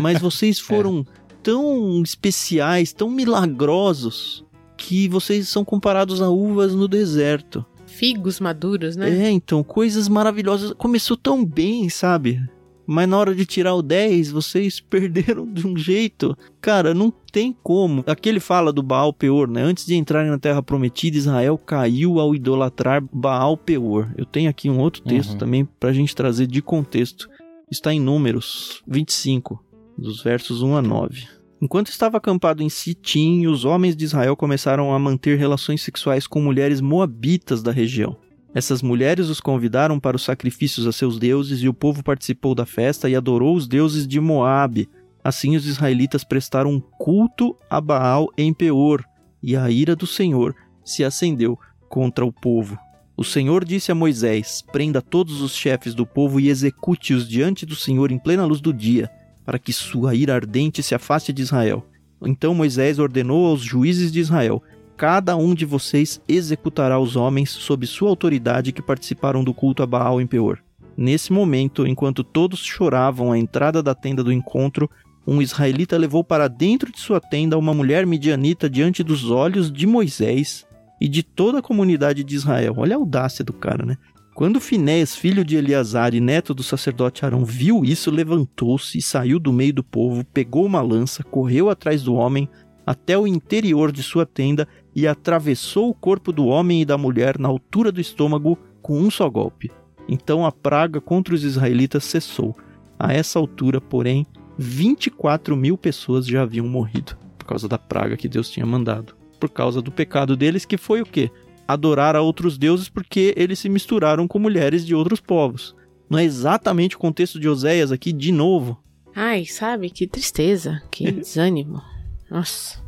Mas 0.00 0.20
vocês 0.20 0.58
foram 0.60 1.04
tão 1.52 2.02
especiais, 2.02 2.92
tão 2.92 3.08
milagrosos, 3.10 4.44
que 4.76 5.08
vocês 5.08 5.48
são 5.48 5.64
comparados 5.64 6.20
a 6.20 6.28
uvas 6.28 6.74
no 6.74 6.86
deserto. 6.86 7.64
Figos 7.86 8.38
maduros, 8.38 8.96
né? 8.96 9.08
É, 9.26 9.30
então, 9.30 9.62
coisas 9.64 10.08
maravilhosas. 10.08 10.72
Começou 10.74 11.16
tão 11.16 11.42
bem, 11.42 11.88
sabe? 11.88 12.38
Mas 12.86 13.08
na 13.08 13.16
hora 13.18 13.34
de 13.34 13.46
tirar 13.46 13.74
o 13.74 13.80
10, 13.82 14.30
vocês 14.30 14.78
perderam 14.90 15.50
de 15.50 15.66
um 15.66 15.74
jeito. 15.74 16.36
Cara, 16.60 16.92
não 16.92 17.10
tem 17.32 17.56
como. 17.62 18.04
Aqui 18.06 18.28
ele 18.28 18.40
fala 18.40 18.72
do 18.72 18.82
Baal 18.82 19.12
Peor, 19.12 19.48
né? 19.48 19.62
Antes 19.62 19.86
de 19.86 19.96
entrarem 19.96 20.30
na 20.30 20.38
Terra 20.38 20.62
Prometida, 20.62 21.16
Israel 21.16 21.56
caiu 21.56 22.20
ao 22.20 22.34
idolatrar 22.34 23.02
Baal 23.10 23.56
Peor. 23.56 24.12
Eu 24.18 24.26
tenho 24.26 24.50
aqui 24.50 24.68
um 24.68 24.78
outro 24.78 25.02
texto 25.02 25.32
Uhum. 25.32 25.38
também 25.38 25.64
pra 25.80 25.92
gente 25.94 26.14
trazer 26.14 26.46
de 26.46 26.60
contexto. 26.60 27.26
Está 27.70 27.92
em 27.92 28.00
Números 28.00 28.82
25, 28.86 29.62
dos 29.96 30.22
versos 30.22 30.62
1 30.62 30.76
a 30.76 30.82
9. 30.82 31.37
Enquanto 31.60 31.88
estava 31.88 32.18
acampado 32.18 32.62
em 32.62 32.68
Sitim, 32.68 33.46
os 33.46 33.64
homens 33.64 33.96
de 33.96 34.04
Israel 34.04 34.36
começaram 34.36 34.94
a 34.94 34.98
manter 34.98 35.36
relações 35.36 35.82
sexuais 35.82 36.26
com 36.26 36.40
mulheres 36.40 36.80
moabitas 36.80 37.62
da 37.62 37.72
região. 37.72 38.16
Essas 38.54 38.80
mulheres 38.80 39.28
os 39.28 39.40
convidaram 39.40 39.98
para 39.98 40.16
os 40.16 40.22
sacrifícios 40.22 40.86
a 40.86 40.92
seus 40.92 41.18
deuses 41.18 41.60
e 41.60 41.68
o 41.68 41.74
povo 41.74 42.02
participou 42.02 42.54
da 42.54 42.64
festa 42.64 43.10
e 43.10 43.16
adorou 43.16 43.56
os 43.56 43.66
deuses 43.66 44.06
de 44.06 44.20
Moabe. 44.20 44.88
Assim 45.22 45.56
os 45.56 45.66
israelitas 45.66 46.22
prestaram 46.22 46.70
um 46.70 46.80
culto 46.80 47.56
a 47.68 47.80
Baal 47.80 48.28
em 48.38 48.54
Peor, 48.54 49.04
e 49.42 49.56
a 49.56 49.68
ira 49.68 49.94
do 49.94 50.06
Senhor 50.06 50.54
se 50.84 51.04
acendeu 51.04 51.58
contra 51.88 52.24
o 52.24 52.32
povo. 52.32 52.78
O 53.16 53.24
Senhor 53.24 53.64
disse 53.64 53.90
a 53.90 53.96
Moisés: 53.96 54.62
Prenda 54.72 55.02
todos 55.02 55.42
os 55.42 55.54
chefes 55.54 55.92
do 55.92 56.06
povo 56.06 56.38
e 56.38 56.48
execute-os 56.48 57.28
diante 57.28 57.66
do 57.66 57.74
Senhor 57.74 58.12
em 58.12 58.18
plena 58.18 58.44
luz 58.44 58.60
do 58.60 58.72
dia, 58.72 59.10
para 59.48 59.58
que 59.58 59.72
sua 59.72 60.14
ira 60.14 60.34
ardente 60.34 60.82
se 60.82 60.94
afaste 60.94 61.32
de 61.32 61.40
Israel. 61.40 61.82
Então 62.22 62.54
Moisés 62.54 62.98
ordenou 62.98 63.46
aos 63.46 63.62
juízes 63.62 64.12
de 64.12 64.20
Israel: 64.20 64.62
Cada 64.94 65.34
um 65.38 65.54
de 65.54 65.64
vocês 65.64 66.20
executará 66.28 67.00
os 67.00 67.16
homens 67.16 67.48
sob 67.48 67.86
sua 67.86 68.10
autoridade 68.10 68.72
que 68.72 68.82
participaram 68.82 69.42
do 69.42 69.54
culto 69.54 69.82
a 69.82 69.86
Baal 69.86 70.20
em 70.20 70.26
Peor. 70.26 70.58
Nesse 70.94 71.32
momento, 71.32 71.86
enquanto 71.86 72.22
todos 72.22 72.62
choravam 72.62 73.32
à 73.32 73.38
entrada 73.38 73.82
da 73.82 73.94
tenda 73.94 74.22
do 74.22 74.30
encontro, 74.30 74.90
um 75.26 75.40
israelita 75.40 75.96
levou 75.96 76.22
para 76.22 76.46
dentro 76.46 76.92
de 76.92 77.00
sua 77.00 77.18
tenda 77.18 77.56
uma 77.56 77.72
mulher 77.72 78.06
midianita 78.06 78.68
diante 78.68 79.02
dos 79.02 79.30
olhos 79.30 79.72
de 79.72 79.86
Moisés 79.86 80.66
e 81.00 81.08
de 81.08 81.22
toda 81.22 81.60
a 81.60 81.62
comunidade 81.62 82.22
de 82.22 82.34
Israel. 82.36 82.74
Olha 82.76 82.96
a 82.96 82.98
audácia 82.98 83.42
do 83.42 83.54
cara, 83.54 83.86
né? 83.86 83.96
Quando 84.38 84.60
Finés, 84.60 85.16
filho 85.16 85.44
de 85.44 85.56
Eleazar 85.56 86.14
e 86.14 86.20
neto 86.20 86.54
do 86.54 86.62
sacerdote 86.62 87.24
Arão, 87.24 87.44
viu 87.44 87.84
isso, 87.84 88.08
levantou-se 88.08 88.96
e 88.96 89.02
saiu 89.02 89.36
do 89.40 89.52
meio 89.52 89.74
do 89.74 89.82
povo, 89.82 90.24
pegou 90.32 90.64
uma 90.64 90.80
lança, 90.80 91.24
correu 91.24 91.68
atrás 91.68 92.04
do 92.04 92.14
homem 92.14 92.48
até 92.86 93.18
o 93.18 93.26
interior 93.26 93.90
de 93.90 94.00
sua 94.00 94.24
tenda 94.24 94.68
e 94.94 95.08
atravessou 95.08 95.90
o 95.90 95.94
corpo 95.94 96.30
do 96.30 96.46
homem 96.46 96.82
e 96.82 96.84
da 96.84 96.96
mulher 96.96 97.36
na 97.36 97.48
altura 97.48 97.90
do 97.90 98.00
estômago 98.00 98.56
com 98.80 99.00
um 99.00 99.10
só 99.10 99.28
golpe. 99.28 99.72
Então 100.08 100.46
a 100.46 100.52
praga 100.52 101.00
contra 101.00 101.34
os 101.34 101.42
israelitas 101.42 102.04
cessou. 102.04 102.56
A 102.96 103.12
essa 103.12 103.40
altura, 103.40 103.80
porém, 103.80 104.24
24 104.56 105.56
mil 105.56 105.76
pessoas 105.76 106.24
já 106.24 106.42
haviam 106.42 106.68
morrido 106.68 107.18
por 107.36 107.44
causa 107.44 107.66
da 107.66 107.76
praga 107.76 108.16
que 108.16 108.28
Deus 108.28 108.48
tinha 108.48 108.64
mandado. 108.64 109.16
Por 109.40 109.50
causa 109.50 109.82
do 109.82 109.90
pecado 109.90 110.36
deles, 110.36 110.64
que 110.64 110.76
foi 110.76 111.02
o 111.02 111.06
quê? 111.06 111.28
Adorar 111.68 112.16
a 112.16 112.22
outros 112.22 112.56
deuses 112.56 112.88
porque 112.88 113.34
eles 113.36 113.58
se 113.58 113.68
misturaram 113.68 114.26
com 114.26 114.38
mulheres 114.38 114.86
de 114.86 114.94
outros 114.94 115.20
povos. 115.20 115.76
Não 116.08 116.18
é 116.18 116.24
exatamente 116.24 116.96
o 116.96 116.98
contexto 116.98 117.38
de 117.38 117.46
Oséias 117.46 117.92
aqui 117.92 118.10
de 118.10 118.32
novo? 118.32 118.82
Ai, 119.14 119.44
sabe? 119.44 119.90
Que 119.90 120.06
tristeza, 120.06 120.82
que 120.90 121.10
desânimo. 121.12 121.82
Nossa. 122.30 122.82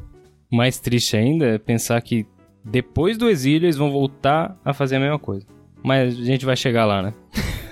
Mais 0.51 0.81
triste 0.81 1.17
ainda 1.17 1.45
é 1.45 1.59
pensar 1.59 2.01
que 2.01 2.27
depois 2.65 3.19
do 3.19 3.29
exílio 3.29 3.67
eles 3.67 3.77
vão 3.77 3.91
voltar 3.91 4.59
a 4.65 4.73
fazer 4.73 4.97
a 4.97 5.01
mesma 5.01 5.19
coisa. 5.19 5.47
Mas 5.83 6.19
a 6.19 6.25
gente 6.25 6.45
vai 6.47 6.57
chegar 6.57 6.87
lá, 6.87 7.03
né? 7.03 7.15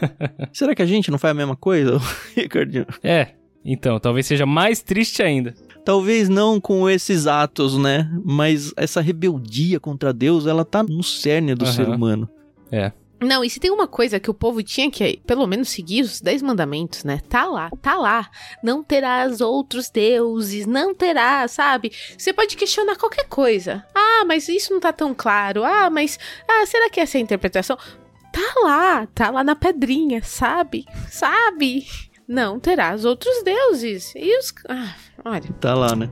Será 0.52 0.74
que 0.74 0.82
a 0.82 0.86
gente 0.86 1.10
não 1.10 1.18
faz 1.18 1.32
a 1.32 1.34
mesma 1.34 1.56
coisa, 1.56 1.98
Ricardinho? 2.36 2.86
É, 3.02 3.34
então, 3.64 3.98
talvez 3.98 4.26
seja 4.26 4.46
mais 4.46 4.82
triste 4.82 5.22
ainda. 5.22 5.54
Talvez 5.88 6.28
não 6.28 6.60
com 6.60 6.86
esses 6.86 7.26
atos, 7.26 7.78
né? 7.78 8.10
Mas 8.22 8.74
essa 8.76 9.00
rebeldia 9.00 9.80
contra 9.80 10.12
Deus, 10.12 10.46
ela 10.46 10.62
tá 10.62 10.82
no 10.82 11.02
cerne 11.02 11.54
do 11.54 11.64
Aham. 11.64 11.72
ser 11.72 11.88
humano. 11.88 12.28
É. 12.70 12.92
Não, 13.18 13.42
e 13.42 13.48
se 13.48 13.58
tem 13.58 13.70
uma 13.70 13.88
coisa 13.88 14.20
que 14.20 14.30
o 14.30 14.34
povo 14.34 14.62
tinha 14.62 14.90
que, 14.90 15.18
pelo 15.26 15.46
menos, 15.46 15.70
seguir 15.70 16.02
os 16.02 16.20
dez 16.20 16.42
mandamentos, 16.42 17.04
né? 17.04 17.22
Tá 17.26 17.46
lá, 17.46 17.70
tá 17.80 17.96
lá. 17.96 18.28
Não 18.62 18.84
terás 18.84 19.40
outros 19.40 19.88
deuses, 19.88 20.66
não 20.66 20.94
terá, 20.94 21.48
sabe? 21.48 21.90
Você 22.18 22.34
pode 22.34 22.54
questionar 22.54 22.96
qualquer 22.96 23.26
coisa. 23.26 23.82
Ah, 23.94 24.26
mas 24.26 24.46
isso 24.46 24.74
não 24.74 24.80
tá 24.80 24.92
tão 24.92 25.14
claro. 25.14 25.64
Ah, 25.64 25.88
mas. 25.88 26.18
Ah, 26.46 26.66
será 26.66 26.90
que 26.90 27.00
essa 27.00 27.16
é 27.16 27.20
a 27.20 27.22
interpretação? 27.22 27.78
Tá 28.30 28.60
lá, 28.62 29.06
tá 29.14 29.30
lá 29.30 29.42
na 29.42 29.56
pedrinha, 29.56 30.22
sabe? 30.22 30.84
Sabe? 31.10 31.86
Não 32.28 32.60
terás 32.60 33.06
outros 33.06 33.42
deuses. 33.42 34.12
E 34.14 34.38
os. 34.38 34.52
Ah, 34.68 34.94
olha. 35.24 35.42
Tá 35.60 35.74
lá, 35.74 35.94
né? 35.96 36.08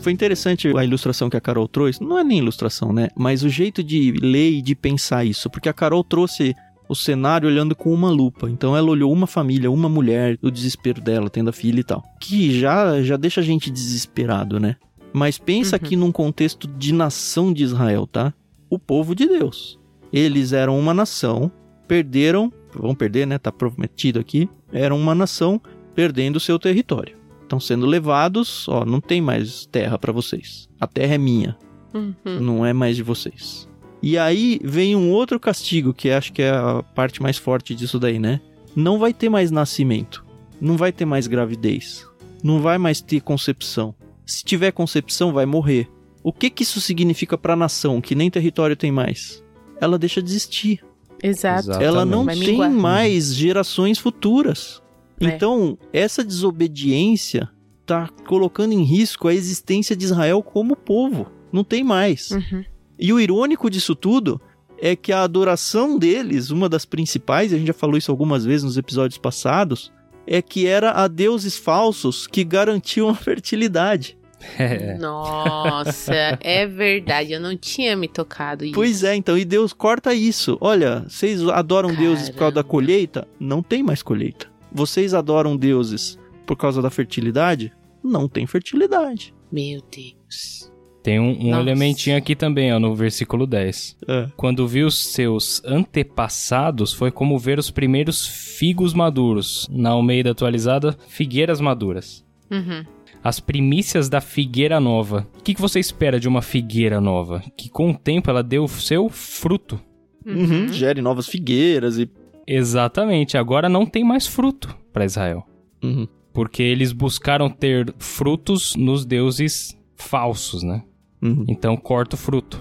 Foi 0.00 0.12
interessante 0.12 0.66
a 0.76 0.84
ilustração 0.84 1.30
que 1.30 1.36
a 1.36 1.40
Carol 1.40 1.68
trouxe. 1.68 2.02
Não 2.02 2.18
é 2.18 2.24
nem 2.24 2.38
ilustração, 2.38 2.92
né? 2.92 3.08
Mas 3.16 3.44
o 3.44 3.48
jeito 3.48 3.84
de 3.84 4.10
ler 4.20 4.50
e 4.50 4.62
de 4.62 4.74
pensar 4.74 5.24
isso. 5.24 5.48
Porque 5.48 5.68
a 5.68 5.72
Carol 5.72 6.02
trouxe 6.02 6.56
o 6.88 6.94
cenário 6.94 7.48
olhando 7.48 7.76
com 7.76 7.94
uma 7.94 8.10
lupa. 8.10 8.50
Então 8.50 8.76
ela 8.76 8.90
olhou 8.90 9.12
uma 9.12 9.28
família, 9.28 9.70
uma 9.70 9.88
mulher, 9.88 10.36
o 10.42 10.50
desespero 10.50 11.00
dela, 11.00 11.30
tendo 11.30 11.50
a 11.50 11.52
filha 11.52 11.80
e 11.80 11.84
tal. 11.84 12.02
Que 12.20 12.58
já, 12.58 13.00
já 13.02 13.16
deixa 13.16 13.40
a 13.40 13.44
gente 13.44 13.70
desesperado, 13.70 14.58
né? 14.58 14.74
Mas 15.12 15.38
pensa 15.38 15.76
Uhum. 15.76 15.82
aqui 15.86 15.94
num 15.96 16.10
contexto 16.10 16.66
de 16.66 16.92
nação 16.92 17.52
de 17.52 17.62
Israel, 17.62 18.04
tá? 18.06 18.34
O 18.68 18.78
povo 18.80 19.14
de 19.14 19.26
Deus. 19.28 19.78
Eles 20.12 20.52
eram 20.52 20.78
uma 20.80 20.92
nação, 20.92 21.50
perderam, 21.92 22.50
vão 22.74 22.94
perder, 22.94 23.26
né? 23.26 23.36
Tá 23.36 23.52
prometido 23.52 24.18
aqui. 24.18 24.48
Eram 24.72 24.98
uma 24.98 25.14
nação 25.14 25.60
perdendo 25.94 26.40
seu 26.40 26.58
território. 26.58 27.16
Estão 27.42 27.60
sendo 27.60 27.84
levados, 27.84 28.66
ó, 28.66 28.82
não 28.82 28.98
tem 28.98 29.20
mais 29.20 29.66
terra 29.66 29.98
pra 29.98 30.10
vocês. 30.10 30.70
A 30.80 30.86
terra 30.86 31.16
é 31.16 31.18
minha, 31.18 31.54
Uhum. 31.92 32.14
não 32.40 32.64
é 32.64 32.72
mais 32.72 32.96
de 32.96 33.02
vocês. 33.02 33.68
E 34.02 34.16
aí 34.16 34.58
vem 34.64 34.96
um 34.96 35.10
outro 35.10 35.38
castigo, 35.38 35.92
que 35.92 36.08
acho 36.10 36.32
que 36.32 36.40
é 36.40 36.48
a 36.48 36.82
parte 36.94 37.20
mais 37.22 37.36
forte 37.36 37.74
disso 37.74 37.98
daí, 37.98 38.18
né? 38.18 38.40
Não 38.74 38.98
vai 38.98 39.12
ter 39.12 39.28
mais 39.28 39.50
nascimento, 39.50 40.24
não 40.58 40.78
vai 40.78 40.92
ter 40.92 41.04
mais 41.04 41.26
gravidez, 41.26 42.08
não 42.42 42.62
vai 42.62 42.78
mais 42.78 43.02
ter 43.02 43.20
concepção. 43.20 43.94
Se 44.24 44.42
tiver 44.42 44.72
concepção, 44.72 45.30
vai 45.30 45.44
morrer. 45.44 45.90
O 46.22 46.32
que 46.32 46.48
que 46.48 46.62
isso 46.62 46.80
significa 46.80 47.36
pra 47.36 47.54
nação 47.54 48.00
que 48.00 48.14
nem 48.14 48.30
território 48.30 48.76
tem 48.76 48.90
mais? 48.90 49.44
Ela 49.78 49.98
deixa 49.98 50.22
de 50.22 50.30
existir. 50.30 50.82
Exato. 51.22 51.70
Exato. 51.70 51.82
Ela 51.84 52.04
não 52.04 52.24
Vai 52.24 52.36
tem 52.36 52.48
minguar. 52.52 52.70
mais 52.70 53.34
gerações 53.34 53.98
futuras. 53.98 54.82
É. 55.20 55.26
Então, 55.26 55.78
essa 55.92 56.24
desobediência 56.24 57.48
tá 57.86 58.08
colocando 58.26 58.72
em 58.72 58.82
risco 58.82 59.28
a 59.28 59.34
existência 59.34 59.94
de 59.94 60.04
Israel 60.04 60.42
como 60.42 60.76
povo. 60.76 61.26
Não 61.52 61.62
tem 61.62 61.84
mais. 61.84 62.30
Uhum. 62.30 62.64
E 62.98 63.12
o 63.12 63.20
irônico 63.20 63.68
disso 63.70 63.94
tudo 63.94 64.40
é 64.80 64.96
que 64.96 65.12
a 65.12 65.22
adoração 65.22 65.98
deles, 65.98 66.50
uma 66.50 66.68
das 66.68 66.84
principais, 66.84 67.52
e 67.52 67.54
a 67.54 67.58
gente 67.58 67.68
já 67.68 67.72
falou 67.72 67.96
isso 67.96 68.10
algumas 68.10 68.44
vezes 68.44 68.64
nos 68.64 68.76
episódios 68.76 69.18
passados, 69.18 69.92
é 70.26 70.40
que 70.42 70.66
era 70.66 70.92
a 70.92 71.06
deuses 71.08 71.56
falsos 71.56 72.26
que 72.26 72.42
garantiam 72.42 73.08
a 73.08 73.14
fertilidade. 73.16 74.16
É. 74.58 74.96
Nossa, 74.98 76.38
é 76.40 76.66
verdade. 76.66 77.32
Eu 77.32 77.40
não 77.40 77.56
tinha 77.56 77.96
me 77.96 78.08
tocado 78.08 78.64
isso. 78.64 78.74
Pois 78.74 79.02
é, 79.02 79.14
então, 79.14 79.36
e 79.36 79.44
Deus 79.44 79.72
corta 79.72 80.14
isso. 80.14 80.58
Olha, 80.60 81.04
vocês 81.08 81.42
adoram 81.48 81.94
deuses 81.94 82.30
por 82.30 82.38
causa 82.38 82.54
da 82.56 82.64
colheita? 82.64 83.26
Não 83.38 83.62
tem 83.62 83.82
mais 83.82 84.02
colheita. 84.02 84.46
Vocês 84.70 85.14
adoram 85.14 85.56
deuses 85.56 86.18
por 86.46 86.56
causa 86.56 86.80
da 86.80 86.90
fertilidade? 86.90 87.72
Não 88.02 88.28
tem 88.28 88.46
fertilidade. 88.46 89.34
Meu 89.50 89.80
Deus. 89.90 90.72
Tem 91.02 91.18
um, 91.18 91.48
um 91.48 91.58
elementinho 91.58 92.16
aqui 92.16 92.36
também, 92.36 92.72
ó, 92.72 92.78
no 92.78 92.94
versículo 92.94 93.44
10. 93.44 93.96
É. 94.06 94.28
Quando 94.36 94.68
viu 94.68 94.88
seus 94.90 95.60
antepassados, 95.64 96.92
foi 96.92 97.10
como 97.10 97.38
ver 97.38 97.58
os 97.58 97.70
primeiros 97.70 98.26
figos 98.26 98.94
maduros. 98.94 99.68
Na 99.70 99.90
Almeida 99.90 100.30
atualizada, 100.30 100.96
figueiras 101.08 101.60
maduras. 101.60 102.24
Uhum. 102.50 102.84
As 103.22 103.38
primícias 103.38 104.08
da 104.08 104.20
figueira 104.20 104.80
nova. 104.80 105.28
O 105.38 105.42
que, 105.42 105.54
que 105.54 105.60
você 105.60 105.78
espera 105.78 106.18
de 106.18 106.26
uma 106.26 106.42
figueira 106.42 107.00
nova? 107.00 107.42
Que 107.56 107.68
com 107.68 107.90
o 107.90 107.96
tempo 107.96 108.28
ela 108.28 108.42
deu 108.42 108.66
seu 108.66 109.08
fruto. 109.08 109.80
Uhum, 110.26 110.68
Gere 110.68 111.00
novas 111.00 111.28
figueiras 111.28 111.98
e. 111.98 112.10
Exatamente, 112.46 113.38
agora 113.38 113.68
não 113.68 113.86
tem 113.86 114.02
mais 114.02 114.26
fruto 114.26 114.76
para 114.92 115.04
Israel. 115.04 115.46
Uhum. 115.82 116.08
Porque 116.32 116.62
eles 116.62 116.92
buscaram 116.92 117.48
ter 117.48 117.94
frutos 117.98 118.74
nos 118.74 119.04
deuses 119.04 119.78
falsos, 119.94 120.62
né? 120.62 120.82
Uhum. 121.22 121.44
Então 121.48 121.76
corta 121.76 122.16
o 122.16 122.18
fruto. 122.18 122.60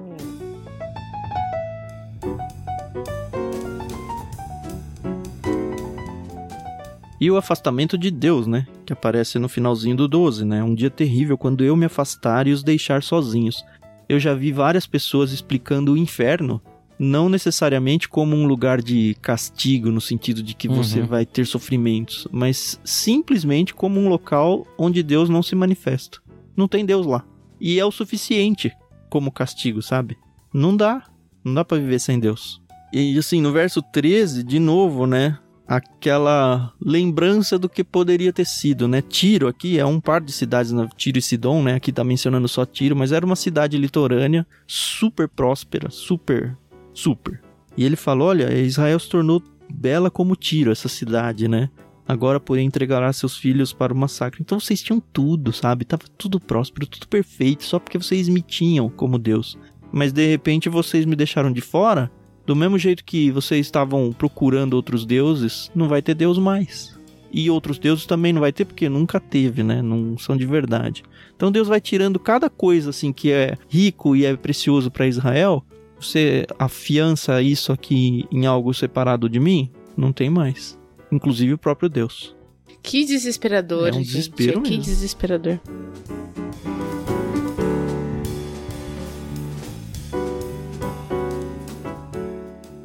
E 7.20 7.30
o 7.30 7.38
afastamento 7.38 7.98
de 7.98 8.10
Deus, 8.10 8.48
né? 8.48 8.66
Que 8.86 8.94
aparece 8.94 9.38
no 9.40 9.50
finalzinho 9.50 9.96
do 9.96 10.08
12, 10.08 10.46
né? 10.46 10.64
Um 10.64 10.74
dia 10.74 10.90
terrível 10.90 11.38
quando 11.38 11.64
eu 11.64 11.76
me 11.76 11.86
afastar 11.86 12.48
e 12.48 12.52
os 12.52 12.64
deixar 12.64 13.04
sozinhos. 13.04 13.64
Eu 14.08 14.20
já 14.20 14.34
vi 14.34 14.52
várias 14.52 14.88
pessoas 14.88 15.32
explicando 15.32 15.94
o 15.94 15.98
inferno, 15.98 16.62
não 16.98 17.28
necessariamente 17.30 18.08
como 18.10 18.36
um 18.36 18.46
lugar 18.48 18.82
de 18.82 19.16
castigo, 19.22 19.92
no 19.92 20.02
sentido 20.02 20.42
de 20.42 20.54
que 20.56 20.68
Uhum. 20.68 20.76
você 20.76 21.02
vai 21.02 21.26
ter 21.26 21.46
sofrimentos, 21.46 22.28
mas 22.32 22.80
simplesmente 22.84 23.74
como 23.74 24.00
um 24.00 24.08
local 24.10 24.66
onde 24.78 25.04
Deus 25.04 25.30
não 25.30 25.44
se 25.44 25.56
manifesta. 25.56 26.20
Não 26.56 26.68
tem 26.68 26.86
Deus 26.86 27.06
lá. 27.06 27.24
E 27.60 27.80
é 27.80 27.86
o 27.86 27.92
suficiente 27.92 28.72
como 29.10 29.32
castigo, 29.32 29.82
sabe? 29.82 30.18
Não 30.54 30.76
dá. 30.76 31.04
Não 31.44 31.54
dá 31.54 31.66
pra 31.66 31.78
viver 31.78 32.00
sem 32.00 32.20
Deus. 32.20 32.62
E 32.92 33.18
assim, 33.18 33.42
no 33.42 33.52
verso 33.52 33.82
13, 33.82 34.44
de 34.44 34.58
novo, 34.60 35.06
né? 35.06 35.38
Aquela 35.70 36.74
lembrança 36.82 37.60
do 37.60 37.70
que 37.70 37.84
poderia 37.84 38.34
ter 38.34 38.46
sido, 38.46 38.88
né? 38.88 39.04
Tiro 39.04 39.48
aqui 39.48 39.78
é 39.78 39.86
um 39.86 40.02
par 40.02 40.20
de 40.20 40.32
cidades, 40.32 40.72
né? 40.72 40.90
Tiro 40.98 41.20
e 41.20 41.22
Sidom, 41.22 41.62
né? 41.62 41.76
Aqui 41.76 41.92
tá 41.92 42.04
mencionando 42.04 42.48
só 42.48 42.66
Tiro, 42.66 42.96
mas 42.96 43.12
era 43.12 43.24
uma 43.24 43.36
cidade 43.36 43.78
litorânea, 43.78 44.48
super 44.66 45.30
próspera, 45.30 45.92
super, 45.92 46.58
super. 46.92 47.40
E 47.78 47.86
ele 47.86 47.96
falou, 47.96 48.30
olha, 48.30 48.52
Israel 48.60 48.98
se 48.98 49.10
tornou 49.10 49.44
bela 49.72 50.10
como 50.10 50.36
Tiro, 50.36 50.72
essa 50.72 50.90
cidade, 50.90 51.48
né? 51.48 51.70
Agora, 52.08 52.40
porém, 52.40 52.66
entregará 52.66 53.14
seus 53.14 53.38
filhos 53.38 53.72
para 53.72 53.94
o 53.94 53.96
massacre. 53.96 54.42
Então 54.42 54.60
vocês 54.60 54.82
tinham 54.82 55.00
tudo, 55.00 55.54
sabe? 55.54 55.86
Tava 55.86 56.06
tudo 56.18 56.40
próspero, 56.40 56.88
tudo 56.88 57.08
perfeito, 57.08 57.64
só 57.64 57.78
porque 57.78 58.00
vocês 58.00 58.28
me 58.28 58.42
tinham 58.42 58.90
como 58.90 59.20
Deus. 59.20 59.56
Mas 59.92 60.12
de 60.12 60.26
repente 60.26 60.68
vocês 60.68 61.06
me 61.06 61.16
deixaram 61.16 61.52
de 61.52 61.62
fora 61.62 62.12
do 62.46 62.56
mesmo 62.56 62.78
jeito 62.78 63.04
que 63.06 63.30
vocês 63.32 63.66
estavam 63.66 64.12
procurando 64.12 64.74
outros 64.74 65.06
deuses, 65.06 65.70
não 65.76 65.88
vai 65.88 66.02
ter 66.02 66.14
Deus 66.16 66.38
mais. 66.38 66.98
E 67.32 67.48
outros 67.50 67.78
deuses 67.78 68.08
também 68.08 68.34
não 68.34 68.42
vai 68.42 68.52
ter, 68.52 68.66
porque 68.66 68.90
nunca 68.90 69.20
teve, 69.20 69.62
né? 69.62 69.82
Não 69.84 70.18
são 70.18 70.36
de 70.36 70.48
verdade. 70.48 71.04
Então 71.36 71.52
Deus 71.52 71.68
vai 71.68 71.80
tirando 71.80 72.20
cada 72.20 72.50
coisa 72.50 72.90
assim 72.90 73.14
que 73.14 73.32
é 73.32 73.56
rico 73.68 74.16
e 74.16 74.26
é 74.26 74.36
precioso 74.36 74.90
para 74.90 75.06
Israel. 75.08 75.64
Você 76.00 76.48
afiança 76.58 77.40
isso 77.42 77.72
aqui 77.72 78.26
em 78.32 78.46
algo 78.48 78.74
separado 78.74 79.30
de 79.30 79.40
mim? 79.40 79.70
Não 79.96 80.12
tem 80.12 80.30
mais. 80.30 80.80
Inclusive 81.12 81.54
o 81.54 81.58
próprio 81.58 81.88
Deus. 81.90 82.36
Que 82.82 83.06
desesperador, 83.06 83.90
É 83.90 83.92
um 83.92 83.94
gente. 83.96 84.06
desespero 84.08 84.62
Que 84.62 84.70
mesmo. 84.72 84.84
desesperador. 84.86 85.60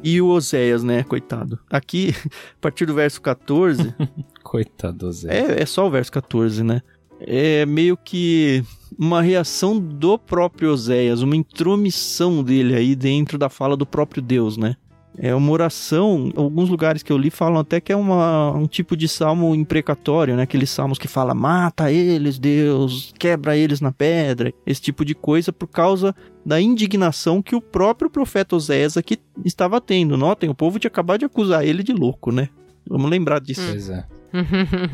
E 0.05 0.21
o 0.21 0.27
Oséias, 0.27 0.83
né? 0.83 1.03
Coitado. 1.03 1.57
Aqui, 1.67 2.13
a 2.53 2.61
partir 2.61 2.85
do 2.85 2.93
verso 2.93 3.19
14, 3.19 3.91
Coitado 4.43 5.11
Zé. 5.11 5.35
É, 5.35 5.63
é 5.63 5.65
só 5.65 5.87
o 5.87 5.89
verso 5.89 6.11
14, 6.11 6.63
né? 6.63 6.83
É 7.19 7.65
meio 7.65 7.97
que 7.97 8.63
uma 8.99 9.19
reação 9.19 9.79
do 9.79 10.19
próprio 10.19 10.71
Oséias, 10.71 11.23
uma 11.23 11.35
intromissão 11.35 12.43
dele 12.43 12.75
aí 12.75 12.95
dentro 12.95 13.39
da 13.39 13.49
fala 13.49 13.75
do 13.75 13.85
próprio 13.85 14.21
Deus, 14.21 14.57
né? 14.57 14.75
É 15.17 15.33
uma 15.33 15.51
oração, 15.51 16.31
alguns 16.35 16.69
lugares 16.69 17.01
que 17.01 17.11
eu 17.11 17.17
li 17.17 17.29
falam 17.29 17.59
até 17.59 17.79
que 17.79 17.91
é 17.91 17.95
uma, 17.95 18.51
um 18.51 18.67
tipo 18.67 18.97
de 18.97 19.07
salmo 19.07 19.55
imprecatório, 19.55 20.35
né? 20.35 20.43
Aqueles 20.43 20.69
salmos 20.69 20.97
que 20.97 21.07
fala 21.07 21.33
mata 21.33 21.91
eles, 21.91 22.37
Deus, 22.37 23.13
quebra 23.17 23.57
eles 23.57 23.79
na 23.79 23.91
pedra, 23.91 24.53
esse 24.65 24.81
tipo 24.81 25.05
de 25.05 25.15
coisa 25.15 25.53
por 25.53 25.67
causa 25.67 26.13
da 26.45 26.59
indignação 26.59 27.41
que 27.41 27.55
o 27.55 27.61
próprio 27.61 28.09
profeta 28.09 28.55
Oséias 28.55 28.97
aqui 28.97 29.17
estava 29.43 29.79
tendo. 29.79 30.17
Notem, 30.17 30.49
o 30.49 30.55
povo 30.55 30.79
tinha 30.79 30.89
acabado 30.89 31.19
de 31.19 31.25
acusar 31.25 31.65
ele 31.65 31.81
de 31.81 31.93
louco, 31.93 32.31
né? 32.31 32.49
Vamos 32.87 33.09
lembrar 33.09 33.39
disso. 33.39 33.61
Pois 33.67 33.89
é. 33.89 34.05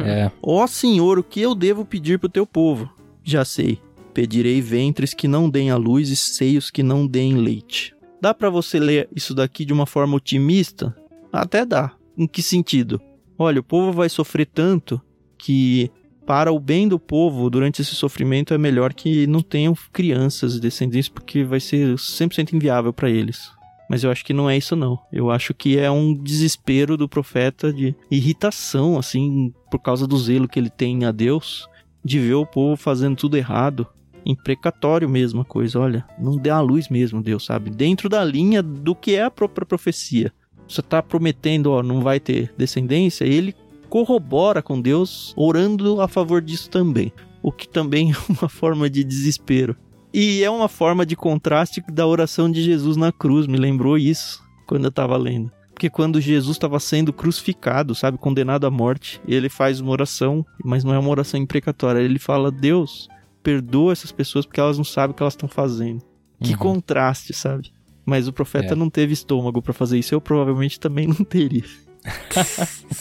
É. 0.06 0.32
Ó 0.44 0.68
Senhor, 0.68 1.18
o 1.18 1.24
que 1.24 1.42
eu 1.42 1.56
devo 1.56 1.84
pedir 1.84 2.20
pro 2.20 2.30
teu 2.30 2.46
povo? 2.46 2.88
Já 3.24 3.44
sei. 3.44 3.80
Pedirei 4.14 4.62
ventres 4.62 5.16
que 5.16 5.28
não 5.28 5.50
deem 5.50 5.72
a 5.72 5.78
luz 5.78 6.10
e 6.10 6.16
seios 6.16 6.70
que 6.70 6.84
não 6.84 7.08
deem 7.08 7.34
leite. 7.36 7.96
Dá 8.22 8.34
pra 8.34 8.50
você 8.52 8.80
ler 8.80 9.10
isso 9.16 9.34
daqui 9.34 9.66
de 9.66 9.74
uma 9.74 9.88
forma 9.88 10.16
otimista? 10.16 10.96
Até 11.34 11.66
dá. 11.66 11.92
Em 12.16 12.28
que 12.28 12.44
sentido? 12.44 13.02
Olha, 13.38 13.60
o 13.60 13.64
povo 13.64 13.92
vai 13.92 14.08
sofrer 14.10 14.46
tanto 14.46 15.02
que 15.38 15.90
para 16.26 16.52
o 16.52 16.60
bem 16.60 16.88
do 16.88 17.00
povo 17.00 17.50
durante 17.50 17.82
esse 17.82 17.96
sofrimento 17.96 18.54
é 18.54 18.58
melhor 18.58 18.94
que 18.94 19.26
não 19.26 19.42
tenham 19.42 19.76
crianças 19.92 20.56
e 20.56 20.60
descendentes 20.60 21.10
porque 21.10 21.44
vai 21.44 21.60
ser 21.60 21.96
100% 21.96 22.54
inviável 22.54 22.94
para 22.94 23.10
eles. 23.10 23.52
Mas 23.90 24.04
eu 24.04 24.12
acho 24.12 24.24
que 24.24 24.34
não 24.34 24.50
é 24.50 24.56
isso 24.56 24.76
não. 24.76 25.00
Eu 25.12 25.32
acho 25.32 25.54
que 25.54 25.78
é 25.78 25.90
um 25.90 26.14
desespero 26.14 26.96
do 26.96 27.10
profeta 27.10 27.74
de 27.74 27.96
irritação, 28.10 28.98
assim, 28.98 29.52
por 29.70 29.80
causa 29.80 30.06
do 30.08 30.18
zelo 30.18 30.48
que 30.48 30.60
ele 30.60 30.70
tem 30.70 31.04
a 31.04 31.12
Deus, 31.12 31.68
de 32.06 32.20
ver 32.20 32.36
o 32.36 32.46
povo 32.46 32.78
fazendo 32.78 33.18
tudo 33.18 33.36
errado. 33.36 33.86
Imprecatório 34.26 35.10
mesmo 35.10 35.42
a 35.42 35.46
coisa, 35.46 35.80
olha, 35.80 36.06
não 36.20 36.38
dê 36.38 36.50
a 36.50 36.60
luz 36.60 36.90
mesmo, 36.90 37.22
Deus, 37.22 37.46
sabe? 37.46 37.70
Dentro 37.70 38.08
da 38.08 38.24
linha 38.24 38.62
do 38.62 38.96
que 38.96 39.16
é 39.16 39.24
a 39.24 39.32
própria 39.32 39.66
profecia. 39.66 40.32
Você 40.68 40.82
tá 40.82 41.02
prometendo, 41.02 41.72
ó, 41.72 41.84
não 41.84 42.02
vai 42.02 42.20
ter 42.20 42.54
descendência, 42.58 43.26
ele 43.26 43.56
corrobora 43.90 44.62
com 44.62 44.80
Deus, 44.80 45.34
orando 45.36 46.00
a 46.00 46.08
favor 46.08 46.42
disso 46.42 46.70
também. 46.70 47.12
O 47.44 47.52
que 47.52 47.68
também 47.68 48.12
é 48.14 48.16
uma 48.30 48.48
forma 48.48 48.90
de 48.90 49.04
desespero. 49.04 49.76
E 50.14 50.44
é 50.44 50.50
uma 50.50 50.68
forma 50.68 51.06
de 51.06 51.16
contraste 51.16 51.84
da 51.92 52.06
oração 52.06 52.52
de 52.52 52.62
Jesus 52.62 52.98
na 52.98 53.12
cruz, 53.12 53.48
me 53.48 53.58
lembrou 53.58 53.98
isso 53.98 54.44
quando 54.66 54.86
eu 54.86 54.92
tava 54.92 55.18
lendo. 55.18 55.52
Porque 55.74 55.90
quando 55.90 56.22
Jesus 56.22 56.58
estava 56.58 56.80
sendo 56.80 57.12
crucificado, 57.12 57.96
sabe, 57.96 58.18
condenado 58.18 58.68
à 58.68 58.70
morte, 58.70 59.20
ele 59.28 59.50
faz 59.50 59.80
uma 59.80 59.92
oração, 59.92 60.46
mas 60.64 60.84
não 60.84 60.94
é 60.94 61.00
uma 61.00 61.10
oração 61.10 61.40
imprecatória. 61.40 62.00
Ele 62.00 62.20
fala: 62.20 62.52
Deus, 62.52 63.08
perdoa 63.44 63.92
essas 63.94 64.12
pessoas 64.12 64.46
porque 64.46 64.60
elas 64.60 64.78
não 64.78 64.84
sabem 64.86 65.12
o 65.12 65.14
que 65.16 65.24
elas 65.24 65.34
estão 65.34 65.50
fazendo. 65.50 66.02
Que 66.42 66.52
Uhum. 66.54 66.58
contraste, 66.58 67.34
sabe? 67.34 67.72
Mas 68.06 68.28
o 68.28 68.34
profeta 68.34 68.74
É. 68.74 68.76
não 68.76 68.89
teve 68.89 69.14
estômago 69.14 69.62
pra 69.62 69.74
fazer 69.74 70.00
isso, 70.00 70.14
eu 70.14 70.20
provavelmente 70.22 70.80
também 70.80 71.08
não 71.08 71.24
teria. 71.24 71.64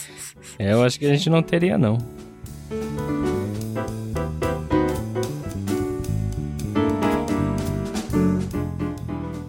É, 0.57 0.73
eu 0.73 0.83
acho 0.83 0.97
que 0.99 1.05
a 1.05 1.13
gente 1.13 1.29
não 1.29 1.41
teria, 1.41 1.77
não. 1.77 1.97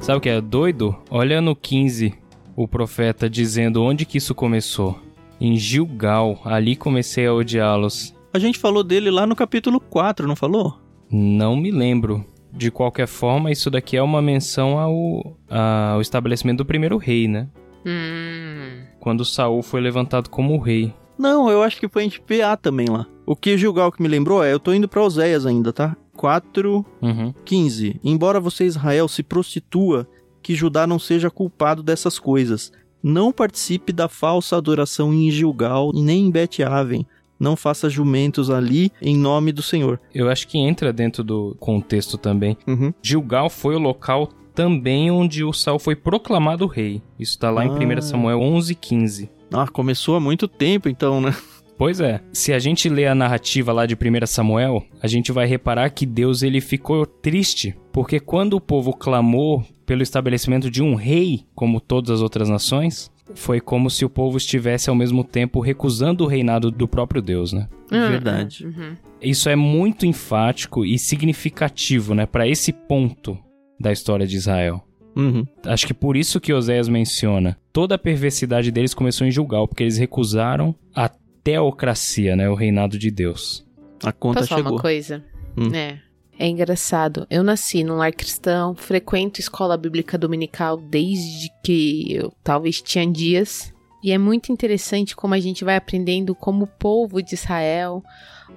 Sabe 0.01 0.18
o 0.18 0.20
que 0.20 0.28
é 0.28 0.40
doido? 0.40 0.97
Olha 1.11 1.40
no 1.40 1.55
15, 1.55 2.14
o 2.57 2.66
profeta 2.66 3.30
dizendo 3.30 3.82
onde 3.82 4.05
que 4.05 4.18
isso 4.18 4.34
começou. 4.34 4.99
Em 5.40 5.57
Gilgal, 5.57 6.40
ali 6.45 6.74
comecei 6.76 7.26
a 7.26 7.32
odiá-los. 7.34 8.14
A 8.32 8.38
gente 8.38 8.59
falou 8.59 8.82
dele 8.82 9.11
lá 9.11 9.26
no 9.26 9.36
capítulo 9.36 9.78
4, 9.80 10.26
não 10.26 10.36
falou? 10.36 10.78
Não 11.12 11.54
me 11.56 11.70
lembro. 11.70 12.24
De 12.52 12.70
qualquer 12.70 13.06
forma, 13.06 13.50
isso 13.50 13.70
daqui 13.70 13.96
é 13.96 14.02
uma 14.02 14.20
menção 14.20 14.78
ao, 14.78 15.36
ao 15.48 16.00
estabelecimento 16.00 16.58
do 16.58 16.66
primeiro 16.66 16.98
rei, 16.98 17.26
né? 17.26 17.48
Hum. 17.86 18.82
Quando 19.00 19.24
Saul 19.24 19.62
foi 19.62 19.80
levantado 19.80 20.28
como 20.28 20.58
rei. 20.58 20.92
Não, 21.18 21.48
eu 21.50 21.62
acho 21.62 21.78
que 21.80 21.88
foi 21.88 22.04
em 22.04 22.10
PA 22.10 22.56
também 22.56 22.88
lá. 22.88 23.06
O 23.24 23.34
que 23.34 23.56
Gilgal 23.56 23.90
que 23.90 24.02
me 24.02 24.08
lembrou 24.08 24.42
é, 24.44 24.52
eu 24.52 24.60
tô 24.60 24.72
indo 24.74 24.88
pra 24.88 25.02
Oséias 25.02 25.46
ainda, 25.46 25.72
tá? 25.72 25.96
4, 26.16 26.84
Uhum. 27.00 27.32
15. 27.44 28.00
Embora 28.04 28.38
você, 28.40 28.64
Israel, 28.64 29.08
se 29.08 29.22
prostitua, 29.22 30.06
que 30.42 30.54
Judá 30.54 30.86
não 30.86 30.98
seja 30.98 31.30
culpado 31.30 31.82
dessas 31.82 32.18
coisas. 32.18 32.70
Não 33.02 33.32
participe 33.32 33.92
da 33.92 34.08
falsa 34.08 34.56
adoração 34.56 35.12
em 35.12 35.30
Gilgal, 35.30 35.90
nem 35.94 36.26
em 36.26 36.30
Bet-Aven. 36.30 37.06
Não 37.43 37.57
faça 37.57 37.90
jumentos 37.90 38.49
ali 38.49 38.90
em 39.03 39.16
nome 39.16 39.51
do 39.53 39.62
Senhor. 39.62 40.01
Eu 40.14 40.30
acho 40.30 40.47
que 40.47 40.57
entra 40.59 40.93
dentro 40.93 41.24
do 41.24 41.57
contexto 41.59 42.16
também. 42.16 42.57
Uhum. 42.66 42.95
Gilgal 43.03 43.51
foi 43.51 43.74
o 43.74 43.80
local 43.80 44.28
também 44.55 45.11
onde 45.11 45.43
o 45.43 45.53
Saul 45.53 45.78
foi 45.78 45.97
proclamado 45.97 46.66
rei. 46.66 47.03
Isso 47.18 47.38
tá 47.38 47.51
lá 47.51 47.64
em 47.64 47.70
Ah. 47.70 47.72
1 47.72 48.01
Samuel 48.03 48.38
11:15. 48.40 49.28
Ah, 49.53 49.66
começou 49.66 50.16
há 50.16 50.20
muito 50.20 50.47
tempo 50.47 50.88
então, 50.88 51.20
né? 51.20 51.34
Pois 51.76 52.01
é, 52.01 52.20
se 52.32 52.53
a 52.53 52.59
gente 52.61 52.88
lê 52.88 53.07
a 53.07 53.14
narrativa 53.14 53.72
lá 53.72 53.86
de 53.86 53.97
1 53.97 54.26
Samuel, 54.26 54.84
a 55.03 55.09
gente 55.09 55.32
vai 55.32 55.47
reparar 55.47 55.90
que 55.90 56.07
Deus 56.07 56.43
ele 56.43 56.61
ficou 56.61 57.05
triste, 57.05 57.74
porque 57.90 58.20
quando 58.20 58.55
o 58.55 58.61
povo 58.61 58.93
clamou 58.93 59.64
pelo 59.84 60.03
estabelecimento 60.03 60.70
de 60.70 60.80
um 60.82 60.95
rei, 60.95 61.45
como 61.57 61.80
todas 61.80 62.11
as 62.11 62.20
outras 62.20 62.49
nações, 62.49 63.11
foi 63.35 63.61
como 63.61 63.91
se 63.91 64.05
o 64.05 64.11
povo 64.11 64.37
estivesse 64.37 64.91
ao 64.91 64.97
mesmo 64.97 65.24
tempo 65.24 65.61
recusando 65.61 66.24
o 66.24 66.26
reinado 66.26 66.70
do 66.70 66.87
próprio 66.87 67.22
Deus, 67.22 67.53
né? 67.53 67.68
Ah, 67.91 68.09
Verdade. 68.09 68.66
uhum. 68.66 68.97
Isso 69.20 69.49
é 69.49 69.57
muito 69.57 70.07
enfático 70.07 70.85
e 70.85 70.99
significativo, 70.99 72.14
né, 72.14 72.26
para 72.26 72.47
esse 72.49 72.72
ponto 72.72 73.39
da 73.78 73.93
história 73.93 74.26
de 74.26 74.37
Israel. 74.37 74.83
Uhum. 75.14 75.47
Acho 75.66 75.87
que 75.87 75.95
por 75.95 76.16
isso 76.16 76.41
que 76.41 76.53
Oséias 76.53 76.89
menciona. 76.89 77.59
Toda 77.72 77.95
a 77.97 77.99
perversidade 77.99 78.70
deles 78.70 78.95
começou 78.95 79.26
em 79.26 79.30
Gilgal, 79.30 79.68
porque 79.68 79.83
eles 79.83 79.99
recusaram 79.99 80.74
a 80.95 81.11
teocracia, 81.45 82.35
né, 82.35 82.49
o 82.49 82.55
reinado 82.55 82.99
de 82.99 83.11
Deus. 83.11 83.66
A 84.03 84.12
conta 84.12 84.41
Posso 84.41 84.49
falar 84.49 84.61
chegou. 84.62 84.72
uma 84.72 84.80
coisa? 84.80 85.24
Hum. 85.57 85.74
É. 85.74 85.99
É 86.43 86.49
engraçado. 86.49 87.24
Eu 87.30 87.45
nasci 87.45 87.84
num 87.84 87.95
lar 87.95 88.12
cristão, 88.12 88.74
frequento 88.74 89.38
escola 89.38 89.76
bíblica 89.76 90.18
dominical 90.18 90.76
desde 90.76 91.49
que 91.62 92.12
eu 92.12 92.34
talvez 92.43 92.82
tinha 92.82 93.07
dias. 93.07 93.72
E 94.03 94.11
é 94.11 94.18
muito 94.18 94.51
interessante 94.51 95.14
como 95.14 95.34
a 95.34 95.38
gente 95.38 95.62
vai 95.62 95.76
aprendendo 95.76 96.34
como 96.34 96.64
o 96.64 96.66
povo 96.66 97.22
de 97.22 97.36
Israel, 97.36 98.03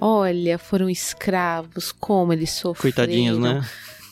olha, 0.01 0.57
foram 0.57 0.89
escravos, 0.89 1.91
como 1.91 2.33
eles 2.33 2.49
sofreram. 2.49 2.95
Coitadinhos, 2.95 3.37
né? 3.37 3.63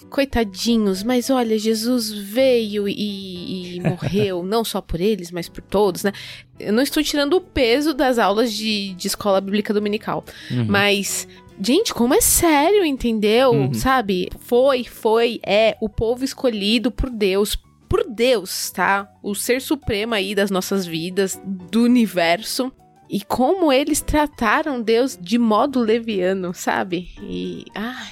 Coitadinhos, 0.07 1.01
mas 1.01 1.31
olha, 1.31 1.57
Jesus 1.57 2.11
veio 2.11 2.87
e, 2.87 3.77
e 3.77 3.81
morreu, 3.89 4.43
não 4.43 4.63
só 4.63 4.81
por 4.81 5.01
eles, 5.01 5.31
mas 5.31 5.49
por 5.49 5.63
todos, 5.63 6.03
né? 6.03 6.11
Eu 6.59 6.71
não 6.71 6.83
estou 6.83 7.01
tirando 7.01 7.33
o 7.33 7.41
peso 7.41 7.91
das 7.91 8.19
aulas 8.19 8.53
de, 8.53 8.93
de 8.93 9.07
escola 9.07 9.41
bíblica 9.41 9.73
dominical. 9.73 10.23
Uhum. 10.51 10.65
Mas, 10.69 11.27
gente, 11.61 11.93
como 11.93 12.13
é 12.13 12.21
sério, 12.21 12.85
entendeu? 12.85 13.51
Uhum. 13.51 13.73
Sabe? 13.73 14.29
Foi, 14.39 14.83
foi, 14.83 15.39
é 15.45 15.77
o 15.81 15.89
povo 15.89 16.23
escolhido 16.23 16.91
por 16.91 17.09
Deus. 17.09 17.57
Por 17.87 18.05
Deus, 18.09 18.71
tá? 18.71 19.07
O 19.21 19.35
ser 19.35 19.61
supremo 19.61 20.13
aí 20.13 20.33
das 20.33 20.49
nossas 20.49 20.85
vidas, 20.85 21.39
do 21.45 21.83
universo. 21.83 22.71
E 23.09 23.21
como 23.21 23.71
eles 23.71 24.01
trataram 24.01 24.81
Deus 24.81 25.17
de 25.21 25.37
modo 25.37 25.79
leviano, 25.79 26.53
sabe? 26.53 27.09
E. 27.21 27.65
Ai. 27.75 28.11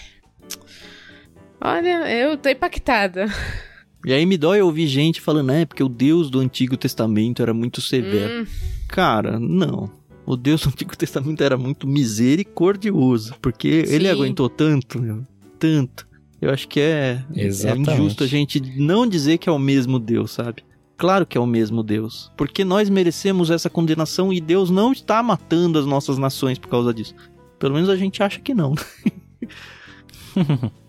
Olha, 1.60 2.12
eu 2.12 2.38
tô 2.38 2.50
impactada. 2.50 3.26
E 4.06 4.12
aí 4.12 4.26
me 4.26 4.38
dói 4.38 4.62
ouvir 4.62 4.88
gente 4.88 5.22
falando, 5.22 5.52
é, 5.52 5.66
porque 5.66 5.84
o 5.84 5.90
Deus 5.90 6.30
do 6.30 6.40
Antigo 6.40 6.76
Testamento 6.76 7.42
era 7.42 7.54
muito 7.54 7.80
severo. 7.82 8.44
Hum, 8.44 8.48
Cara, 8.88 9.40
não. 9.40 9.90
O 10.26 10.36
Deus 10.36 10.62
do 10.62 10.70
Antigo 10.70 10.98
Testamento 10.98 11.42
era 11.42 11.58
muito 11.58 11.88
misericordioso, 11.88 13.36
porque 13.42 13.68
ele 13.68 14.06
Sim. 14.06 14.12
aguentou 14.12 14.50
tanto, 14.50 15.02
meu, 15.02 15.24
tanto. 15.60 16.08
Eu 16.42 16.50
acho 16.50 16.68
que 16.68 16.80
é, 16.80 17.24
é 17.36 17.48
injusto 17.48 18.24
a 18.24 18.28
gente 18.28 18.60
não 18.80 19.06
dizer 19.06 19.38
que 19.38 19.48
é 19.48 19.52
o 19.52 19.60
mesmo 19.60 20.00
Deus, 20.00 20.32
sabe? 20.32 20.64
Claro 20.98 21.26
que 21.26 21.38
é 21.38 21.42
o 21.42 21.46
mesmo 21.46 21.84
Deus, 21.84 22.32
porque 22.36 22.64
nós 22.64 22.90
merecemos 22.90 23.50
essa 23.50 23.70
condenação 23.70 24.32
e 24.32 24.42
Deus 24.42 24.70
não 24.70 24.92
está 24.92 25.22
matando 25.22 25.78
as 25.78 25.86
nossas 25.86 26.18
nações 26.18 26.58
por 26.58 26.70
causa 26.70 26.94
disso. 26.94 27.16
Pelo 27.60 27.76
menos 27.76 27.90
a 27.90 27.96
gente 27.96 28.24
acha 28.24 28.40
que 28.40 28.54
não. 28.54 28.74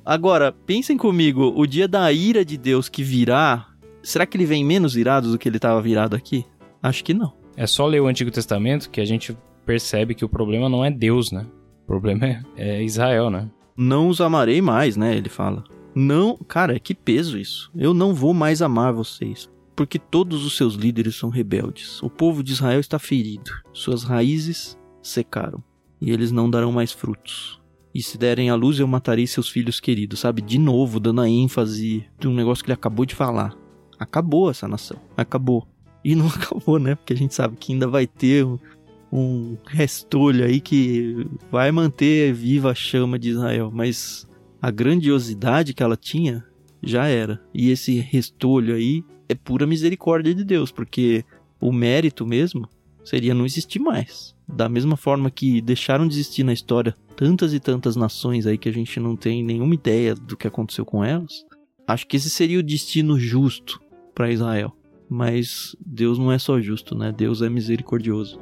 Agora, 0.05 0.53
pensem 0.53 0.97
comigo, 0.97 1.53
o 1.57 1.67
dia 1.67 1.87
da 1.87 2.11
ira 2.13 2.45
de 2.45 2.57
Deus 2.57 2.89
que 2.89 3.03
virá, 3.03 3.69
será 4.03 4.27
que 4.27 4.37
ele 4.37 4.47
vem 4.47 4.65
menos 4.65 4.97
irado 4.97 5.31
do 5.31 5.39
que 5.39 5.49
ele 5.49 5.57
estava 5.57 5.81
virado 5.81 6.17
aqui? 6.17 6.45
Acho 6.83 7.05
que 7.05 7.15
não. 7.15 7.33
É 7.57 7.67
só 7.67 7.87
ler 7.87 8.01
o 8.01 8.07
Antigo 8.07 8.31
Testamento 8.31 8.91
que 8.91 9.01
a 9.01 9.05
gente 9.05 9.37
percebe 9.65 10.15
que 10.15 10.25
o 10.25 10.29
problema 10.29 10.69
não 10.69 10.85
é 10.85 10.91
Deus, 10.91 11.31
né? 11.31 11.47
O 11.85 11.87
problema 11.87 12.27
é, 12.27 12.43
é 12.57 12.83
Israel, 12.83 13.31
né? 13.31 13.51
Não 13.77 14.09
os 14.09 14.21
amarei 14.21 14.61
mais, 14.61 14.97
né? 14.97 15.17
Ele 15.17 15.29
fala. 15.29 15.65
Não, 15.95 16.37
cara, 16.37 16.79
que 16.79 16.95
peso 16.95 17.39
isso. 17.39 17.71
Eu 17.77 17.93
não 17.93 18.15
vou 18.15 18.33
mais 18.33 18.63
amar 18.63 18.93
vocês, 18.93 19.51
porque 19.77 19.99
todos 19.99 20.45
os 20.45 20.57
seus 20.57 20.75
líderes 20.75 21.17
são 21.17 21.29
rebeldes. 21.29 22.03
O 22.03 22.09
povo 22.09 22.43
de 22.43 22.53
Israel 22.53 22.81
está 22.81 22.99
ferido. 22.99 23.51
Suas 23.73 24.03
raízes 24.03 24.79
secaram 25.03 25.63
e 26.01 26.11
eles 26.11 26.33
não 26.33 26.51
darão 26.51 26.73
mais 26.73 26.93
frutos. 26.93 27.61
E 27.95 28.03
se 28.03 28.17
derem 28.17 28.49
à 28.49 28.55
luz, 28.55 28.79
eu 28.81 28.87
matarei 28.87 29.27
seus 29.27 29.51
filhos 29.51 29.79
queridos, 29.79 30.21
sabe? 30.21 30.41
De 30.41 30.59
novo, 30.59 30.99
dando 30.99 31.21
a 31.21 31.29
ênfase 31.29 32.07
de 32.19 32.27
um 32.27 32.35
negócio 32.35 32.65
que 32.65 32.71
ele 32.71 32.75
acabou 32.75 33.05
de 33.05 33.15
falar. 33.15 33.55
Acabou 33.99 34.51
essa 34.51 34.67
nação. 34.67 34.99
Acabou. 35.15 35.69
E 36.05 36.15
não 36.15 36.27
acabou, 36.29 36.79
né? 36.79 36.95
Porque 36.95 37.13
a 37.13 37.17
gente 37.17 37.35
sabe 37.35 37.57
que 37.57 37.73
ainda 37.73 37.87
vai 37.87 38.07
ter 38.07 38.45
um, 38.45 38.59
um 39.13 39.57
restolho 39.67 40.45
aí 40.45 40.61
que 40.61 41.27
vai 41.51 41.71
manter 41.71 42.33
viva 42.33 42.71
a 42.71 42.75
chama 42.75 43.19
de 43.19 43.31
Israel. 43.31 43.71
Mas 43.73 44.27
a 44.61 44.71
grandiosidade 44.71 45.75
que 45.75 45.83
ela 45.83 45.97
tinha 45.97 46.45
já 46.83 47.07
era. 47.07 47.41
E 47.55 47.71
esse 47.71 47.99
restolho 47.99 48.75
aí 48.75 49.05
é 49.29 49.35
pura 49.35 49.67
misericórdia 49.67 50.35
de 50.35 50.45
Deus, 50.45 50.73
porque 50.73 51.25
o 51.61 51.73
mérito 51.73 52.27
mesmo 52.27 52.69
seria 53.05 53.35
não 53.35 53.47
existir 53.47 53.79
mais. 53.79 54.35
Da 54.47 54.69
mesma 54.69 54.97
forma 54.97 55.31
que 55.31 55.61
deixaram 55.61 56.07
de 56.07 56.15
existir 56.15 56.43
na 56.43 56.53
história 56.53 56.95
tantas 57.17 57.53
e 57.53 57.61
tantas 57.61 57.97
nações 57.97 58.47
aí 58.47 58.59
que 58.59 58.69
a 58.69 58.73
gente 58.73 58.99
não 58.99 59.17
tem 59.17 59.43
nenhuma 59.43 59.75
ideia 59.75 60.15
do 60.15 60.37
que 60.37 60.47
aconteceu 60.47 60.85
com 60.85 61.05
elas, 61.05 61.45
acho 61.87 62.07
que 62.07 62.17
esse 62.17 62.31
seria 62.31 62.59
o 62.59 62.63
destino 62.63 63.19
justo 63.19 63.81
para 64.15 64.31
Israel. 64.31 64.77
Mas 65.15 65.77
Deus 65.85 66.19
não 66.19 66.33
é 66.33 66.39
só 66.39 66.59
justo, 66.59 66.97
né? 66.97 67.13
Deus 67.13 67.43
é 67.43 67.51
misericordioso. 67.51 68.41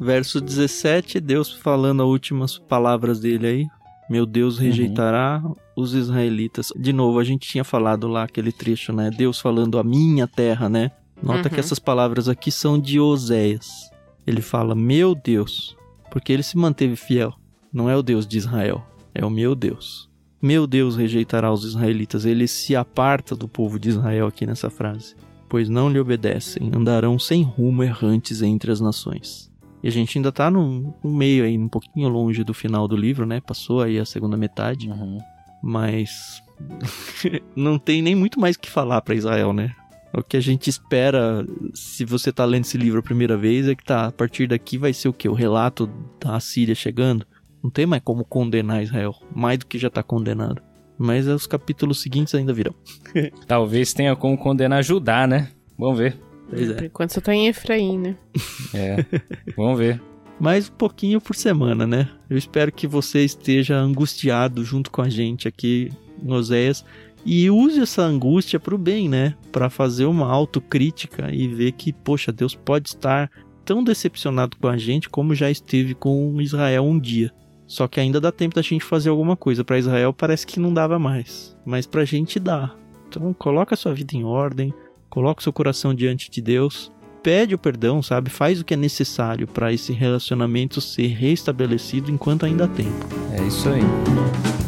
Verso 0.00 0.40
17, 0.40 1.20
Deus 1.20 1.52
falando 1.52 2.02
as 2.02 2.08
últimas 2.08 2.58
palavras 2.58 3.20
dele 3.20 3.46
aí. 3.46 3.66
Meu 4.10 4.26
Deus 4.26 4.58
rejeitará 4.58 5.40
os 5.76 5.94
israelitas. 5.94 6.72
De 6.76 6.92
novo, 6.92 7.20
a 7.20 7.24
gente 7.24 7.48
tinha 7.48 7.62
falado 7.62 8.08
lá 8.08 8.24
aquele 8.24 8.50
trecho, 8.50 8.92
né? 8.92 9.10
Deus 9.16 9.38
falando 9.40 9.78
a 9.78 9.84
minha 9.84 10.26
terra, 10.26 10.68
né? 10.68 10.90
Nota 11.22 11.48
Uhum. 11.48 11.54
que 11.54 11.60
essas 11.60 11.78
palavras 11.78 12.28
aqui 12.28 12.50
são 12.50 12.78
de 12.80 12.98
Oséias. 12.98 13.68
Ele 14.26 14.42
fala, 14.42 14.74
meu 14.74 15.14
Deus, 15.14 15.76
porque 16.10 16.32
ele 16.32 16.42
se 16.42 16.56
manteve 16.58 16.96
fiel. 16.96 17.32
Não 17.72 17.88
é 17.88 17.96
o 17.96 18.02
Deus 18.02 18.26
de 18.26 18.38
Israel, 18.38 18.84
é 19.16 19.24
o 19.24 19.30
meu 19.30 19.54
Deus. 19.54 20.08
Meu 20.40 20.66
Deus 20.66 20.96
rejeitará 20.96 21.50
os 21.52 21.64
israelitas. 21.64 22.24
Ele 22.24 22.46
se 22.46 22.76
aparta 22.76 23.34
do 23.34 23.48
povo 23.48 23.78
de 23.78 23.88
Israel 23.88 24.26
aqui 24.26 24.46
nessa 24.46 24.68
frase. 24.70 25.16
Pois 25.48 25.68
não 25.68 25.88
lhe 25.88 25.98
obedecem, 25.98 26.70
andarão 26.74 27.18
sem 27.18 27.42
rumo 27.42 27.82
errantes 27.82 28.42
entre 28.42 28.70
as 28.70 28.80
nações. 28.80 29.50
E 29.82 29.88
a 29.88 29.90
gente 29.90 30.18
ainda 30.18 30.32
tá 30.32 30.50
no, 30.50 30.94
no 31.02 31.10
meio 31.10 31.44
aí, 31.44 31.56
um 31.56 31.68
pouquinho 31.68 32.08
longe 32.08 32.42
do 32.42 32.52
final 32.52 32.88
do 32.88 32.96
livro, 32.96 33.24
né? 33.24 33.40
Passou 33.40 33.80
aí 33.80 33.98
a 33.98 34.04
segunda 34.04 34.36
metade, 34.36 34.88
Uhum. 34.88 35.18
mas 35.62 36.42
não 37.54 37.78
tem 37.78 38.02
nem 38.02 38.14
muito 38.14 38.40
mais 38.40 38.56
o 38.56 38.58
que 38.60 38.70
falar 38.70 39.00
pra 39.02 39.14
Israel, 39.14 39.52
né? 39.52 39.72
O 40.12 40.22
que 40.22 40.36
a 40.36 40.40
gente 40.40 40.70
espera, 40.70 41.46
se 41.74 42.04
você 42.04 42.32
tá 42.32 42.44
lendo 42.44 42.64
esse 42.64 42.78
livro 42.78 42.98
a 43.00 43.02
primeira 43.02 43.36
vez, 43.36 43.68
é 43.68 43.74
que 43.74 43.84
tá, 43.84 44.06
a 44.06 44.12
partir 44.12 44.48
daqui 44.48 44.78
vai 44.78 44.92
ser 44.92 45.08
o 45.08 45.12
quê? 45.12 45.28
O 45.28 45.34
relato 45.34 45.88
da 46.20 46.40
Síria 46.40 46.74
chegando. 46.74 47.26
Não 47.66 47.70
tem 47.70 47.84
mais 47.84 48.00
como 48.00 48.24
condenar 48.24 48.80
Israel, 48.80 49.12
mais 49.34 49.58
do 49.58 49.66
que 49.66 49.76
já 49.76 49.90
tá 49.90 50.00
condenado. 50.00 50.62
Mas 50.96 51.26
os 51.26 51.48
capítulos 51.48 52.00
seguintes 52.00 52.32
ainda 52.32 52.52
virão. 52.52 52.72
Talvez 53.44 53.92
tenha 53.92 54.14
como 54.14 54.38
condenar 54.38 54.84
Judá, 54.84 55.26
né? 55.26 55.50
Vamos 55.76 55.98
ver. 55.98 56.16
Pois 56.48 56.72
Por 56.72 56.84
é. 56.84 56.86
enquanto 56.86 57.10
só 57.10 57.20
tá 57.20 57.34
em 57.34 57.48
Efraim, 57.48 57.98
né? 57.98 58.16
É, 58.72 59.04
vamos 59.56 59.76
ver. 59.80 60.00
Mais 60.38 60.68
um 60.68 60.74
pouquinho 60.74 61.20
por 61.20 61.34
semana, 61.34 61.88
né? 61.88 62.08
Eu 62.30 62.38
espero 62.38 62.70
que 62.70 62.86
você 62.86 63.24
esteja 63.24 63.76
angustiado 63.76 64.62
junto 64.62 64.88
com 64.88 65.02
a 65.02 65.08
gente 65.08 65.48
aqui 65.48 65.90
em 66.22 66.30
Oséias 66.30 66.84
e 67.24 67.50
use 67.50 67.80
essa 67.80 68.02
angústia 68.02 68.60
pro 68.60 68.78
bem, 68.78 69.08
né? 69.08 69.34
Pra 69.50 69.68
fazer 69.68 70.04
uma 70.04 70.30
autocrítica 70.30 71.34
e 71.34 71.48
ver 71.48 71.72
que, 71.72 71.92
poxa, 71.92 72.30
Deus 72.30 72.54
pode 72.54 72.90
estar 72.90 73.28
tão 73.64 73.82
decepcionado 73.82 74.56
com 74.56 74.68
a 74.68 74.76
gente 74.76 75.10
como 75.10 75.34
já 75.34 75.50
esteve 75.50 75.96
com 75.96 76.40
Israel 76.40 76.84
um 76.84 76.96
dia. 76.96 77.32
Só 77.66 77.88
que 77.88 77.98
ainda 78.00 78.20
dá 78.20 78.30
tempo 78.30 78.54
da 78.54 78.62
gente 78.62 78.84
fazer 78.84 79.08
alguma 79.08 79.36
coisa. 79.36 79.64
Pra 79.64 79.78
Israel 79.78 80.12
parece 80.12 80.46
que 80.46 80.60
não 80.60 80.72
dava 80.72 80.98
mais, 80.98 81.56
mas 81.64 81.86
pra 81.86 82.04
gente 82.04 82.38
dá. 82.38 82.74
Então 83.08 83.32
coloca 83.32 83.74
a 83.74 83.78
sua 83.78 83.94
vida 83.94 84.16
em 84.16 84.24
ordem, 84.24 84.72
coloca 85.08 85.40
o 85.40 85.42
seu 85.42 85.52
coração 85.52 85.94
diante 85.94 86.30
de 86.30 86.40
Deus 86.40 86.92
pede 87.26 87.56
o 87.56 87.58
perdão, 87.58 88.00
sabe? 88.04 88.30
Faz 88.30 88.60
o 88.60 88.64
que 88.64 88.74
é 88.74 88.76
necessário 88.76 89.48
para 89.48 89.72
esse 89.72 89.92
relacionamento 89.92 90.80
ser 90.80 91.08
restabelecido 91.08 92.08
enquanto 92.08 92.46
ainda 92.46 92.66
há 92.66 92.68
tempo. 92.68 93.04
É 93.32 93.42
isso 93.44 93.68
aí. 93.68 94.65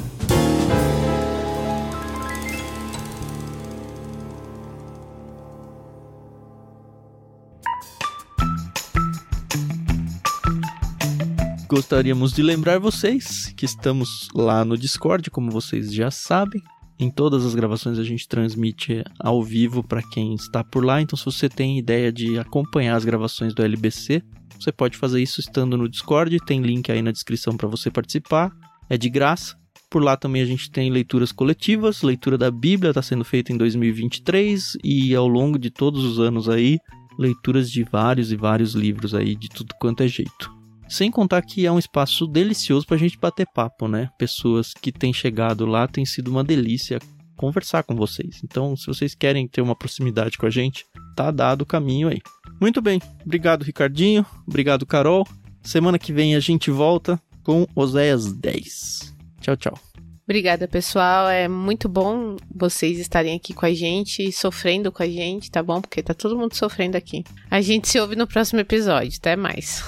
Gostaríamos 11.78 12.32
de 12.32 12.42
lembrar 12.42 12.80
vocês 12.80 13.54
que 13.56 13.64
estamos 13.64 14.26
lá 14.34 14.64
no 14.64 14.76
Discord, 14.76 15.30
como 15.30 15.48
vocês 15.48 15.94
já 15.94 16.10
sabem. 16.10 16.60
Em 16.98 17.08
todas 17.08 17.46
as 17.46 17.54
gravações 17.54 18.00
a 18.00 18.02
gente 18.02 18.26
transmite 18.26 19.04
ao 19.20 19.44
vivo 19.44 19.84
para 19.84 20.02
quem 20.02 20.34
está 20.34 20.64
por 20.64 20.84
lá. 20.84 21.00
Então, 21.00 21.16
se 21.16 21.24
você 21.24 21.48
tem 21.48 21.78
ideia 21.78 22.10
de 22.10 22.36
acompanhar 22.36 22.96
as 22.96 23.04
gravações 23.04 23.54
do 23.54 23.62
LBC, 23.62 24.24
você 24.58 24.72
pode 24.72 24.96
fazer 24.96 25.22
isso 25.22 25.38
estando 25.38 25.78
no 25.78 25.88
Discord. 25.88 26.36
Tem 26.44 26.60
link 26.60 26.90
aí 26.90 27.00
na 27.00 27.12
descrição 27.12 27.56
para 27.56 27.68
você 27.68 27.92
participar. 27.92 28.50
É 28.90 28.98
de 28.98 29.08
graça. 29.08 29.56
Por 29.88 30.02
lá 30.02 30.16
também 30.16 30.42
a 30.42 30.46
gente 30.46 30.72
tem 30.72 30.90
leituras 30.90 31.30
coletivas, 31.30 32.02
leitura 32.02 32.36
da 32.36 32.50
Bíblia 32.50 32.90
está 32.90 33.02
sendo 33.02 33.24
feita 33.24 33.52
em 33.52 33.56
2023 33.56 34.78
e 34.82 35.14
ao 35.14 35.28
longo 35.28 35.56
de 35.56 35.70
todos 35.70 36.04
os 36.04 36.18
anos 36.18 36.48
aí, 36.48 36.80
leituras 37.16 37.70
de 37.70 37.84
vários 37.84 38.32
e 38.32 38.36
vários 38.36 38.74
livros 38.74 39.14
aí 39.14 39.36
de 39.36 39.48
tudo 39.48 39.76
quanto 39.78 40.02
é 40.02 40.08
jeito. 40.08 40.57
Sem 40.88 41.10
contar 41.10 41.42
que 41.42 41.66
é 41.66 41.72
um 41.72 41.78
espaço 41.78 42.26
delicioso 42.26 42.86
para 42.86 42.96
a 42.96 42.98
gente 42.98 43.18
bater 43.18 43.46
papo, 43.54 43.86
né? 43.86 44.08
Pessoas 44.18 44.72
que 44.72 44.90
têm 44.90 45.12
chegado 45.12 45.66
lá, 45.66 45.86
tem 45.86 46.04
sido 46.04 46.28
uma 46.28 46.42
delícia 46.42 46.98
conversar 47.36 47.84
com 47.84 47.94
vocês. 47.94 48.40
Então, 48.42 48.76
se 48.76 48.86
vocês 48.86 49.14
querem 49.14 49.46
ter 49.46 49.60
uma 49.60 49.76
proximidade 49.76 50.36
com 50.36 50.46
a 50.46 50.50
gente, 50.50 50.84
tá 51.14 51.30
dado 51.30 51.62
o 51.62 51.66
caminho 51.66 52.08
aí. 52.08 52.20
Muito 52.60 52.82
bem, 52.82 53.00
obrigado 53.24 53.62
Ricardinho, 53.62 54.26
obrigado 54.46 54.84
Carol. 54.84 55.26
Semana 55.62 55.98
que 55.98 56.12
vem 56.12 56.34
a 56.34 56.40
gente 56.40 56.70
volta 56.70 57.20
com 57.44 57.66
Oséias 57.74 58.32
10. 58.32 59.14
Tchau, 59.40 59.56
tchau. 59.56 59.78
Obrigada, 60.24 60.68
pessoal. 60.68 61.28
É 61.28 61.48
muito 61.48 61.88
bom 61.88 62.36
vocês 62.54 62.98
estarem 62.98 63.34
aqui 63.34 63.54
com 63.54 63.64
a 63.64 63.72
gente, 63.72 64.30
sofrendo 64.30 64.92
com 64.92 65.02
a 65.02 65.08
gente, 65.08 65.50
tá 65.50 65.62
bom? 65.62 65.80
Porque 65.80 66.02
tá 66.02 66.12
todo 66.12 66.36
mundo 66.36 66.54
sofrendo 66.54 66.98
aqui. 66.98 67.24
A 67.50 67.62
gente 67.62 67.88
se 67.88 67.98
ouve 67.98 68.14
no 68.14 68.26
próximo 68.26 68.60
episódio. 68.60 69.16
Até 69.18 69.36
mais. 69.36 69.82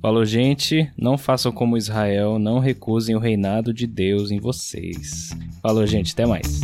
Falou, 0.00 0.24
gente. 0.24 0.90
Não 0.96 1.18
façam 1.18 1.52
como 1.52 1.76
Israel, 1.76 2.38
não 2.38 2.58
recusem 2.58 3.14
o 3.14 3.18
reinado 3.18 3.72
de 3.72 3.86
Deus 3.86 4.30
em 4.30 4.40
vocês. 4.40 5.30
Falou, 5.60 5.86
gente. 5.86 6.12
Até 6.12 6.24
mais. 6.24 6.60